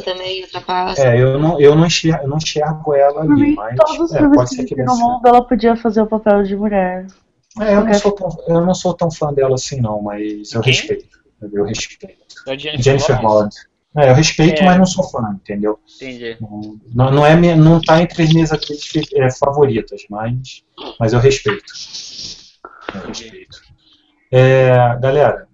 [0.00, 1.02] também, o trapaça.
[1.04, 4.14] É, eu não, eu não enxergo, eu não enxergo ela ali, mim, mas todos os
[4.14, 7.08] é, pode ser que no mundo, ela podia fazer o papel de mulher.
[7.60, 10.60] É, eu, não sou tão, eu não sou tão fã dela assim, não, mas eu
[10.60, 10.72] Quem?
[10.72, 11.18] respeito.
[11.52, 12.22] Eu respeito.
[12.46, 13.26] Da Jennifer, Jennifer Lawrence?
[13.26, 13.72] Lawrence.
[13.96, 14.64] É, eu respeito, É.
[14.64, 15.78] mas não sou fã, entendeu?
[15.96, 16.38] Entendi.
[16.94, 20.64] Não, não, é minha, não tá entre as minhas atrizes é, favoritas, mas,
[21.00, 21.64] mas eu respeito.
[22.94, 23.60] Eu respeito.
[24.30, 25.48] É, galera,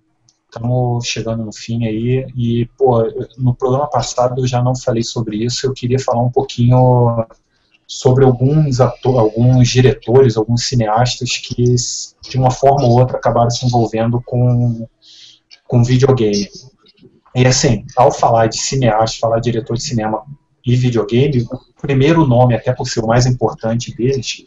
[0.48, 2.26] estamos chegando no fim aí.
[2.36, 3.02] E, pô,
[3.36, 7.26] no programa passado eu já não falei sobre isso, eu queria falar um pouquinho
[7.86, 11.74] sobre alguns atores, alguns diretores, alguns cineastas que
[12.28, 14.86] de uma forma ou outra acabaram se envolvendo com,
[15.66, 16.48] com videogame.
[17.34, 20.22] E assim, ao falar de cineasta, falar de diretor de cinema
[20.66, 24.44] e videogame, o primeiro nome, até por ser o mais importante deles,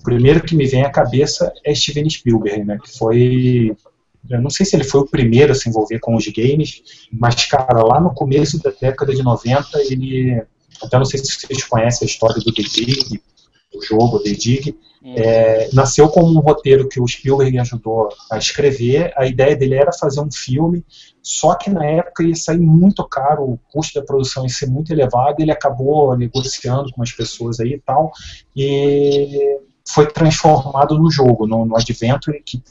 [0.00, 3.76] o primeiro que me vem à cabeça é Steven Spielberg, né, que foi,
[4.30, 6.82] eu não sei se ele foi o primeiro a se envolver com os games,
[7.12, 10.42] mas, cara, lá no começo da década de 90, ele,
[10.82, 13.20] até não sei se vocês conhecem a história do The Dig,
[13.74, 15.12] o jogo The Dig, Hum.
[15.18, 19.12] é, nasceu como um roteiro que o Spielberg ajudou a escrever.
[19.18, 20.82] A ideia dele era fazer um filme,
[21.22, 24.90] só que na época ia sair muito caro, o custo da produção ia ser muito
[24.90, 25.40] elevado.
[25.40, 28.10] Ele acabou negociando com as pessoas aí e tal,
[28.56, 32.62] e foi transformado no jogo, no, no Adventure, que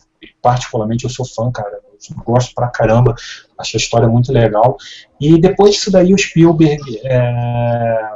[0.44, 1.80] particularmente eu sou fã, cara.
[2.12, 3.16] Eu gosto pra caramba,
[3.58, 4.76] acho a história muito legal.
[5.20, 7.00] E depois disso daí, o Spielberg.
[7.06, 8.14] É,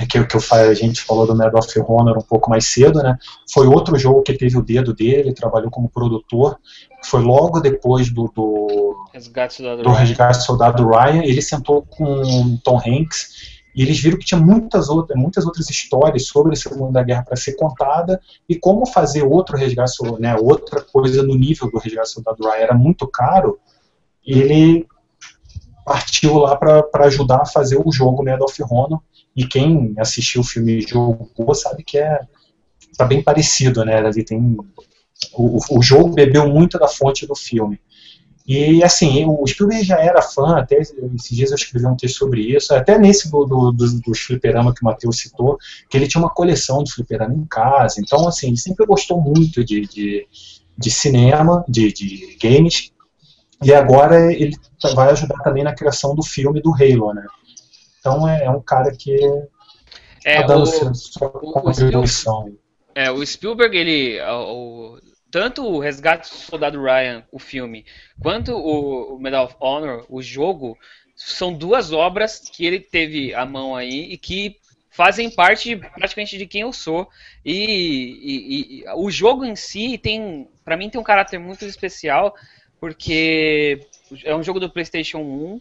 [0.00, 3.00] é que, que eu, a gente falou do Medal of Honor um pouco mais cedo,
[3.00, 3.16] né?
[3.52, 6.58] Foi outro jogo que teve o dedo dele, ele trabalhou como produtor.
[7.04, 9.90] Foi logo depois do, do, Resgate Soldado do.
[9.90, 11.22] Resgate do Soldado Ryan.
[11.22, 16.26] Ele sentou com Tom Hanks e eles viram que tinha muitas outras, muitas outras histórias
[16.26, 21.22] sobre a Segunda Guerra para ser contada e como fazer outro resgate, né, outra coisa
[21.22, 23.58] no nível do Resgate do Soldado Ryan era muito caro.
[24.24, 24.86] Ele
[25.84, 29.00] partiu lá para ajudar a fazer o jogo Medal of Honor
[29.36, 32.20] e quem assistiu o filme Jogo sabe que é
[32.96, 33.98] tá bem parecido, né?
[33.98, 34.56] Ali tem
[35.32, 37.80] o, o jogo bebeu muito da fonte do filme.
[38.46, 42.42] E assim, o Spielberg já era fã, até esses dias eu escrevi um texto sobre
[42.42, 45.56] isso, até nesse do, do, do, dos fliperama que o Matheus citou,
[45.88, 48.00] que ele tinha uma coleção de fliperama em casa.
[48.00, 50.26] Então, assim, ele sempre gostou muito de, de,
[50.76, 52.92] de cinema, de, de games,
[53.62, 54.54] e agora ele
[54.94, 57.24] vai ajudar também na criação do filme do Halo, né?
[57.98, 59.16] Então é, é um cara que
[60.24, 62.52] É, tá dando o- sua, contribuição.
[62.94, 64.20] É, o Spielberg, ele.
[64.22, 64.98] o-
[65.34, 67.84] tanto o Resgate do Soldado Ryan, o filme,
[68.22, 70.78] quanto o, Medal of Honor, o jogo,
[71.16, 74.54] são duas obras que ele teve a mão aí e que
[74.90, 77.08] fazem parte praticamente de quem eu sou.
[77.44, 82.32] E, e- e o jogo em si tem, para mim, tem um caráter muito especial,
[82.78, 83.80] porque
[84.22, 85.60] é um jogo do PlayStation 1.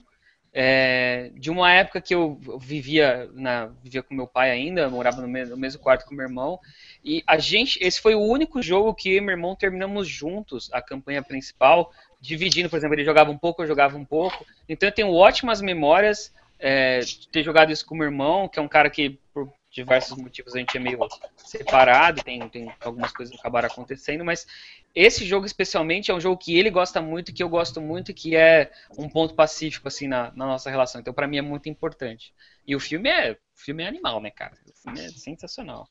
[0.53, 5.27] É, de uma época que eu vivia na vivia com meu pai ainda, morava no
[5.27, 6.59] mesmo, no mesmo quarto com meu irmão,
[7.03, 10.81] e a gente, esse foi o único jogo que eu meu irmão terminamos juntos, a
[10.81, 14.45] campanha principal, dividindo, por exemplo, ele jogava um pouco, eu jogava um pouco.
[14.69, 17.01] Então eu tenho ótimas memórias é,
[17.31, 20.59] ter jogado isso com meu irmão, que é um cara que, por diversos motivos, a
[20.59, 20.99] gente é meio
[21.35, 24.45] separado, tem, tem algumas coisas que acabaram acontecendo, mas
[24.93, 28.35] esse jogo especialmente é um jogo que ele gosta muito, que eu gosto muito, que
[28.35, 31.01] é um ponto pacífico, assim, na, na nossa relação.
[31.01, 32.31] Então, para mim, é muito importante.
[32.67, 34.53] E o filme é, o filme é animal, né, cara?
[34.69, 35.87] O filme é sensacional.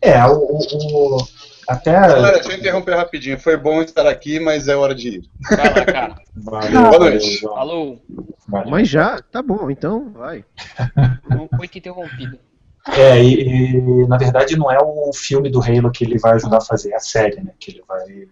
[0.00, 1.28] É, o, o, o
[1.66, 1.92] até.
[1.92, 3.40] Galera, deixa eu interromper rapidinho.
[3.40, 5.30] Foi bom estar aqui, mas é hora de ir.
[5.48, 6.22] Vai lá, cara.
[6.36, 7.40] Valeu, Boa noite.
[7.40, 8.02] Falou.
[8.68, 10.44] Mas já, tá bom, então vai.
[11.28, 12.38] Não foi interrompido.
[12.96, 16.58] É, e, e, na verdade não é o filme do Halo que ele vai ajudar
[16.58, 17.52] a fazer, é a série, né?
[17.58, 18.28] Que ele vai.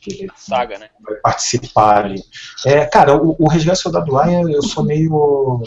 [0.00, 0.88] Que ele Saga, né?
[1.00, 2.22] vai participar ali.
[2.64, 5.62] É, cara, o, o Resgate do Soldado Ryan, eu sou meio.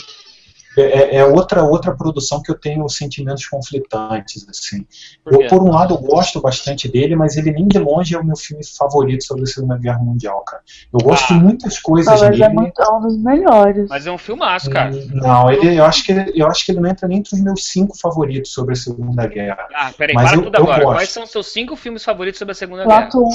[0.77, 4.87] É, é outra, outra produção que eu tenho sentimentos conflitantes, assim.
[5.23, 8.17] Por Eu, por um lado, eu gosto bastante dele, mas ele nem de longe é
[8.19, 10.63] o meu filme favorito sobre a Segunda Guerra Mundial, cara.
[10.93, 11.37] Eu gosto Ah.
[11.37, 12.43] de muitas coisas dele.
[12.43, 13.89] é, muito, é um dos melhores.
[13.89, 14.91] Mas é um filmaço, cara.
[15.11, 17.41] Não, ele, eu, acho que ele, eu acho que ele não entra nem entre os
[17.41, 19.67] meus cinco favoritos sobre a Segunda Guerra.
[19.75, 20.83] Ah, peraí, Mas para eu- tudo eu agora.
[20.83, 20.95] gosto.
[20.95, 23.01] Quais são os seus cinco filmes favoritos sobre a Segunda Guerra?
[23.09, 23.29] Plato 1.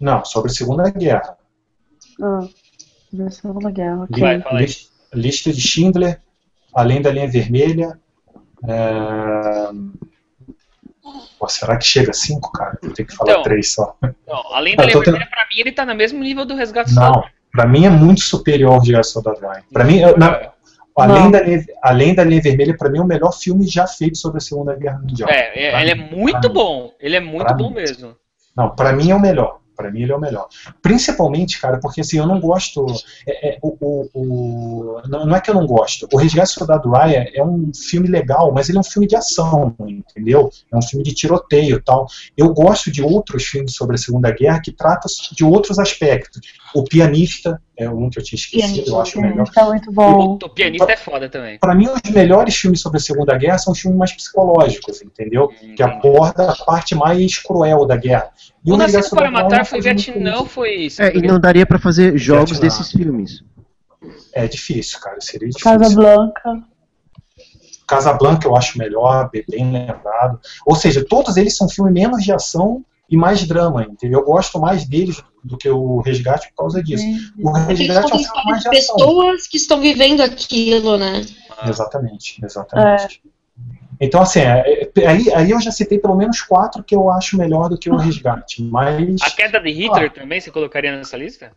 [0.00, 1.36] Não, sobre a Segunda Guerra.
[2.20, 2.40] Ah,
[3.12, 4.20] da Segunda Guerra, ok.
[4.20, 4.66] Vai, fala aí.
[5.14, 6.20] Lista de Schindler,
[6.74, 7.98] Além da Linha Vermelha.
[8.68, 9.68] é,
[11.38, 12.76] Pô, será que chega a cinco, cara?
[12.82, 13.96] Eu tenho que falar Então, três só.
[14.02, 16.54] Não, além da Linha tô tendo- Vermelha, pra mim, ele tá no mesmo nível do
[16.54, 17.32] Resgate Não, Soldado.
[17.52, 19.62] pra mim é muito superior ao Resgate do Soldado Ryan.
[19.72, 20.50] Pra mim, eu- na-
[20.96, 21.30] além, Não.
[21.30, 24.38] da linha, além da Linha Vermelha, pra mim é o melhor filme já feito sobre
[24.38, 25.30] a Segunda Guerra Mundial.
[25.30, 26.54] É, é, ele é mim, muito pra mim.
[26.54, 26.92] bom.
[27.00, 27.74] Ele é muito bom mim.
[27.76, 28.14] mesmo.
[28.56, 29.60] Não, pra mim é o melhor.
[29.78, 30.48] Pra mim ele é o melhor.
[30.82, 32.84] Principalmente, cara, porque assim, eu não gosto.
[33.24, 36.08] é- é, o, o- o- não, não é que eu não gosto.
[36.12, 39.14] O Resgate do Soldado Ryan é um filme legal, mas ele é um filme de
[39.14, 40.50] ação, entendeu?
[40.72, 42.06] É um filme de tiroteio tal.
[42.36, 46.40] Eu gosto de outros filmes sobre a Segunda Guerra que tratam de outros aspectos.
[46.74, 49.48] O Pianista é um que eu tinha esquecido, eu acho melhor.
[49.50, 50.32] Tá muito bom.
[50.32, 51.58] O, o pianista é foda também.
[51.58, 55.48] Para mim, os melhores filmes sobre a Segunda Guerra são os filmes mais psicológicos, entendeu?
[55.76, 58.30] Que aborda a parte mais cruel da guerra.
[58.64, 60.88] E O Nascido do para é Matar foi Vietnã foi.
[60.98, 62.68] É, e não daria pra fazer jogos Vietnã.
[62.68, 63.44] desses filmes.
[64.34, 65.20] É difícil, cara.
[65.20, 65.78] Seria difícil.
[65.78, 66.62] Casa Blanca.
[67.86, 70.38] Casablanca eu acho melhor, bem- bem lembrado.
[70.66, 74.20] Ou seja, todos eles são filmes menos de ação e mais drama, entendeu?
[74.20, 77.04] Eu gosto mais deles do que o Resgate por causa disso.
[77.38, 80.96] O Porque eles Resgate é contam um filme mais de pessoas que estão vivendo aquilo,
[80.96, 81.22] né?
[81.66, 83.22] Exatamente, exatamente.
[84.00, 87.36] Então, assim, é- é- aí, aí eu já citei pelo menos quatro que eu acho
[87.36, 88.62] melhor do que o Resgate.
[88.62, 91.50] Mas, A queda de Hitler também você colocaria nessa lista?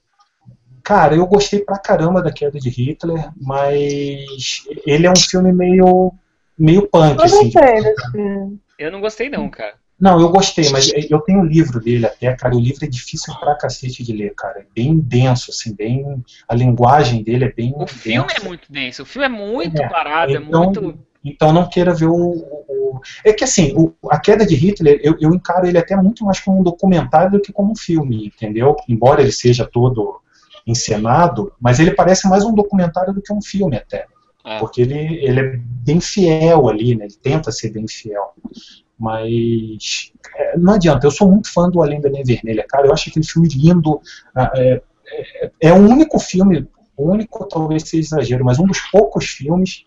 [0.84, 6.12] cara, eu gostei pra caramba da queda de Hitler, mas ele é um filme meio,
[6.58, 7.52] meio punk, Eu assim.
[7.52, 8.60] gostei filme.
[8.80, 9.76] Eu não gostei, não, cara.
[10.02, 12.56] Não, eu gostei, mas eu tenho o livro dele até, cara.
[12.56, 14.62] O livro é difícil pra cacete de ler, cara.
[14.62, 16.24] É bem denso, assim, bem.
[16.50, 17.72] A linguagem dele é bem.
[17.78, 19.04] O filme é muito denso.
[19.04, 21.00] O filme é muito É, parado, é então- muito.
[21.24, 22.16] Então não queira ver o.
[22.16, 22.66] o-
[22.96, 26.26] o- É que assim, o- a queda de Hitler, eu, eu encaro ele até muito
[26.26, 28.76] mais como um documentário do que como um filme, entendeu?
[28.90, 30.20] Embora ele seja todo
[30.66, 34.08] encenado, mas ele parece mais um documentário do que um filme até.
[34.44, 34.58] É.
[34.58, 37.06] Porque ele, ele é bem fiel ali, né?
[37.06, 38.34] Ele tenta ser bem fiel.
[39.02, 42.86] Mas é, não adianta, eu sou muito fã do Além da Linha Vermelha, cara.
[42.86, 44.00] Eu acho aquele filme lindo.
[44.36, 48.80] ah, É, é, é o único filme, o único talvez seja exagero, mas um dos
[48.92, 49.84] poucos filmes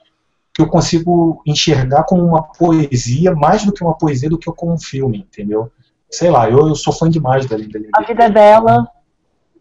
[0.53, 4.73] que eu consigo enxergar como uma poesia, mais do que uma poesia, do que como
[4.73, 5.71] um filme, entendeu?
[6.11, 8.89] Sei lá, eu, eu sou fã demais da Além da Linha A vida é bela.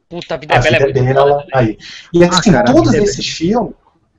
[0.10, 1.38] Puta, a vida a é bela é dela, foda.
[1.38, 1.52] né?
[1.54, 1.78] aí.
[2.14, 3.74] E assim, cara, a todos é esses filmes,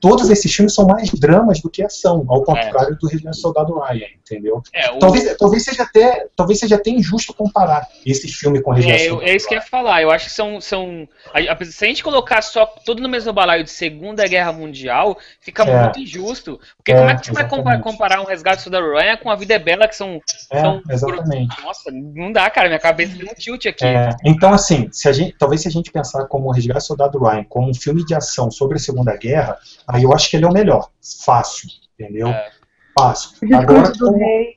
[0.08, 3.78] todos esses filmes são mais dramas do que ação, ao contrário do Resgate do Soldado
[3.78, 4.62] Ryan, entendeu?
[4.72, 8.74] É, o- Talvez, talvez seja até, talvez seja até injusto comparar esse filme com o
[8.74, 10.02] Resgate É, eu- Soldado é isso que eu ia falar.
[10.02, 10.60] Eu acho que são.
[10.60, 14.52] são a- a- se a gente colocar só tudo no mesmo balaio de Segunda Guerra
[14.52, 15.82] Mundial, fica É.
[15.84, 16.60] muito injusto.
[16.76, 17.82] Porque É, como é que você vai exatamente.
[17.82, 20.20] comparar um resgate do Soldado Ryan com a Vida é Bela, que são.
[20.50, 21.62] É, são exatamente.
[21.62, 22.68] Nossa, não dá, cara.
[22.68, 23.84] Minha cabeça deu um tilt aqui.
[23.86, 26.82] É, então, assim, se a gente, talvez se a gente pensar como o Resgate do
[26.84, 29.56] Soldado Ryan como um filme de ação sobre a Segunda Guerra,
[29.94, 30.88] aí eu acho que ele é o melhor.
[31.24, 31.68] Fácil,
[31.98, 32.28] entendeu?
[32.28, 32.50] É.
[32.98, 33.30] Fácil.
[33.54, 34.54] Agora, discurso do como- rei.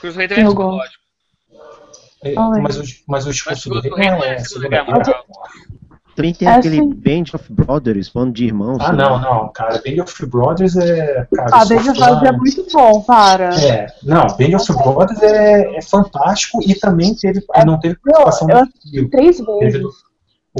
[0.00, 1.02] Cruz Rei também é Eu psicológico.
[2.24, 5.02] é, mas, o, mas o discurso do Mas rei não rei é não é Guerra.
[6.14, 6.90] Também tem É, aquele sim.
[6.90, 8.76] Band of Brothers, bando de irmãos.
[8.80, 9.80] Ah, não, não, cara.
[9.82, 11.26] Band of Brothers é.
[11.34, 11.98] Cara, Ah, eu Band of.
[11.98, 13.48] Brothers é muito bom, para.
[13.64, 18.12] É, não, Band of Brothers é, é fantástico e também teve, É, não teve eu-
[18.12, 19.10] participação eu do Brasil.
[19.10, 19.80] Três Teve vezes.
[19.80, 19.88] do-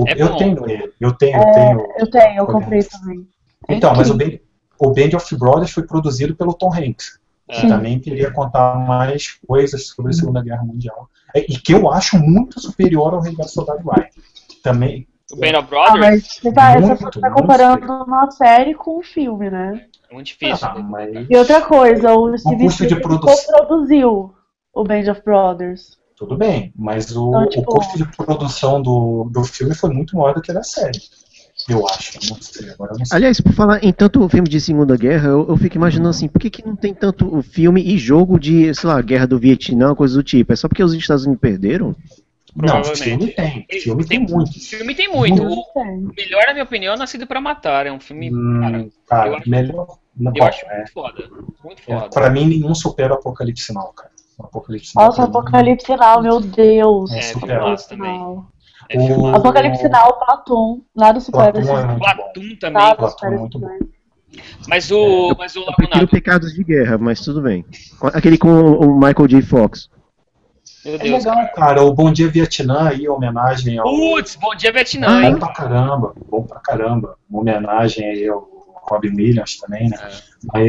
[0.01, 1.87] o- É eu tenho ele, eu tenho, eu tenho.
[1.99, 3.29] Eu tenho, eu comprei também.
[3.69, 4.15] É Então, mas o.
[4.17, 4.39] Band,
[4.79, 7.21] o Band of Brothers foi produzido pelo Tom Hanks.
[7.49, 7.61] É.
[7.61, 11.09] Que também queria contar mais coisas sobre a Segunda Guerra Mundial.
[11.35, 14.07] É, E que eu acho muito superior ao Resgate do Soldado Ryan.
[14.63, 18.31] Também, O Band of Ah, Brothers mas você tá, Muito, você tá muito comparando uma
[18.31, 19.87] série com um filme, né?
[20.11, 20.67] é muito difícil.
[20.69, 23.57] Ah, mas E outra coisa, o Steve custo de Spielberg produção.
[23.67, 24.35] produziu
[24.75, 25.99] o Band of Brothers.
[26.17, 26.73] tudo bem.
[26.77, 30.41] Mas o, Então, o tipo- custo de produção do, do filme foi muito maior do
[30.43, 31.01] que da série.
[31.69, 32.19] Eu acho.
[32.29, 33.17] Não sei, agora eu não sei.
[33.17, 36.41] Aliás, por falar em tanto filme de Segunda Guerra, eu, eu fico imaginando assim, por
[36.41, 40.15] que, que não tem tanto filme e jogo de, sei lá, Guerra do Vietnã, coisa
[40.17, 40.53] do tipo?
[40.53, 41.95] É só porque os Estados Unidos perderam?
[42.55, 43.67] Não, filme tem.
[43.81, 44.53] Filme tem muito.
[44.61, 45.43] Filme tem muito.
[45.43, 45.63] Muito.
[45.79, 47.87] O melhor, na minha opinião, é Nascido pra Matar.
[47.87, 48.31] É um filme.
[48.31, 49.87] cara, Hum, cara, eu acho- melhor.
[50.15, 51.29] Não, eu acho é, muito foda.
[51.65, 52.09] Muito é, foda.
[52.11, 54.11] pra mim, nenhum supera o Apocalipse Now, cara.
[54.39, 55.07] O Apocalipse Now.
[55.07, 57.11] Nossa, Apocalipse Sinal, meu Deus.
[57.13, 58.43] É, É, super filmaço Apocalipse também.
[58.95, 59.35] É O-.
[59.35, 60.83] Apocalipse Sinal, Platum.
[60.95, 61.99] Nada supera Platum esse é bom.
[61.99, 62.73] Platum também.
[62.83, 63.69] Nada Platum é muito bom.
[64.69, 65.35] Mas o.
[65.39, 66.09] Mas o Eu prefiro.
[66.09, 67.65] Pecados de Guerra, mas tudo bem.
[68.15, 69.43] Aquele com o Michael J.
[69.43, 69.91] Fox.
[70.85, 71.25] Meu É Deus.
[71.25, 71.83] legal, cara.
[71.85, 73.85] O Bom Dia Vietnã aí, homenagem ao.
[73.89, 75.39] Putz, bom dia, Vietnã, Bom hein?
[75.39, 77.17] pra caramba, bom pra caramba.
[77.31, 78.49] Uma homenagem aí ao
[78.91, 79.97] Robin Williams também, né?
[80.01, 80.23] Mas-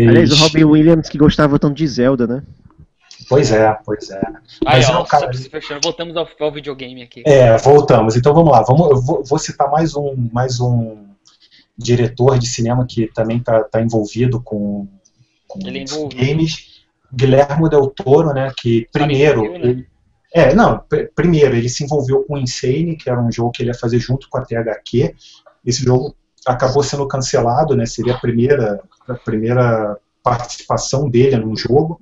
[0.08, 2.44] Aliás, o Robin Williams que gostava tanto de Zelda, né?
[3.30, 4.22] Pois é, pois é.
[4.66, 5.82] Aí, Mas ó, é cara- se fechando.
[5.84, 7.24] Voltamos ao, ao videogame aqui.
[7.26, 8.16] É, voltamos.
[8.16, 8.62] Então vamos lá.
[8.64, 11.08] Vamos, eu vou, vou citar mais um, mais um
[11.78, 14.88] diretor de cinema que também está envolvido com,
[15.48, 15.72] com é
[16.26, 16.74] games.
[17.14, 18.52] Guilhermo Del Toro, né?
[18.58, 19.44] Que primeiro.
[19.54, 19.60] Né?
[19.60, 19.88] ele-
[20.36, 23.70] é, não, pr- primeiro, ele se envolveu com Insane, que era um jogo que ele
[23.70, 25.14] ia fazer junto com a THQ.
[25.64, 27.86] Esse jogo acabou sendo cancelado, né?
[27.86, 32.02] Seria a primeira, a primeira participação dele num jogo.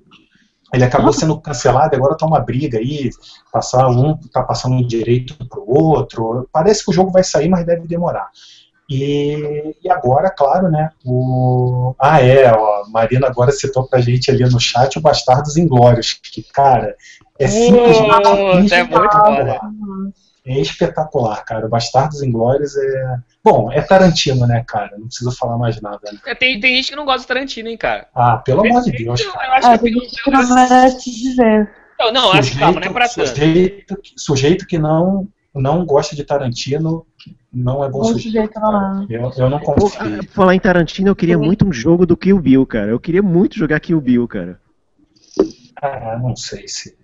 [0.74, 3.10] Ele acabou sendo cancelado, agora tá uma briga aí,
[3.52, 6.48] passar um tá passando um direito pro outro.
[6.52, 8.30] Parece que o jogo vai sair, mas deve demorar.
[8.90, 10.90] E, e agora, claro, né?
[11.06, 11.96] O...
[11.98, 16.14] Ah, é, ó, a Marina agora citou pra gente ali no chat o Bastardos Inglórios,
[16.14, 16.96] que, cara,
[17.40, 19.60] é simplesmente Puta, é muito espetacular.
[20.44, 21.68] É espetacular, cara.
[21.68, 23.16] Bastardos Inglórios é.
[23.44, 24.98] Bom, é Tarantino, né, cara?
[24.98, 26.18] Não precisa falar mais nada, né?
[26.26, 28.08] É, Tem, tem gente que não gosta de Tarantino, hein, cara.
[28.16, 29.54] Ah, pelo amor de Deus, Eu cara.
[29.58, 31.70] acho Ah, que tem gente que não merece dizer.
[32.00, 33.28] Não, não, acho que calma, não é pra tanto.
[33.30, 37.06] sujeito, que- sujeito que não, não gosta de Tarantino
[37.54, 38.24] não é bom Bom sujeito.
[38.24, 39.06] sujeito não.
[39.08, 40.00] Eu, eu não confio.
[40.02, 42.88] ah, por falar em Tarantino, eu queria muito um jogo do Kill Bill, cara.
[42.90, 44.60] Eu queria muito jogar Kill Bill, cara.
[45.80, 46.98] Ah, não sei se.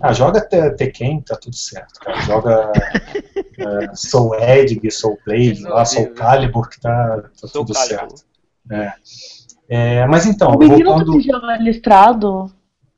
[0.00, 2.20] Ah, joga Tekken, tá tudo certo, cara.
[2.22, 2.72] Joga
[3.58, 7.98] é, Soul Edge, Soul Blade, lá, Soul Calibur, que tá, tá tudo Calibur.
[7.98, 8.24] certo.
[8.70, 8.92] É.
[9.70, 12.50] É, mas então, O menino voltando, do pijama listrado.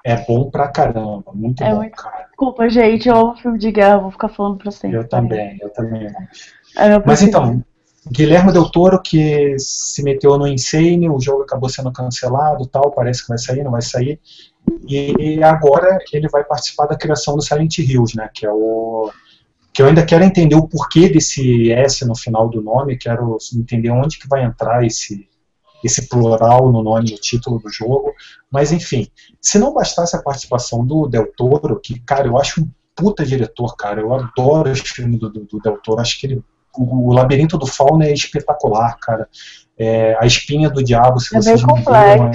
[0.05, 2.27] é bom pra caramba, muito É bom, muito- cara.
[2.29, 4.97] Desculpa, gente, eu amo filme de guerra, vou ficar falando pra sempre.
[4.97, 6.07] Eu também, eu também.
[6.77, 7.63] É Mas então,
[8.11, 13.23] Guilherme Del Toro que se meteu no Insane, o jogo acabou sendo cancelado, tal, parece
[13.23, 14.19] que vai sair, não vai sair.
[14.89, 19.11] E agora ele vai participar da criação do Silent Hills, né, que é o
[19.73, 23.91] que eu ainda quero entender o porquê desse S no final do nome, quero entender
[23.91, 25.29] onde que vai entrar esse
[25.83, 28.13] esse plural no nome, no título do jogo,
[28.51, 29.09] mas enfim,
[29.41, 33.75] se não bastasse a participação do Del Toro, que, cara, eu acho um puta diretor,
[33.77, 36.45] cara, eu adoro os filmes do, do, do Del Toro, acho que ele
[36.77, 39.29] o, Labirinto do Fauno é espetacular, cara.
[39.77, 42.31] É, a Espinha do Diabo, se É vocês não viram, é-?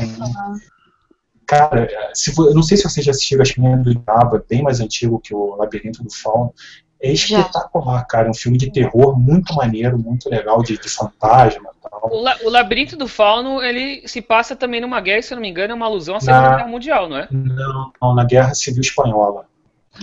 [1.46, 4.64] Cara, se, eu não sei se vocês já assistiram a Espinha do Diabo, é bem
[4.64, 6.54] mais antigo que o Labirinto do Fauno.
[7.02, 8.28] É espetacular, cara.
[8.28, 12.10] É um filme de terror muito maneiro, muito legal, de, de fantasma e tal.
[12.12, 15.42] O, La- o Labirinto do Fauno, ele se passa também numa guerra, se eu não
[15.42, 17.28] me engano, é uma alusão à Segunda Na- Guerra Mundial, não é?
[17.30, 19.46] Não, não, na Guerra Civil Espanhola.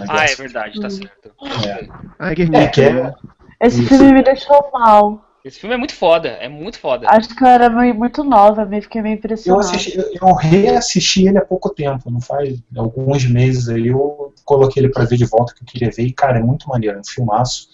[0.00, 1.30] Ah, Guerra é Civil- verdade, tá certo.
[1.66, 1.88] É.
[2.18, 3.14] Ah, Guernica, É, que é-?
[3.60, 3.88] Esse Isso.
[3.88, 5.24] filme me deixou mal.
[5.44, 7.08] Esse filme é muito foda, é muito foda.
[7.10, 9.64] Acho que eu era meio- muito nova, meio, fiquei meio Eu, impressionada.
[9.66, 14.82] assisti, eu, eu reassisti ele há pouco tempo, não faz alguns meses aí, eu coloquei
[14.82, 17.00] ele pra ver de volta, que eu queria ver, e cara, é muito maneiro, é
[17.00, 17.68] um filmaço.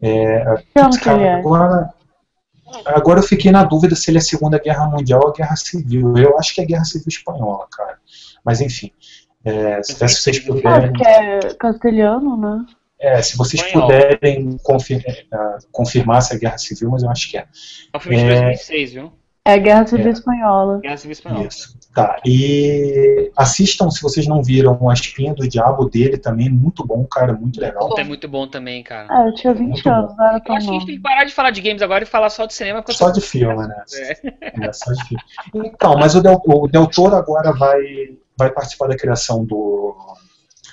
[0.00, 1.34] É, Que putz, que cara, é?
[1.34, 1.90] agora,
[2.86, 6.16] agora eu fiquei na dúvida se ele é Segunda Guerra Mundial ou Guerra Civil.
[6.16, 7.98] Eu acho que é Guerra Civil Espanhola, cara.
[8.44, 8.90] Mas enfim,
[9.44, 10.92] é, se, vocês Ah, puderem.
[10.92, 12.66] porque é castelhano, né?
[13.02, 13.88] É, se vocês Espanhol.
[13.88, 17.46] puderem confir- é, confirmar se é Guerra Civil, mas eu acho que é.
[17.92, 18.40] É um filme de É.
[18.42, 19.12] 2006, viu?
[19.44, 20.10] É Guerra Civil É.
[20.10, 20.78] Espanhola.
[20.80, 21.46] Guerra Civil Espanhola.
[21.48, 21.76] Isso.
[21.92, 22.16] Tá.
[22.24, 27.32] E assistam, se vocês não viram, A Espinha do Diabo dele também, muito bom, cara,
[27.32, 27.92] muito legal.
[27.98, 29.08] É muito bom também, cara.
[29.10, 31.24] Ah, eu tinha 20 Muito anos, era Eu acho que a gente tem que parar
[31.24, 32.84] de falar de games agora e falar só de cinema.
[32.88, 33.82] Só de filme, né?
[33.96, 34.66] É.
[34.68, 35.22] É, só de filme.
[35.74, 37.80] Então, mas o Del, o Del Toro agora vai,
[38.38, 39.96] vai participar da criação do,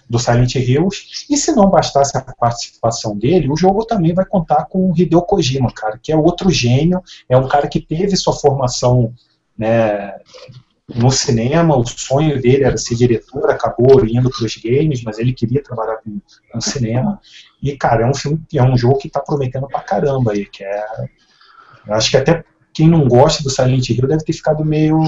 [0.09, 4.65] do Silent Hills, e se não bastasse a participação dele, o jogo também vai contar
[4.65, 8.33] com o Hideo Kojima, cara, que é outro gênio, é um cara que teve sua
[8.33, 9.13] formação
[9.55, 10.15] né,
[10.95, 15.33] no cinema, o sonho dele era ser diretor, acabou indo para os games, mas ele
[15.33, 16.19] queria trabalhar com,
[16.51, 17.19] com cinema.
[17.61, 20.63] E, cara, é um filme, é um jogo que está prometendo pra caramba aí, que
[20.63, 20.83] é.
[21.89, 24.99] Acho que até quem não gosta do Silent Hill deve ter ficado meio,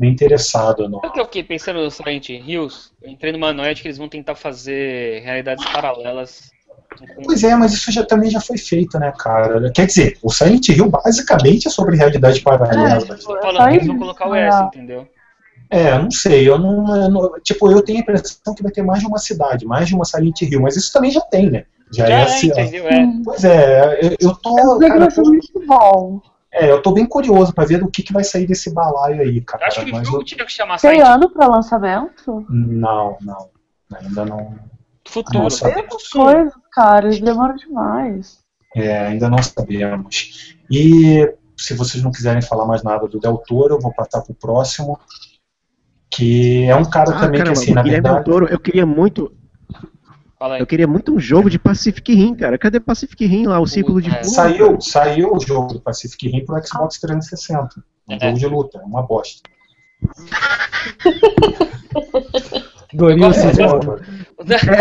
[0.00, 0.88] meio interessado.
[0.88, 0.98] No...
[1.00, 2.90] Sabe o que eu fiquei pensando no Silent Hills?
[3.02, 6.50] Eu entrei numa noia de que eles vão tentar fazer realidades paralelas.
[7.22, 9.70] Pois é, mas isso já, também já foi feito, né, cara?
[9.72, 12.96] Quer dizer, o Silent Hill basicamente é sobre realidade paralela.
[12.96, 15.06] É, falando que eles vão colocar o S, entendeu?
[15.68, 18.82] É, não sei, eu não, eu não, Tipo, eu tenho a impressão que vai ter
[18.82, 21.64] mais de uma cidade, mais de uma Silent Hill, mas isso também já tem, né?
[21.92, 22.88] Já, já é, assim, entendeu?
[22.88, 23.06] É.
[23.24, 24.58] Pois é, eu, eu tô.
[24.58, 25.08] Eu cara,
[25.66, 26.20] bom.
[26.52, 29.40] É, eu tô bem curioso pra ver do que, que vai sair desse balaio aí,
[29.40, 29.64] cara.
[29.64, 30.24] Eu acho que o jogo eu...
[30.24, 32.44] tinha que chamar Tem ano pra lançamento?
[32.48, 33.50] Não, não.
[33.94, 34.58] Ainda não.
[35.08, 35.44] Futuro.
[35.44, 36.08] Não sabemos.
[36.08, 38.38] coisas, cara, demora demais.
[38.74, 40.56] É, ainda não sabemos.
[40.70, 44.34] E se vocês não quiserem falar mais nada do Del Toro, eu vou passar pro
[44.34, 44.98] próximo.
[46.10, 48.14] Que é um cara ah, também caramba, que, assim, na verdade.
[48.16, 49.32] Del Toro, eu queria muito.
[50.58, 52.56] Eu queria muito um jogo de Pacific Rim, cara.
[52.56, 54.22] Cadê Pacific Rim lá, o círculo de é.
[54.22, 57.84] Saiu, saiu o jogo do Pacific Rim pro Xbox 360.
[58.08, 58.18] Um é.
[58.18, 59.42] jogo de luta, é uma bosta.
[62.92, 63.28] Dorinho é,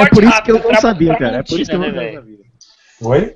[0.02, 1.38] é por isso que eu não sabia, cara.
[1.38, 2.40] É por isso que eu não né, sabia.
[3.02, 3.36] Oi?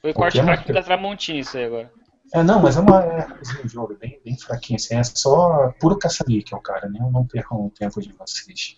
[0.00, 1.92] Foi corte rápido da Tramontina isso aí agora.
[2.32, 3.26] É, não, mas é uma é
[3.64, 7.00] um jogo bem, bem fraquinho, assim, é só puro caça-níquel, cara, né?
[7.00, 8.76] Eu não perco o tempo de vocês.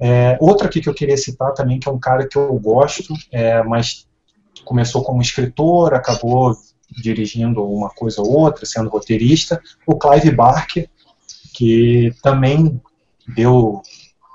[0.00, 3.14] É, outro aqui que eu queria citar também, que é um cara que eu gosto,
[3.32, 4.06] é, mas
[4.64, 6.54] começou como escritor, acabou
[6.90, 10.88] dirigindo uma coisa ou outra, sendo roteirista, o Clive Barker,
[11.54, 12.80] que também
[13.34, 13.82] deu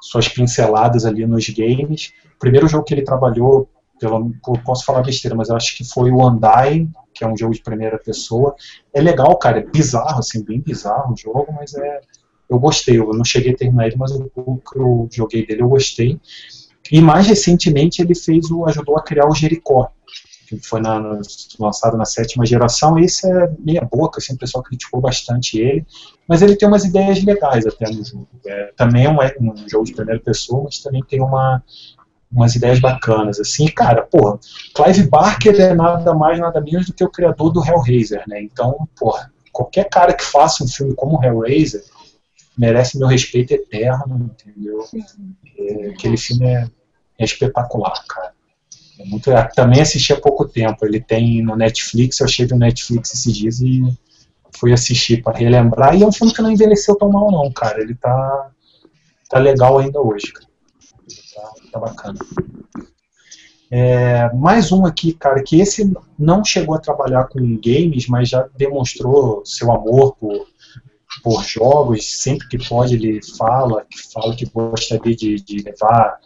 [0.01, 2.11] suas pinceladas ali nos games.
[2.35, 3.69] O primeiro jogo que ele trabalhou,
[3.99, 4.33] pelo,
[4.65, 7.61] posso falar besteira, mas eu acho que foi o Undying, que é um jogo de
[7.61, 8.55] primeira pessoa.
[8.93, 12.01] É legal, cara, é bizarro, assim, bem bizarro o jogo, mas é,
[12.51, 12.99] eu gostei.
[12.99, 16.19] Eu não cheguei a terminar ele, mas o que eu joguei dele eu gostei.
[16.91, 19.89] E mais recentemente ele fez o ajudou a criar o Jericó,
[20.47, 21.21] que foi na,
[21.57, 22.99] lançado na sétima geração.
[22.99, 25.85] Esse é meia boca, assim, o pessoal criticou bastante ele,
[26.27, 28.27] mas ele tem umas ideias legais até no jogo.
[28.45, 31.63] É, também é um, é um jogo de primeira pessoa, mas também tem uma,
[32.31, 34.39] umas ideias bacanas, assim, cara, porra,
[34.73, 38.87] Clive Barker é nada mais, nada menos do que o criador do Hellraiser, né, então,
[38.97, 41.83] porra, qualquer cara que faça um filme como Hellraiser,
[42.61, 44.85] merece meu respeito eterno, entendeu?
[45.57, 46.69] É, aquele filme é,
[47.17, 48.33] é, espetacular, cara.
[48.99, 50.85] É muito, também assisti há pouco tempo.
[50.85, 53.81] Ele tem no Netflix, eu achei no Netflix esses dias e
[54.59, 55.95] fui assistir para relembrar.
[55.95, 57.81] E é um filme que não envelheceu tão mal, não, cara.
[57.81, 58.51] Ele tá,
[59.27, 60.31] tá legal ainda hoje.
[60.31, 60.47] Cara.
[61.33, 62.19] Tá, tá bacana.
[63.71, 68.47] É, mais um aqui, cara, que esse não chegou a trabalhar com games, mas já
[68.55, 70.50] demonstrou seu amor por
[71.23, 76.19] por jogos, sempre que pode ele fala, que fala que gostaria de, de levar,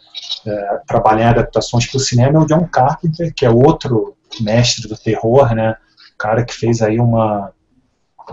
[0.46, 4.96] é, trabalhar adaptações para o cinema, é o John Carpenter, que é outro mestre do
[4.96, 5.76] terror, né,
[6.14, 7.52] o cara que fez aí uma,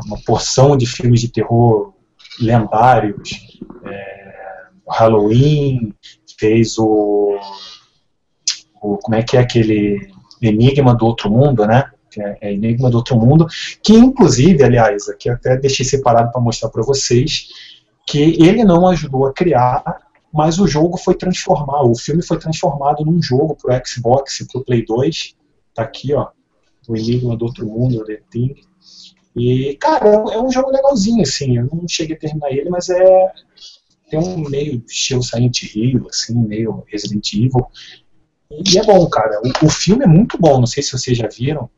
[0.05, 1.93] uma porção de filmes de terror
[2.39, 4.33] lendários, é,
[4.89, 5.93] Halloween,
[6.39, 7.37] fez o,
[8.81, 10.11] o, como é que é aquele
[10.41, 13.47] Enigma do Outro Mundo, né, que é, é Enigma do Outro Mundo,
[13.81, 17.47] que inclusive, aliás, aqui até deixei separado para mostrar para vocês,
[18.05, 19.83] que ele não ajudou a criar,
[20.31, 24.47] mas o jogo foi transformado, o filme foi transformado num jogo para o Xbox e
[24.47, 25.35] para o Play 2,
[25.73, 26.27] tá aqui, ó,
[26.87, 28.55] o Enigma do Outro Mundo, The Thing,
[29.35, 33.31] e, cara, é um jogo legalzinho, assim, eu não cheguei a terminar ele, mas é
[34.09, 37.65] tem um meio estilo Silent Hill, assim, meio Resident Evil,
[38.51, 39.41] e é bom, cara.
[39.41, 41.69] O, o, filme é muito bom, não sei se vocês já viram.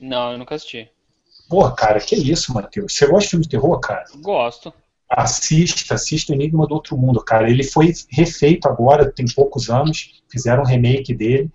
[0.00, 0.90] Não, eu nunca assisti.
[1.48, 2.94] Porra, cara, que isso, Matheus?
[2.94, 4.04] Você gosta de filme de terror, cara?
[4.16, 4.72] Gosto.
[5.08, 7.48] Assista, assista o Enigma do Outro Mundo, cara.
[7.48, 11.50] Ele foi refeito agora, tem poucos anos, fizeram um remake dele.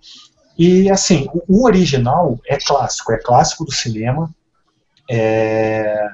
[0.58, 4.34] E, assim, o, original é clássico, é clássico do cinema.
[5.10, 6.10] É...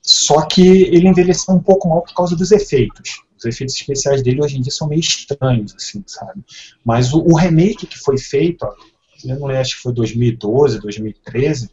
[0.00, 3.22] Só que ele envelheceu um pouco mal por causa dos efeitos.
[3.36, 6.44] Os efeitos especiais dele hoje em dia são meio estranhos, assim, sabe?
[6.84, 8.74] Mas o, o remake que foi feito, ó,
[9.60, 11.70] acho que foi 2012, 2013,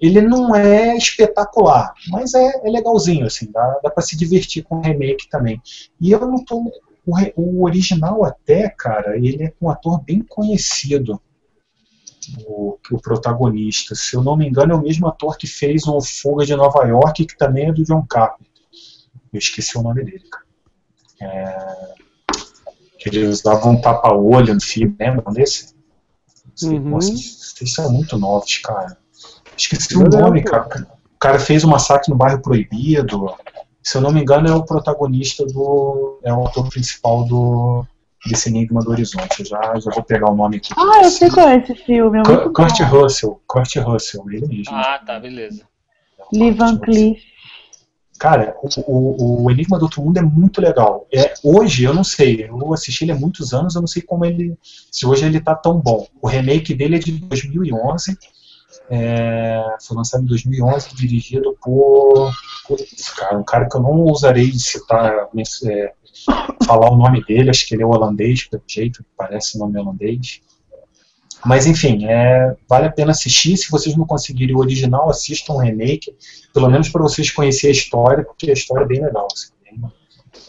[0.00, 4.76] ele não é espetacular, mas é, é legalzinho, assim, dá, dá para se divertir com
[4.76, 5.60] o remake também.
[6.00, 6.70] E eu não tô.
[7.06, 11.20] O, o, original até, cara, ele é um ator bem conhecido,
[12.44, 13.94] o, o protagonista.
[13.94, 16.84] Se eu não me engano, é o mesmo ator que fez o Fuga de Nova
[16.84, 18.52] York, que também é do John Carpenter.
[19.32, 20.44] Eu esqueci o nome dele, cara.
[21.22, 21.94] É,
[23.06, 25.75] eles usavam um tapa-olho no filme, lembram desse?
[26.62, 26.90] Uhum.
[26.90, 28.96] Nossa, vocês são muito novos, cara.
[29.56, 30.86] Esqueci o nome, cara.
[31.14, 33.34] O cara fez o massacre no bairro Proibido.
[33.82, 36.20] Se eu não me engano, é o protagonista do.
[36.24, 37.86] é o ator principal do
[38.26, 39.40] desse Enigma do Horizonte.
[39.40, 40.74] Eu já, já vou pegar o nome aqui.
[40.76, 42.18] Ah, eu sei qual é esse filme.
[42.18, 42.84] É Kurt bom.
[42.84, 44.74] Russell, Kurt Russell, ele mesmo.
[44.74, 45.62] Ah, tá, beleza.
[46.32, 47.20] Lee Van Cleef.
[48.26, 51.06] Cara, o, o, o Enigma do Outro Mundo é muito legal.
[51.14, 54.24] É, hoje, eu não sei, eu assisti ele há muitos anos, eu não sei como
[54.24, 54.58] ele.
[54.90, 56.08] Se hoje ele tá tão bom.
[56.20, 58.18] O remake dele é de 2011.
[58.90, 62.32] É, foi lançado em 2011, dirigido por.
[62.66, 65.28] Putz, cara, um cara que eu não ousarei citar,
[65.64, 65.92] é,
[66.66, 70.40] falar o nome dele, acho que ele é holandês, pelo jeito, parece nome holandês.
[71.46, 73.56] Mas enfim, é, vale a pena assistir.
[73.56, 76.14] Se vocês não conseguirem o original, assistam o remake,
[76.52, 79.28] pelo menos para vocês conhecerem a história, porque a história é bem legal.
[79.32, 79.92] Assim, bem-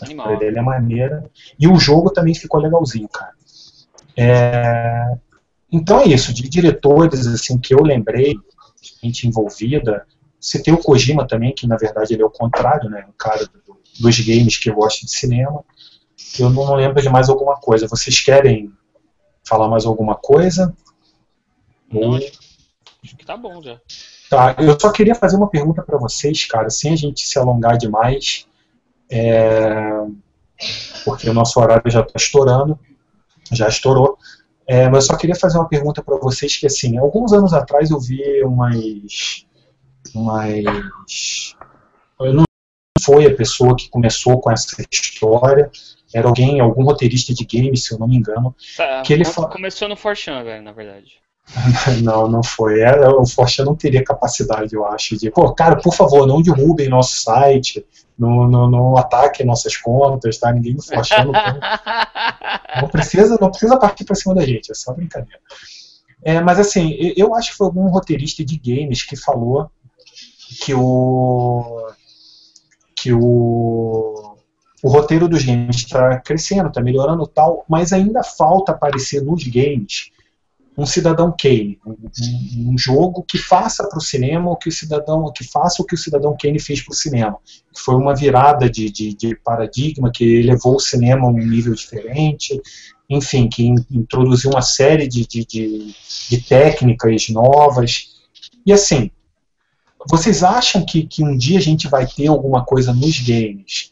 [0.02, 1.30] a história dele é maneira.
[1.60, 3.34] E o jogo também ficou legalzinho, cara.
[4.16, 5.16] É,
[5.72, 8.36] então é isso, de diretores assim que eu lembrei,
[9.04, 10.06] gente envolvida,
[10.40, 13.06] você tem o Kojima também, que na verdade ele é o contrário, né?
[13.10, 15.64] O cara do- dos games que gosta de cinema.
[16.40, 17.88] Eu não lembro de mais alguma coisa.
[17.88, 18.72] Vocês querem
[19.48, 20.76] falar mais alguma coisa?
[21.92, 22.32] Não, acho,
[23.04, 23.80] acho que tá bom já.
[24.30, 27.78] Tá, eu só queria fazer uma pergunta para vocês, cara, sem a gente se alongar
[27.78, 28.46] demais,
[29.10, 29.90] é,
[31.06, 32.78] porque o nosso horário já está estourando,
[33.52, 34.18] já estourou.
[34.68, 37.90] É, mas eu só queria fazer uma pergunta para vocês que assim, alguns anos atrás
[37.90, 39.46] eu vi umas,
[40.14, 41.56] umas,
[42.20, 42.44] eu não
[43.02, 45.72] foi a pessoa que começou com essa história,
[46.14, 49.88] era alguém, algum roteirista de games, se eu não me engano, Tá, Que ele Começou
[49.88, 51.14] no Forchan, velho, na verdade.
[52.04, 52.82] Não, não foi.
[52.82, 56.90] É, o Forte não teria capacidade, eu acho, de, pô, cara, por favor, não derrubem
[56.90, 57.86] nosso site,
[58.18, 60.52] não, não, não ataquem nossas contas, tá?
[60.52, 61.32] Ninguém do Forte não,
[62.82, 65.40] não precisa, não precisa partir pra cima da gente, é só brincadeira.
[66.24, 69.70] É, mas assim, eu acho que foi algum roteirista de games que falou
[70.62, 71.90] que o
[72.96, 74.36] que o
[74.84, 80.12] o roteiro dos games está crescendo, está melhorando tal, mas ainda falta aparecer nos games
[80.78, 85.32] um cidadão Kane, um, um- jogo que faça para o cinema o que o cidadão,
[85.36, 87.38] que faça o que o cidadão Kane fez para o cinema.
[87.76, 92.62] Foi uma virada de, de, de paradigma que levou o cinema a um nível diferente,
[93.10, 95.96] enfim, que in- introduziu uma série de, de, de,
[96.30, 98.10] de técnicas novas.
[98.64, 99.10] E assim,
[100.08, 103.92] vocês acham que, que um dia a gente vai ter alguma coisa nos games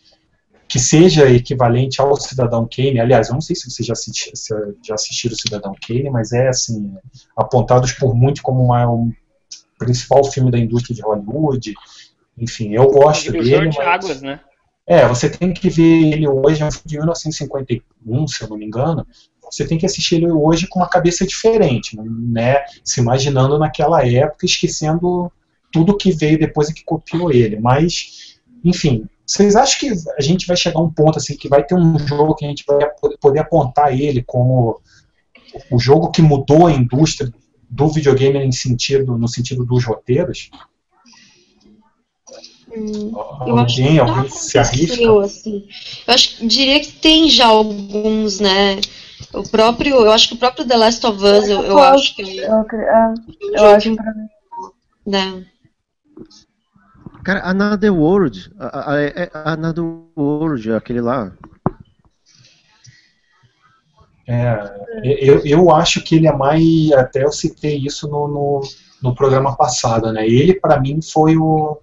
[0.67, 2.99] que seja equivalente ao Cidadão Kane?
[2.99, 6.31] Aliás, eu não sei se vocês já, assisti, se já assistiram o Cidadão Kane, mas
[6.31, 6.93] é assim,
[7.37, 9.11] apontados por muitos como uma, um
[9.77, 11.73] principal filme da indústria de Hollywood.
[12.37, 13.69] Enfim, eu gosto dele.
[13.69, 14.39] de mas- águas, né?
[14.87, 18.57] é, você tem que ver ele hoje, é um filme de 1951, se eu não
[18.57, 19.05] me engano.
[19.49, 22.63] Você tem que assistir ele hoje com uma cabeça diferente, né?
[22.83, 25.31] Se imaginando naquela época, esquecendo
[25.71, 27.59] tudo que veio depois e que copiou ele.
[27.59, 31.63] Mas, enfim, vocês acham que a gente vai chegar a um ponto assim que vai
[31.63, 32.79] ter um jogo que a gente vai
[33.19, 34.79] poder apontar ele como
[35.71, 37.31] o jogo que mudou a indústria
[37.69, 40.49] do videogame em sentido, no sentido dos roteiros?
[42.71, 43.11] Hum,
[43.47, 44.93] eu Alguém, que alguém se arrisca?
[44.93, 45.67] aconteceu, assim.
[46.07, 48.79] Eu acho que diria que tem já alguns, né?
[49.33, 52.21] O próprio, eu acho que o próprio The Last of Us, eu, eu acho que
[52.41, 54.27] é Eu, é, eu jogo acho que, pra mim.
[55.05, 55.45] né?
[57.25, 58.51] Cara, Another World.
[58.59, 59.83] a- a- é- é Another
[60.15, 61.31] World, aquele lá.
[64.27, 64.57] É,
[65.03, 66.91] eu, eu acho que ele é mais.
[66.93, 68.61] Até eu citei isso no, no,
[69.01, 70.27] no programa passado, né?
[70.27, 71.79] Ele, para mim, foi o,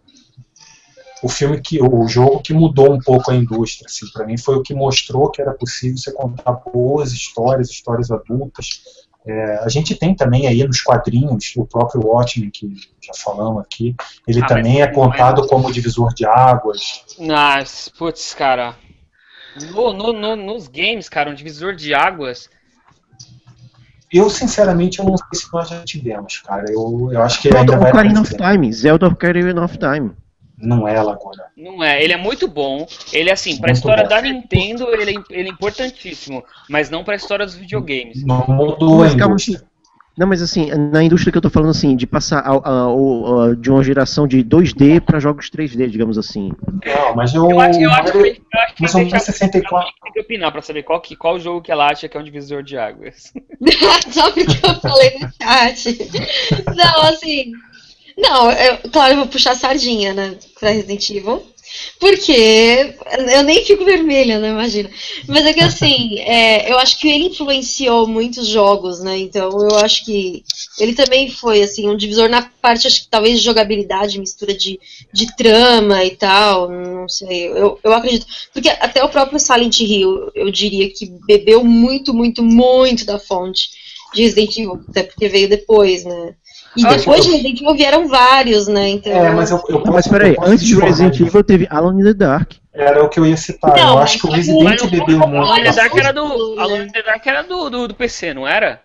[1.25, 1.83] o filme que.
[1.83, 3.87] o jogo que mudou um pouco a indústria.
[3.87, 8.13] Assim, para mim, foi o que mostrou que era possível você contar boas histórias, histórias
[8.13, 8.69] adultas.
[9.25, 13.95] É, a gente tem também aí nos quadrinhos o próprio Watchmen, que já falamos aqui.
[14.27, 17.05] Ele Ah, também é não é- contado como divisor de águas.
[17.19, 18.75] Mas, putz, cara.
[19.71, 22.49] No, no- no- nos games, cara, um divisor de águas.
[24.13, 26.65] Eu, sinceramente, eu não sei se nós já tivemos, cara.
[26.71, 28.35] Eu, eu acho que Pronto, ainda vai Ocarina of.
[28.37, 28.73] Time.
[28.73, 30.11] Zelda Ocarina of Time.
[30.63, 31.45] Não é, Laguna.
[31.57, 32.87] Não é, ele é muito bom.
[33.13, 34.09] Ele, assim, pra Muito história bom.
[34.09, 36.45] da Nintendo, ele é, ele é importantíssimo.
[36.69, 38.25] Mas não pra história dos videogames.
[38.25, 39.63] Não mudou a Mas calma, indústria.
[40.17, 43.55] Não, mas assim, na indústria que eu tô falando assim, de passar a- a- a-
[43.59, 46.53] de uma geração de 2D para jogos 3D, digamos assim.
[46.85, 47.51] Não, mas eu.
[47.51, 49.91] Eu acho, eu acho que, eu acho que mas tem o que Mario 64.
[50.05, 52.25] tem que opinar pra saber qual, que, qual jogo que ela acha que é um
[52.25, 53.33] divisor de águas.
[54.11, 55.99] Sabe o que eu falei no chat?
[56.77, 57.53] Não, assim.
[58.17, 60.37] Não, eu, claro, eu vou puxar a sardinha, né?
[60.59, 61.43] Pra Resident Evil.
[61.99, 62.95] Porque
[63.35, 64.51] eu nem fico vermelha, né?
[64.51, 64.91] Imagina.
[65.27, 69.19] Mas é que assim, é, eu acho que ele influenciou muitos jogos, né?
[69.19, 70.45] Então eu acho que
[70.79, 74.79] ele também foi assim um divisor na parte, acho que talvez de jogabilidade, mistura de,
[75.13, 76.71] de trama e tal.
[76.71, 77.49] Não sei.
[77.49, 78.27] Eu, eu acredito.
[78.53, 83.71] Porque até o próprio Silent Hill, eu diria que bebeu muito, muito, muito da fonte
[84.15, 86.35] de Resident Evil, até porque veio depois, né?
[86.77, 88.89] E depois eu- de Resident Evil vieram vários, né?
[88.91, 91.21] Então, É, mas eu, eu Não, mas peraí, eu antes do discordar Resident.
[91.21, 92.53] Evil teve Alone in the Dark.
[92.73, 93.77] Era o que eu ia citar.
[93.77, 95.37] Não, eu acho que o Resident o bebeu muito.
[95.37, 96.63] Alone in the Dark era do, Né?
[96.63, 98.81] Alone in the Dark era do, do, do PC, não era?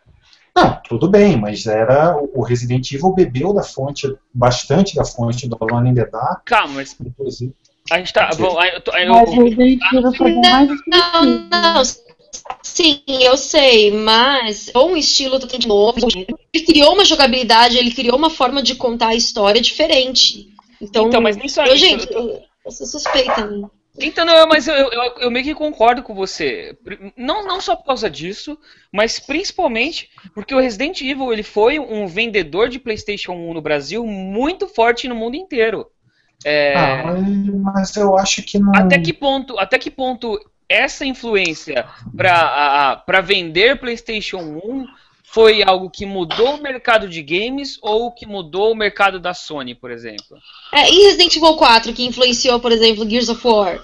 [0.55, 5.55] Não, tudo bem, mas era o Resident Evil bebeu da fonte, bastante da fonte do
[5.61, 7.53] Alone in the Dark, Calma, mas inclusive.
[7.91, 8.29] a gente tá.
[8.37, 11.83] Bom, aí eu eu- Mas Resident Evil foi bem mais Não, não.
[12.63, 16.07] Sim, eu sei, mas é um estilo totalmente novo.
[16.53, 20.47] Ele criou uma jogabilidade, ele criou uma forma de contar a história diferente.
[20.81, 21.85] Então, Então, mas nem só eu, isso.
[21.85, 23.45] gente, eu, eu sou suspeita.
[23.47, 23.67] Né?
[23.99, 26.77] Então, não, mas eu, eu, eu meio que concordo com você.
[27.17, 28.57] Não, não só por causa disso,
[28.93, 34.05] mas principalmente porque o Resident Evil ele foi um vendedor de PlayStation 1 no Brasil
[34.05, 35.87] muito forte no mundo inteiro.
[36.45, 38.71] É, Ah, mas, mas eu acho que não.
[38.75, 41.85] até que ponto, até que ponto essa influência
[42.15, 44.85] para vender PlayStation 1
[45.23, 49.75] foi algo que mudou o mercado de games ou que mudou o mercado da Sony,
[49.75, 50.37] por exemplo?
[50.71, 53.83] É, e Resident Evil 4, que influenciou, por exemplo, Gears of War?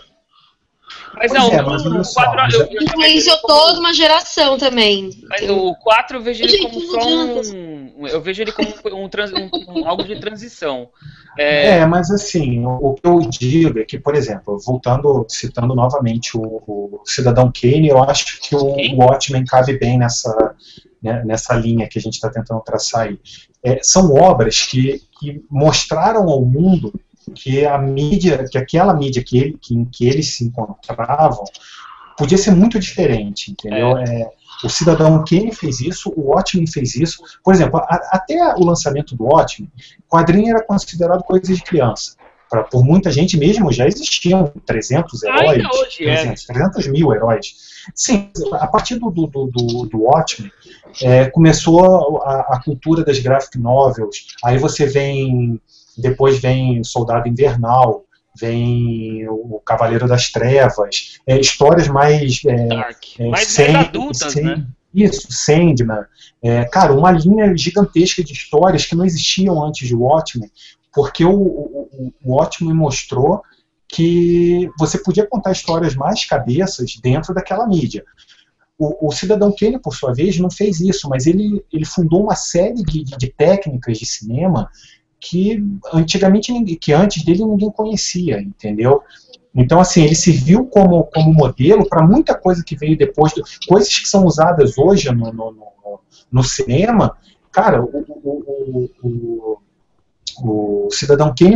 [1.16, 3.80] Mas Pois não, é, mas o só, 4, mas eu, é- eu Influenciou como- toda
[3.80, 5.10] uma geração também.
[5.30, 8.08] Mas o 4 eu vejo ele como só um.
[8.08, 10.90] Eu vejo ele como um, um- um- algo de transição.
[11.38, 16.38] É, É, mas assim, o, que eu digo é que, por exemplo, voltando, citando novamente
[16.38, 20.56] o, o Cidadão Kane, eu acho que o, o Watchmen cabe bem nessa,
[21.02, 23.20] né, nessa linha que a gente está tentando traçar aí.
[23.64, 26.94] É, são obras que, que mostraram ao mundo
[27.36, 31.46] que a mídia, que aquela mídia que, ele, que, em que eles se encontravam,
[32.18, 33.98] podia ser muito diferente, entendeu?
[33.98, 34.30] É,
[34.64, 37.22] o Cidadão Kane fez isso, o Watchmen fez isso.
[37.44, 39.72] Por exemplo, a- até o lançamento do Watchmen,
[40.10, 42.16] quadrinho era considerado coisa de criança.
[42.50, 46.16] Pra, por muita gente mesmo já existiam 300 Ainda heróis, hoje é.
[46.18, 47.56] 300, 300 mil heróis.
[47.96, 50.52] Sim, a partir do, do, do, do, do Watchmen,
[51.02, 55.60] é, começou a, a cultura das graphic novels, aí você vem,
[55.98, 58.06] depois vem Soldado Invernal,
[58.40, 63.04] vem o Cavaleiro das Trevas, é, histórias mais é, Dark.
[63.20, 64.68] é, mais, mais adultas, Sand- né?
[64.94, 66.06] Isso, Sandman.
[66.42, 70.52] É, cara, uma linha gigantesca de histórias que não existiam antes de Watchmen,
[70.94, 73.42] porque o, o, o- Watchmen mostrou
[73.88, 78.04] que você podia contar histórias mais cabeças dentro daquela mídia.
[78.78, 82.36] O, o Cidadão Kane, por sua vez, não fez isso, mas ele, ele fundou uma
[82.36, 84.70] série de- de técnicas de cinema
[85.24, 85.64] que
[85.94, 89.02] antigamente que antes dele ninguém conhecia, entendeu?
[89.56, 93.44] Então, assim, ele se viu como, como modelo para muita coisa que veio depois, do-
[93.68, 96.00] coisas que são usadas hoje no, no, no,
[96.32, 97.16] no cinema.
[97.52, 99.60] Cara, o, o, o,
[100.42, 101.56] o, o Cidadão Kane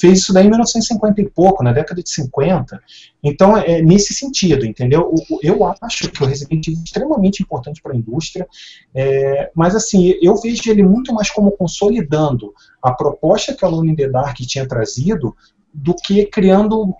[0.00, 2.80] fez isso daí em 1950 e pouco, na década de 50.
[3.22, 5.12] Então, é nesse sentido, entendeu?
[5.42, 8.46] Eu acho que o Resident Evil é extremamente importante para a indústria,
[8.94, 12.52] é, mas assim, eu vejo ele muito mais como consolidando
[12.82, 15.34] a proposta que a Alone in the Dark tinha trazido
[15.72, 16.92] do que criando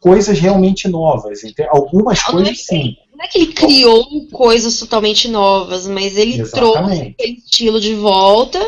[0.00, 1.44] coisas realmente novas.
[1.44, 1.68] entende?
[1.70, 2.96] Algumas Não, não é coisas que- sim.
[3.14, 7.14] Não é que ele criou coisas totalmente novas, mas ele trouxe Exatamente.
[7.16, 8.58] aquele estilo de volta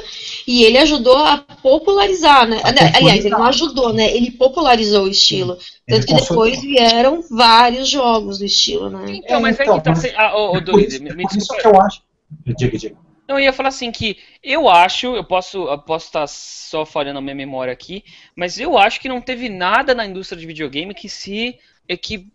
[0.46, 2.60] e ele ajudou a popularizar, né?
[2.64, 2.68] A
[2.98, 4.14] Aliás, ele não ajudou, né?
[4.14, 5.58] Ele popularizou o estilo.
[5.88, 6.62] Ele Tanto que depois consolidou.
[6.62, 9.04] vieram vários jogos do estilo, né?
[9.08, 9.90] Então, mas é então, que tá.
[9.90, 12.02] mas- Ah, É por Doide, isso, me, é me por isso que eu acho.
[12.56, 12.96] Diga, diga.
[13.26, 17.18] Não, eu ia falar assim que eu acho, eu posso eu posso estar só falhando
[17.18, 18.04] a minha memória aqui,
[18.36, 21.58] mas eu acho que não teve nada na indústria de videogame que se
[21.88, 22.34] equivalesse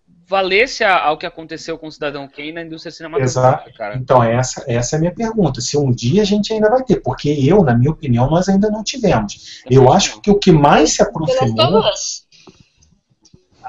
[0.83, 3.95] a- ao que aconteceu com o Cidadão Kane na indústria cinematográfica, cara.
[3.97, 5.59] Então, essa, essa é a minha pergunta.
[5.61, 8.69] Se um dia a gente ainda vai ter, porque eu, na minha opinião, nós ainda
[8.69, 9.61] não tivemos.
[9.69, 11.03] Eu acho que o que mais se.
[11.03, 12.27] Us.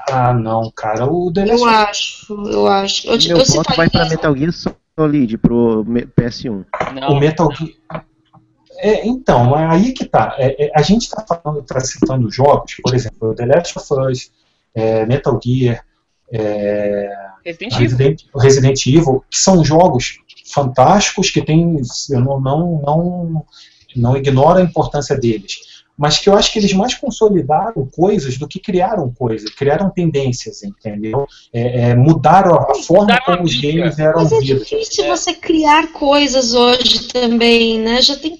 [0.09, 3.07] Ah, não, cara, o The Last Eu of acho, eu acho.
[3.07, 4.51] Eu, Meu eu voto vai pra Metal Gear
[4.97, 6.65] Solid, pro me- PS1.
[6.99, 8.05] Não, o Metal Gear.
[8.83, 10.35] É, então, aí que tá.
[10.39, 14.31] É, é, a gente está falando, tá citando jogos, por exemplo, The Last of Us,
[14.73, 15.85] é, Metal Gear,
[16.31, 17.09] é,
[17.45, 17.79] Resident Evil.
[17.79, 20.19] Resident, Resident Evil, que são jogos
[20.53, 21.77] fantásticos que tem,
[22.09, 23.45] eu não, não, não,
[23.95, 25.59] não ignoro a importância deles,
[25.97, 30.63] mas que eu acho que eles mais consolidaram coisas do que criaram coisas, criaram tendências,
[30.63, 31.27] entendeu?
[31.53, 33.71] É, é, mudaram a, a forma Mudaram a como os mídia.
[33.73, 34.67] games eram Mas é vistos.
[34.69, 38.01] difícil você criar coisas hoje também, né?
[38.01, 38.39] Já tem,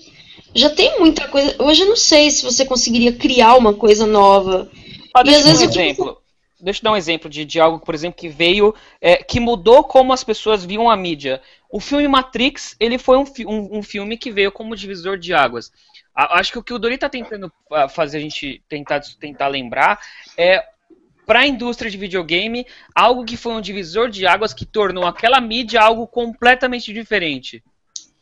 [0.56, 1.56] já tem muita coisa.
[1.60, 4.68] Hoje eu não sei se você conseguiria criar uma coisa nova.
[5.14, 6.18] Ah, E às um vezes exemplo.
[6.62, 9.84] Deixa eu dar um exemplo de, de algo, por exemplo, que veio, é, que mudou
[9.84, 11.42] como as pessoas viam a mídia.
[11.70, 15.72] O filme Matrix, ele foi um, um- um filme que veio como divisor de águas.
[16.14, 19.48] A- acho que o que o Dori tá tentando ah, fazer a gente tentar, tentar
[19.48, 20.00] lembrar
[20.38, 20.64] é
[21.26, 25.40] para a indústria de videogame algo que foi um divisor de águas que tornou aquela
[25.40, 27.64] mídia algo completamente diferente.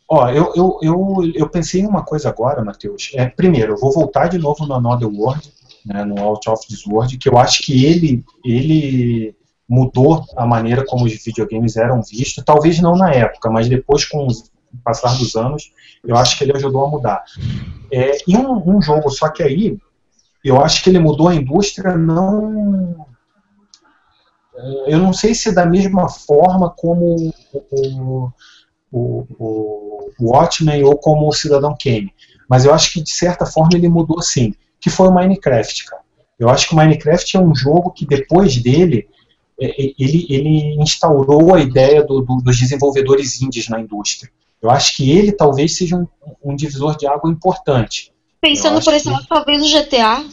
[0.07, 3.11] Ó, eu, eu, eu, eu pensei em uma coisa agora, Matheus.
[3.13, 5.51] É, primeiro, eu vou voltar de novo no Another World,
[5.85, 9.35] né, no Out of This World, que eu acho que ele, ele
[9.67, 12.43] mudou a maneira como os videogames eram vistos.
[12.43, 14.31] Talvez não na época, mas depois, com o
[14.83, 15.71] passar dos anos,
[16.03, 17.23] eu acho que ele ajudou a mudar.
[17.91, 19.77] É, e um, um jogo, só que aí,
[20.43, 23.05] eu acho que ele mudou a indústria não.
[24.55, 28.29] é, Eu não sei se da mesma forma como o,
[28.91, 32.13] o, o Watchmen ou como o Cidadão Kane.
[32.49, 34.55] Mas eu acho que, de certa forma, ele mudou sim.
[34.79, 36.01] Que foi o Minecraft, cara.
[36.39, 39.07] Eu acho que o Minecraft é um jogo que, depois dele,
[39.59, 44.31] é, é, ele, ele instaurou a ideia do- do- dos desenvolvedores indies na indústria.
[44.61, 46.07] Eu acho que ele talvez seja um,
[46.43, 48.11] um divisor de água importante.
[48.41, 50.23] Pensando por esse que- lado, talvez o GTA.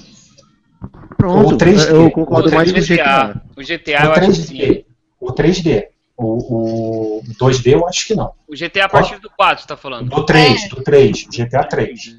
[1.16, 1.90] Pronto, O 3D.
[1.90, 3.43] eu concordo O mais com o GTA.
[3.56, 4.56] O GTA eu o acho que sim.
[4.59, 4.85] 3D.
[5.20, 5.85] O 3D.
[6.18, 8.32] O, o 2D eu acho que não.
[8.48, 10.09] O GTA a partir do 4, você tá falando.
[10.09, 12.16] Do 3, do 3, GTA 3.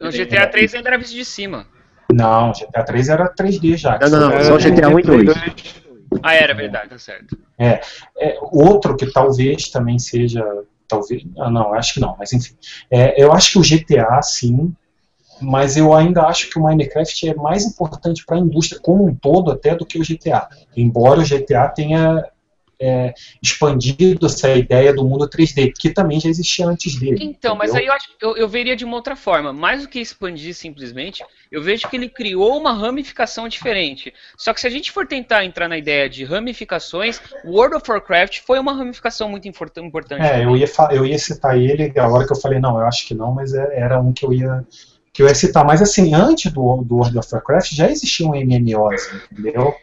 [0.00, 1.66] O GTA 3 ainda era visto de cima.
[2.12, 3.98] Não, GTA 3 era 3D já.
[3.98, 5.28] Não, não, não, É, só GTA 1 e 2.
[6.22, 7.36] Ah, era verdade, tá certo.
[7.58, 7.80] É,
[8.40, 10.44] outro que talvez também seja.
[10.86, 11.22] Talvez.
[11.38, 12.54] Ah, não, acho que não, mas enfim.
[12.90, 14.74] É, eu acho que o GTA, sim,
[15.40, 19.14] mas eu ainda acho que o Minecraft é mais importante para a indústria como um
[19.14, 20.48] todo até do que o GTA.
[20.76, 22.24] Embora o GTA tenha
[22.80, 27.18] é, expandido essa ideia do mundo 3D, que também já existia antes dele.
[27.20, 27.82] Então, mas entendeu?
[27.82, 29.52] aí eu acho eu, eu veria de uma outra forma.
[29.52, 34.12] Mais do que expandir simplesmente, eu vejo que ele criou uma ramificação diferente.
[34.36, 38.40] Só que se a gente for tentar entrar na ideia de ramificações, World of Warcraft
[38.40, 40.22] foi uma ramificação muito import- importante.
[40.22, 43.06] É, eu ia, eu ia citar ele, a hora que eu falei, não, eu acho
[43.06, 44.64] que não, mas é- era um que eu ia,
[45.12, 45.64] que eu ia citar.
[45.64, 49.74] Mas assim, antes do, do World of Warcraft já existiam MMOs, entendeu?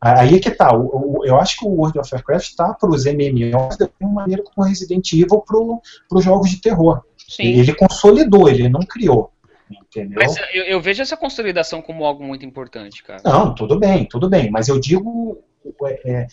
[0.00, 2.88] Aí é que tá, o- o- eu acho que o World of Warcraft está para
[2.88, 7.02] os MMOs da mesma maneira como o Resident Evil para os jogos de terror.
[7.28, 7.44] Sim.
[7.44, 9.30] Ele consolidou, ele não criou,
[9.70, 10.18] entendeu?
[10.22, 13.20] Mas eu, eu vejo essa consolidação como algo muito importante, cara.
[13.24, 15.38] Não, tudo bem, tudo bem, mas eu digo
[15.84, 16.26] é, é,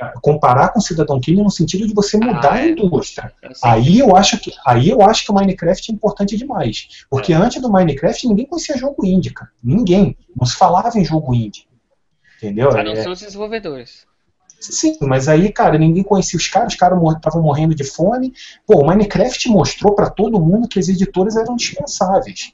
[0.00, 2.68] é, comparar com o Cidadão Kane no sentido de você mudar Ah, a é.
[2.70, 3.32] indústria.
[3.52, 3.70] Sei.
[3.70, 7.60] Aí eu acho que aí eu acho que o Minecraft é importante demais, porque antes
[7.60, 9.50] do Minecraft ninguém conhecia jogo indie, cara.
[9.62, 11.66] Ninguém, não se falava em jogo indie.
[12.38, 12.70] Entendeu?
[12.70, 14.06] A não É, ser os desenvolvedores.
[14.60, 18.32] sim, mas aí, cara, ninguém conhecia os caras, os caras estavam morrendo de fome.
[18.66, 22.52] Pô, o Minecraft mostrou pra todo mundo que as editoras eram dispensáveis.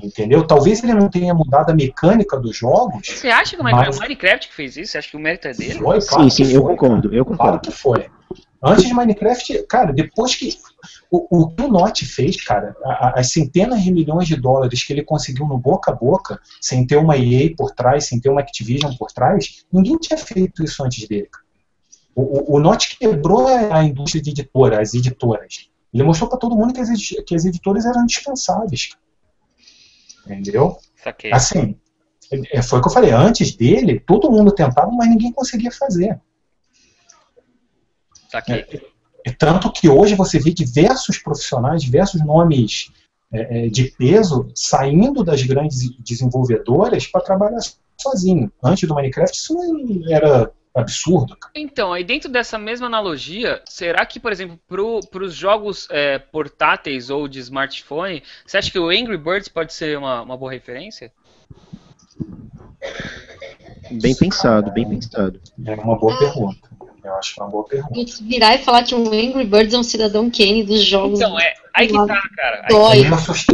[0.00, 0.46] Entendeu?
[0.46, 3.04] Talvez ele não tenha mudado a mecânica dos jogos.
[3.08, 4.92] Você acha que o Mas- o Minecraft que fez isso?
[4.92, 5.74] Você acha que o mérito é dele?
[5.80, 7.60] Foi, Sim, claro sim, que eu foi, concordo, eu Claro concordo.
[7.62, 8.06] que foi.
[8.62, 10.56] Antes de Minecraft, cara, depois que.
[11.10, 14.92] O, o que o Notch fez, cara, a- as centenas de milhões de dólares que
[14.92, 18.40] ele conseguiu no boca a boca, sem ter uma EA por trás, sem ter uma
[18.40, 21.28] Activision por trás, ninguém tinha feito isso antes dele.
[22.14, 25.68] O, o, o Notch quebrou a, indústria de editora, as editoras.
[25.92, 26.88] Ele mostrou para todo mundo que as,
[27.26, 28.90] que as editoras eram indispensáveis.
[30.26, 30.78] Entendeu?
[31.02, 31.32] Saquei.
[31.32, 31.76] Assim,
[32.52, 36.20] é- foi o que eu falei, antes dele, todo mundo tentava, mas ninguém conseguia fazer.
[38.30, 38.66] Saquei.
[38.70, 38.97] É
[39.32, 42.90] tanto que hoje você vê diversos profissionais, diversos nomes
[43.32, 47.60] é, é, de peso saindo das grandes desenvolvedoras para trabalhar
[48.00, 48.50] sozinho.
[48.62, 51.36] Antes do Minecraft isso não era absurdo.
[51.54, 57.10] Então, aí dentro dessa mesma analogia, será que, por exemplo, para os jogos é, portáteis
[57.10, 61.12] ou de smartphone, você acha que o Angry Birds pode ser uma, uma boa referência?
[63.90, 65.40] Bem pensado, bem pensado.
[65.64, 66.67] É uma boa pergunta.
[67.08, 67.94] Eu acho que é uma boa A pergunta.
[67.94, 71.18] gente virar e falar que o Angry Birds é um cidadão Kane dos jogos.
[71.20, 72.66] Então, é aí que tá, cara.
[72.68, 73.02] Dói.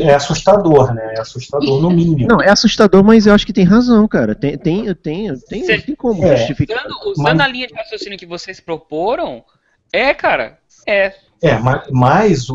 [0.01, 1.15] É É assustador, né?
[1.17, 2.27] É assustador no mínimo.
[2.29, 4.35] Não, é assustador, mas eu acho que tem razão, cara.
[4.35, 6.37] Tem, tem, tem, tem, Cê- tem como É.
[6.37, 6.79] justificar.
[6.87, 9.45] usando usando Mas- a linha de raciocínio que vocês proporam,
[9.93, 11.15] é, cara, é.
[11.43, 11.83] É, mas,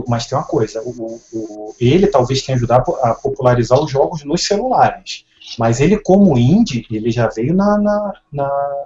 [0.08, 4.24] mas, tem uma coisa, o, o- o- ele talvez tenha ajudado a popularizar os jogos
[4.24, 5.26] nos celulares,
[5.60, 8.86] mas ele como indie, ele já veio na, na- na-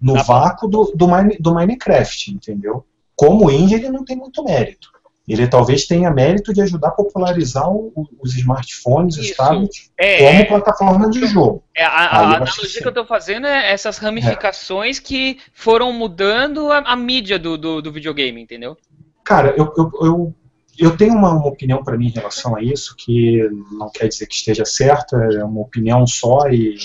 [0.00, 2.84] no Na- vácuo do, do, Mine- do Minecraft, entendeu?
[3.16, 4.88] Como indie ele não tem muito mérito.
[5.28, 10.18] Ele talvez tenha mérito de ajudar a popularizar o- o- os smartphones, os tablets, É,
[10.18, 11.62] como é, plataforma de jogo.
[11.76, 16.72] é, a, a analogia que que eu tô fazendo é essas ramificações que foram mudando
[16.72, 18.76] a, a mídia do, do, do videogame, entendeu?
[19.22, 20.34] Cara, eu, eu, eu,
[20.78, 24.26] eu tenho uma, uma opinião para mim em relação a isso, que não quer dizer
[24.26, 26.76] que esteja certa, é uma opinião só e,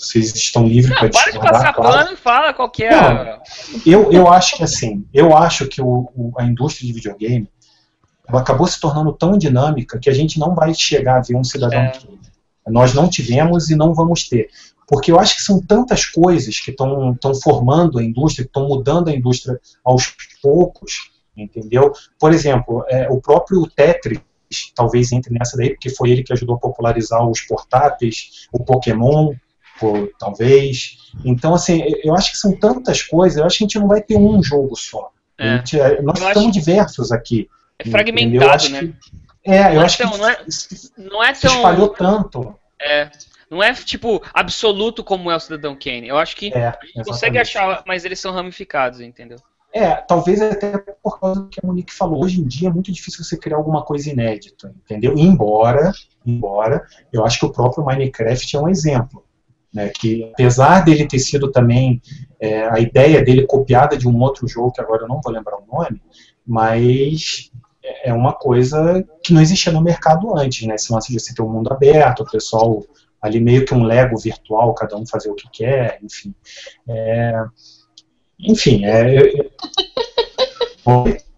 [0.00, 1.92] vocês estão livres para Não, para de passar claro.
[1.98, 2.94] pano e fala qual que é.
[2.94, 3.40] a-
[3.84, 7.48] Eu, eu acho que assim, eu acho que o, o- a indústria de videogame
[8.28, 11.80] acabou se tornando tão dinâmica que a gente não vai chegar a ver um cidadão
[11.80, 11.90] É.
[11.90, 12.20] Kane.
[12.68, 14.48] Nós não tivemos e não vamos ter.
[14.86, 19.08] Porque eu acho que são tantas coisas que estão formando a indústria, que estão mudando
[19.08, 21.92] a indústria aos poucos, entendeu?
[22.18, 24.20] Por exemplo, é, o próprio Tetris
[24.74, 29.32] talvez entre nessa daí, porque foi ele que ajudou a popularizar os portáteis, o Pokémon,
[30.18, 31.12] talvez.
[31.24, 34.00] Então, assim, eu acho que são tantas coisas, eu acho que a gente não vai
[34.00, 35.10] ter um jogo só.
[35.38, 35.56] É.
[35.56, 37.48] gente- é, nós Eu estamos acho- diversos aqui.
[37.78, 38.80] É fragmentado, né?
[38.80, 40.44] que- é, eu Não é acho tão- que não é-
[40.98, 42.22] Não é se espalhou tão.
[42.24, 42.54] tanto.
[42.78, 43.10] É,
[43.50, 46.06] não é, tipo, absoluto como é o Cidadão Kane.
[46.08, 49.38] Eu acho que É, a gente consegue achar, mas eles são ramificados, entendeu?
[49.72, 52.22] É, talvez até por causa do que a Monique falou.
[52.24, 55.14] Hoje em dia é muito difícil você criar alguma coisa inédita, entendeu?
[55.16, 55.92] Embora,
[56.26, 59.24] embora, eu acho que o próprio Minecraft é um exemplo.
[59.72, 62.02] Né, que apesar dele ter sido também
[62.40, 65.58] é, a ideia dele copiada de um outro jogo, que agora eu não vou lembrar
[65.58, 66.02] o nome,
[66.44, 67.52] mas
[68.02, 70.74] é uma coisa que não existia no mercado antes, né?
[70.74, 72.84] Esse lance de você ter um mundo aberto, o pessoal
[73.20, 76.34] ali meio que um Lego virtual, cada um fazer o que quer, enfim.
[76.88, 77.44] É,
[78.40, 79.32] enfim, é?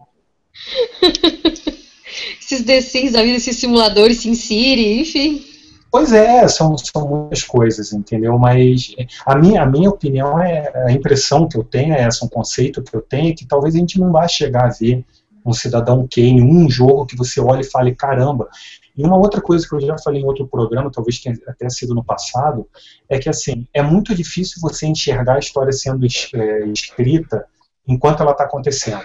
[2.40, 5.44] Esses The Sims esses simuladores, SimCity, enfim.
[5.92, 8.38] Pois é, são, são muitas coisas, entendeu?
[8.38, 8.94] Mas
[9.26, 12.82] a minha, a minha opinião é, a impressão que eu tenho é essa, um conceito
[12.82, 15.04] que eu tenho, é que talvez a gente não vá chegar a ver
[15.44, 18.48] um cidadão Kane, um jogo que você olha e fale, caramba.
[18.96, 21.94] E uma outra coisa que eu já falei em outro programa, talvez tenha até sido
[21.94, 22.66] no passado,
[23.06, 27.44] é que assim, é muito difícil você enxergar a história sendo é, escrita
[27.86, 29.04] enquanto ela está acontecendo.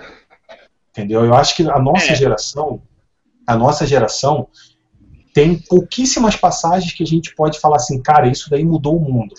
[0.92, 1.26] Entendeu?
[1.26, 2.16] Eu acho que a nossa É.
[2.16, 2.82] geração,
[3.46, 4.48] a nossa geração
[5.38, 9.36] tem pouquíssimas passagens que a gente pode falar assim, cara, isso daí mudou o mundo.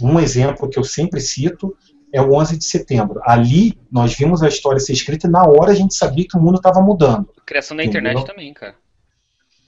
[0.00, 1.76] Um exemplo que eu sempre cito
[2.12, 3.20] é o 11 de setembro.
[3.24, 6.40] Ali nós vimos a história ser escrita e na hora a gente sabia que o
[6.40, 7.28] mundo estava mudando.
[7.44, 8.12] Criação da Entendeu?
[8.12, 8.76] internet também, cara.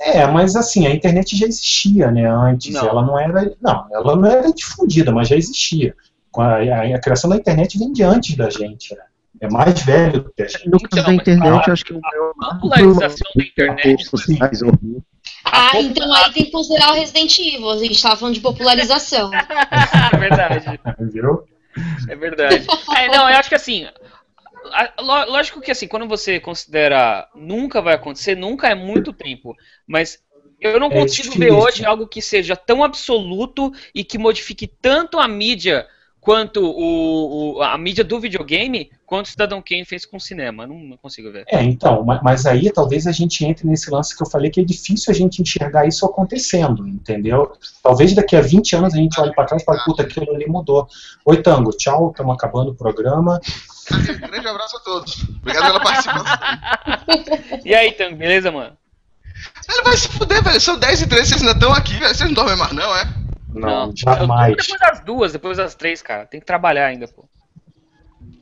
[0.00, 2.72] É, mas assim, a internet já existia, né, antes.
[2.72, 2.86] Não.
[2.88, 5.96] Ela não era, não, ela não era difundida, mas já existia.
[6.36, 9.02] A, a- a criação da internet vem de antes da gente, né?
[9.40, 10.68] É mais velho do que a gente.
[10.68, 13.42] No caso Então, da mas internet, a- eu acho que o maior A popularização da
[13.44, 13.98] internet.
[15.44, 17.70] Ah, então aí tem que considerar o Resident Evil.
[17.70, 19.30] A gente tava falando de popularização.
[20.12, 20.80] É verdade.
[21.12, 21.44] Viu?
[22.08, 22.66] É verdade.
[22.96, 23.86] É, não, eu acho que assim.
[24.98, 29.56] Lógico que assim, quando você considera nunca vai acontecer, nunca é muito tempo.
[29.86, 30.18] Mas
[30.60, 31.38] eu não É consigo difícil.
[31.38, 35.86] ver hoje algo que seja tão absoluto e que modifique tanto a mídia
[36.22, 40.66] quanto o, o- a mídia do videogame quanto o Cidadão Kane fez com o cinema.
[40.68, 41.44] Não, não consigo ver.
[41.48, 44.60] É, então, ma- mas aí talvez a gente entre nesse lance que eu falei que
[44.60, 47.52] é difícil a gente enxergar isso acontecendo, entendeu?
[47.82, 50.46] Talvez daqui a 20 anos a gente olhe pra trás e fale, puta, aquilo ali
[50.46, 50.86] mudou.
[51.26, 53.40] Oi, Tango, tchau, estamos acabando o programa.
[54.30, 55.24] Grande abraço a todos.
[55.40, 56.38] Obrigado pela participação.
[57.66, 58.76] E aí, Tango, beleza, mano?
[59.68, 60.60] Ele vai se fuder, velho.
[60.60, 62.14] São 10 e 13, vocês ainda estão aqui, velho.
[62.14, 63.04] Vocês não dormem mais, não, é?
[63.52, 64.56] Não, Eu jamais.
[64.56, 66.26] depois das duas, depois das três, cara.
[66.26, 67.24] Tem que trabalhar ainda, pô.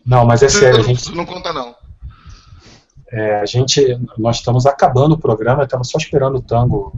[0.05, 1.75] Não, mas é sério, a não, gente, não conta, não.
[3.13, 6.93] é, a gente, nós estamos acabando o programa, estamos só esperando o Tango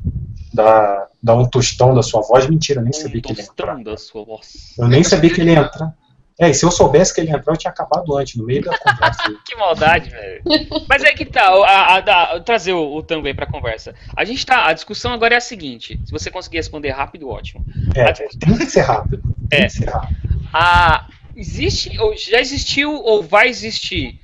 [0.52, 2.46] dar, dar um tostão da sua voz.
[2.48, 3.66] Mentira, eu nem sabia que ele ia entrar.
[3.66, 4.74] tostão da sua voz.
[4.78, 5.94] Eu nem sabia que ele ia entrar.
[6.40, 8.62] É, e se eu soubesse que ele ia entrar, eu tinha acabado antes, no meio
[8.62, 9.22] da conversa.
[9.46, 10.42] Que maldade, velho.
[10.88, 13.94] Mas é que tá, a, a- a- trazer o, o Tango aí pra conversa.
[14.16, 17.64] A gente tá, a discussão agora é a seguinte, se você conseguir responder rápido, ótimo.
[17.94, 19.22] É, tem que ser rápido.
[19.50, 19.64] Tem É.
[19.66, 20.16] que ser rápido.
[20.54, 21.06] A,
[21.36, 24.18] existe, ou já existiu ou vai existir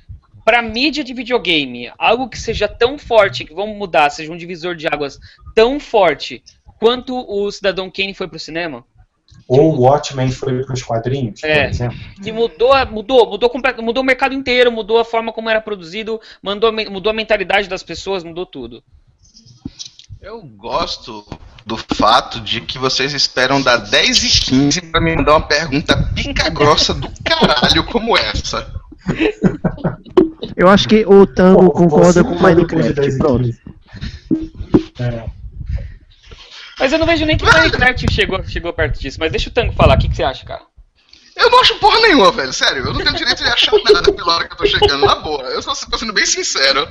[0.45, 4.75] pra mídia de videogame algo que seja tão forte, que vamos mudar, seja um divisor
[4.75, 5.19] de águas
[5.53, 6.43] tão forte
[6.79, 8.83] quanto o Cidadão Kane foi pro cinema?
[9.49, 11.63] Ou o Watchmen foi para os quadrinhos, É.
[11.63, 11.97] por exemplo.
[12.21, 13.51] que mudou, a- mudou, mudou,
[13.81, 17.81] mudou o mercado inteiro, mudou a forma como era produzido, mandou, mudou a mentalidade das
[17.81, 18.83] pessoas, mudou tudo.
[20.21, 21.25] Eu gosto
[21.65, 25.95] do fato de que vocês esperam dar 10 e 15 pra me mandar uma pergunta
[26.13, 28.71] pica grossa do caralho como essa.
[30.55, 32.93] Eu acho que o Tango Pô, concorda com o Minecraft.
[32.93, 33.43] 10 Pronto.
[33.43, 33.61] 15.
[34.99, 35.38] É.
[36.79, 39.17] Mas eu não vejo nem que o Minecraft chegou, chegou perto disso.
[39.19, 40.61] Mas deixa o Tango falar, o que, que você acha, cara?
[41.35, 42.51] Eu não acho porra nenhuma, velho.
[42.51, 45.15] Sério, eu não tenho direito de achar nada pela hora que eu tô chegando, na
[45.15, 45.43] boa.
[45.43, 46.87] Eu só tô sendo bem sincero.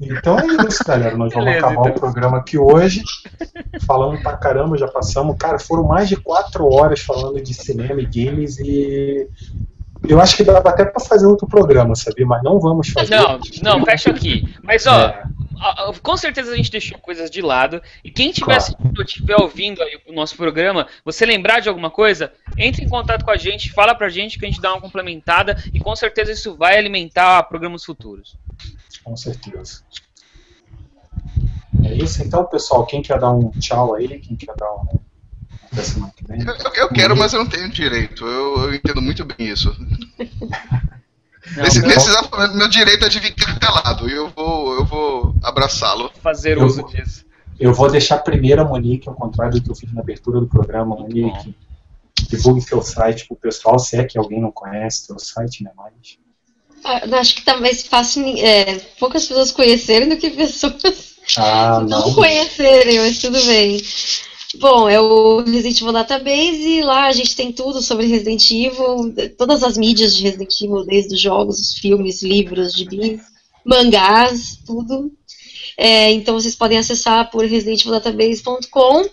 [0.00, 1.16] Então é isso, galera.
[1.16, 1.96] Nós vamos Beleza, acabar então.
[1.96, 3.02] o programa aqui hoje.
[3.86, 5.36] Falando pra caramba, já passamos.
[5.38, 9.28] Cara, foram mais de quatro horas falando de cinema e games e.
[10.08, 12.26] Eu acho que dava até pra fazer outro programa, sabia?
[12.26, 13.14] Mas não vamos fazer.
[13.16, 14.52] Não, não, fecha aqui.
[14.62, 15.22] Mas ó, É.
[16.02, 17.80] com certeza a gente deixou coisas de lado.
[18.02, 18.62] E quem estiver Claro.
[18.62, 22.88] assistindo ou estiver ouvindo aí o nosso programa, você lembrar de alguma coisa, entre em
[22.88, 25.94] contato com a gente, fala pra gente que a gente dá uma complementada e com
[25.94, 28.36] certeza isso vai alimentar programas futuros.
[29.04, 29.82] Com certeza.
[31.84, 32.84] É isso então, pessoal.
[32.86, 34.08] Quem quer dar um tchau aí?
[34.20, 34.98] Quem quer dar um.
[35.72, 36.40] Até semana que vem?
[36.42, 38.26] Eu, eu- eu quero, mas eu não tenho direito.
[38.26, 39.74] Eu, eu entendo muito bem isso.
[41.56, 44.08] Não, Nesse, não nesse exato momento, meu direito é de ficar calado.
[44.08, 46.10] E eu vou, eu vou abraçá-lo.
[46.22, 47.24] fazer Eu uso vou- disso.
[47.58, 50.46] Eu vou deixar primeiro a Monique, ao contrário do que eu fiz na abertura do
[50.46, 50.94] programa.
[50.96, 51.54] Monique,
[52.30, 55.70] divulgue seu site pro pessoal, se é que alguém não conhece seu site, né?
[55.76, 55.92] Mas.
[56.84, 61.80] Ah, eu acho que tá mais fácil é, poucas pessoas conhecerem do que pessoas Ah,
[61.86, 62.14] não não.
[62.14, 63.82] conhecerem, mas tudo bem.
[64.58, 69.62] Bom, é o Resident Evil Database, lá a gente tem tudo sobre Resident Evil, todas
[69.62, 73.20] as mídias de Resident Evil, desde os jogos, os filmes, livros, gibis,
[73.64, 75.10] mangás, tudo.
[75.76, 79.08] É, então vocês podem acessar por residentevildatabase.com.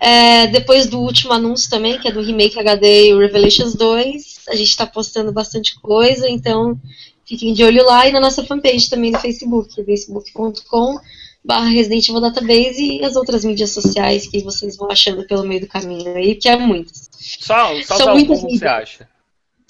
[0.00, 4.42] É, depois do último anúncio também, que é do Remake HD e o Revelations 2,
[4.48, 6.78] a gente está postando bastante coisa, então
[7.24, 10.98] fiquem de olho lá e na nossa fanpage também no Facebook, facebook.com
[11.44, 15.60] barra Resident Evil Database e as outras mídias sociais que vocês vão achando pelo meio
[15.60, 17.10] do caminho aí, que é muitas.
[17.12, 19.08] Só, só São muitas como você acha.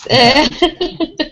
[0.09, 0.45] É,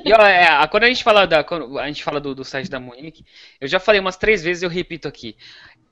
[0.04, 1.44] E ó, é, quando a gente fala, da,
[1.80, 3.24] a gente fala do, do site da Monique,
[3.60, 5.36] eu já falei umas três vezes e eu repito aqui.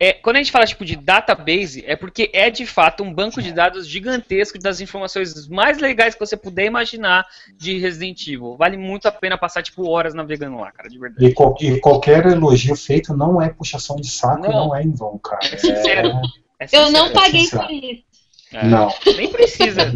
[0.03, 3.43] É, quando a gente fala tipo de database, é porque é de fato um banco
[3.43, 7.27] de dados gigantesco das informações mais legais que você puder imaginar
[7.59, 8.57] de Resident Evil.
[8.57, 11.27] Vale muito a pena passar tipo horas navegando lá, cara, de verdade.
[11.27, 14.69] E, qual- e qualquer elogio feito não é puxação de saco, Não.
[14.69, 15.41] não, é em vão, cara.
[15.45, 16.13] É sincero.
[16.59, 17.13] É eu não sincero.
[17.13, 17.63] paguei sincero.
[17.67, 18.05] por isso.
[18.53, 19.93] É, Não, Nem precisa.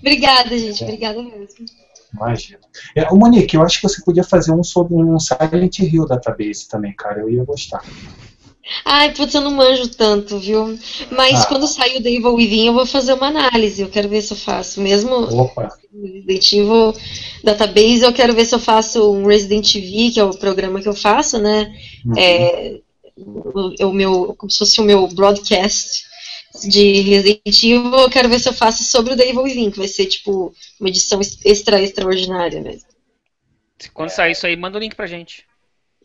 [0.00, 1.46] Obrigada, gente, obrigada mesmo.
[2.14, 2.60] imagina.
[2.94, 6.68] É, ô, Monique, eu acho que você podia fazer um sobre um Silent Hill database
[6.68, 7.20] também, cara.
[7.20, 7.82] Eu ia gostar.
[8.84, 10.78] Ai, putz, eu não manjo tanto, viu?
[11.10, 11.46] Mas Ah.
[11.46, 13.80] quando sair o The Evil Within, eu vou fazer uma análise.
[13.82, 14.80] Eu quero ver se eu faço.
[14.80, 16.94] Mesmo Opa, Resident Evil
[17.42, 20.88] Database, eu quero ver se eu faço um Resident Evil, que é o programa que
[20.88, 21.74] eu faço, né?
[22.04, 22.18] uhum.
[22.18, 22.80] É,
[23.16, 26.04] o, o meu, como se fosse o meu broadcast
[26.68, 29.78] de Resident Evil, eu quero ver se eu faço sobre o The Evil Within, que
[29.78, 32.86] vai ser tipo uma edição ex- extra extraordinária mesmo.
[33.94, 35.44] Quando sair isso aí, manda o link pra gente.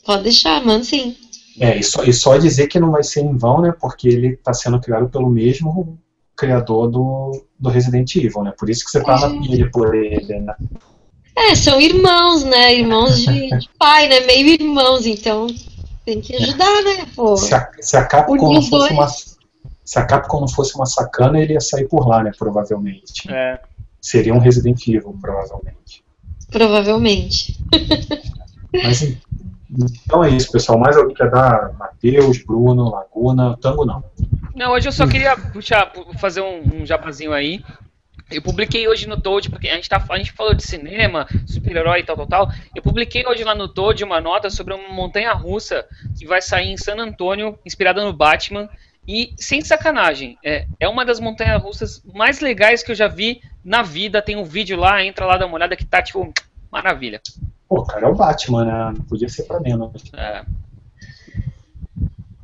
[0.05, 1.15] Pode deixar, mano, sim.
[1.59, 3.73] É, e só, e só dizer que não vai ser em vão, né?
[3.79, 5.99] Porque ele está sendo criado pelo mesmo
[6.35, 8.53] criador do, do Resident Evil, né?
[8.57, 10.55] Por isso que você tá na pilha por ele, né?
[11.35, 12.75] É, são irmãos, né?
[12.75, 14.21] Irmãos de, de pai, né?
[14.21, 15.47] Meio irmãos, então
[16.05, 17.07] tem que ajudar, né?
[17.15, 17.37] Pô.
[17.37, 18.91] Se a, se a Capcom Unir não os fosse dois.
[18.91, 19.07] uma
[19.85, 22.31] se a Capcom não fosse uma sacana, ele ia sair por lá, né?
[22.37, 23.29] Provavelmente.
[23.29, 23.59] É.
[24.01, 26.03] Seria um Resident Evil, provavelmente.
[26.49, 27.59] Provavelmente.
[28.71, 29.17] Mas
[30.05, 30.77] então é isso, pessoal.
[30.79, 31.73] Mais alguém quer dar?
[31.77, 34.03] Matheus, Bruno, Laguna, Tango não.
[34.55, 37.63] Não, hoje eu só queria puxar, pu- fazer um, um jabazinho aí.
[38.31, 41.99] Eu publiquei hoje no Toad, porque a gente, tá, a gente falou de cinema, super-herói
[41.99, 42.51] e tal, tal, tal.
[42.75, 45.85] Eu publiquei hoje lá no Toad uma nota sobre uma montanha russa
[46.17, 48.69] que vai sair em San Antônio, inspirada no Batman.
[49.07, 53.41] E, sem sacanagem, é, é uma das montanhas russas mais legais que eu já vi
[53.63, 54.21] na vida.
[54.21, 56.33] Tem um vídeo lá, entra lá, dá uma olhada que tá, tipo,
[56.71, 57.21] maravilha.
[57.67, 58.93] Pô, cara, é o Batman, né?
[58.97, 59.91] Não podia ser pra menos.
[60.13, 60.45] É,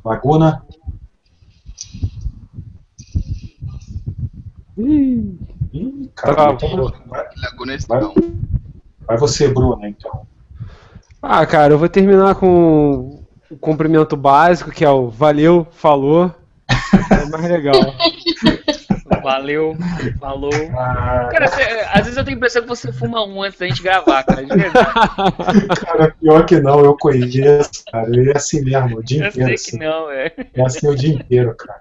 [0.04, 0.64] Laguna,
[4.78, 5.38] Ih,
[5.74, 6.90] Ih, cara, Travou.
[6.90, 8.14] então vai, Laguna vai, não.
[9.06, 10.26] vai você, Bruno, então.
[11.22, 13.22] Ah, cara, eu vou terminar com
[13.52, 16.34] o cumprimento básico, que é o valeu, falou.
[17.12, 17.76] É mais legal.
[19.22, 19.76] valeu,
[20.19, 20.49] falou.
[21.31, 21.61] Cara, cê-
[21.91, 24.44] às vezes eu tenho a impressão que você fuma um antes da gente gravar, cara,
[24.45, 24.94] de verdade.
[25.86, 28.07] cara, pior que não, eu conheço, cara.
[28.07, 29.45] Ele é assim mesmo, o dia Eu inteiro.
[29.48, 29.72] sei assim.
[29.72, 30.31] que não, é.
[30.53, 31.80] É assim o dia inteiro, cara.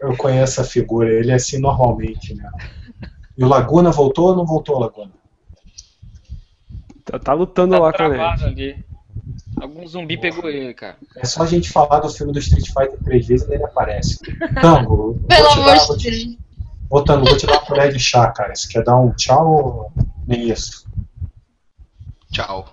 [0.00, 2.48] Eu conheço a figura, ele é assim normalmente, né?
[3.36, 5.10] E o Laguna voltou ou não voltou, Laguna?
[7.04, 8.44] Tá, tá lutando Tá lá com net.
[8.44, 8.85] ali.
[9.60, 10.96] Algum zumbi pegou ele, cara.
[11.16, 14.18] É só a gente falar do filme do Street Fighter três vezes e ele aparece.
[14.60, 16.36] Tango, Pelo vou te amor de Deus.
[16.90, 18.54] ô, Tango, vou te dar uma colher de chá, cara.
[18.54, 19.92] Você quer dar um tchau ou
[20.26, 20.86] nem isso?
[22.30, 22.70] Tchau.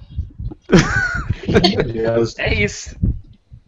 [1.47, 2.35] Beleza.
[2.39, 2.95] É isso.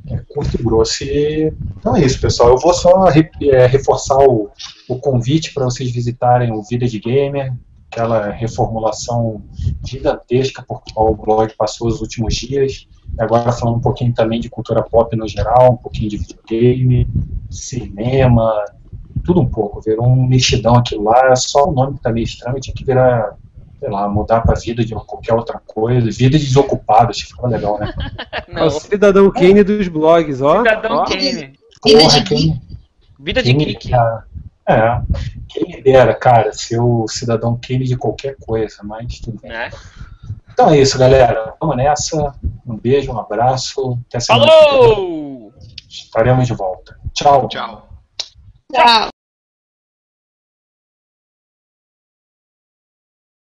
[0.08, 1.04] É curto e grosso.
[1.04, 1.54] E...
[1.78, 2.50] Então é isso, pessoal.
[2.50, 4.52] Eu vou só re- é, reforçar o,
[4.88, 7.54] o convite para vocês visitarem o Vida de Gamer,
[7.92, 9.44] aquela reformulação
[9.86, 12.88] gigantesca por qual o blog passou os últimos dias.
[13.18, 17.08] Agora falando um pouquinho também de cultura pop no geral, um pouquinho de videogame,
[17.50, 18.66] cinema,
[19.24, 19.82] tudo um pouco.
[19.82, 23.36] Virou um mexidão aquilo lá, só o nome que tá meio estranho, tinha que virar
[23.80, 27.50] sei lá, mudar pra vida de qualquer outra coisa, vida de desocupado, acho que ficou
[27.50, 27.94] legal, né?
[28.48, 30.60] É o cidadão Kane dos blogs, ó.
[30.60, 31.06] Cidadão ó.
[31.06, 31.54] Kane.
[31.82, 32.62] Porra, quem,
[33.20, 33.92] Vida de quem me geek.
[34.68, 35.02] é,
[35.50, 39.52] quem me dera, cara, ser o cidadão Kane de qualquer coisa, mas tudo bem.
[39.52, 39.70] Né?
[40.56, 41.54] Então é isso, galera.
[41.60, 42.34] Vamos nessa.
[42.66, 44.00] Um beijo, um abraço.
[44.08, 44.50] Até semana.
[44.50, 45.54] Falou!
[45.90, 46.98] Estaremos de volta.
[47.14, 47.50] Tchau.
[47.50, 47.90] Tchau.
[48.74, 49.10] Tchau.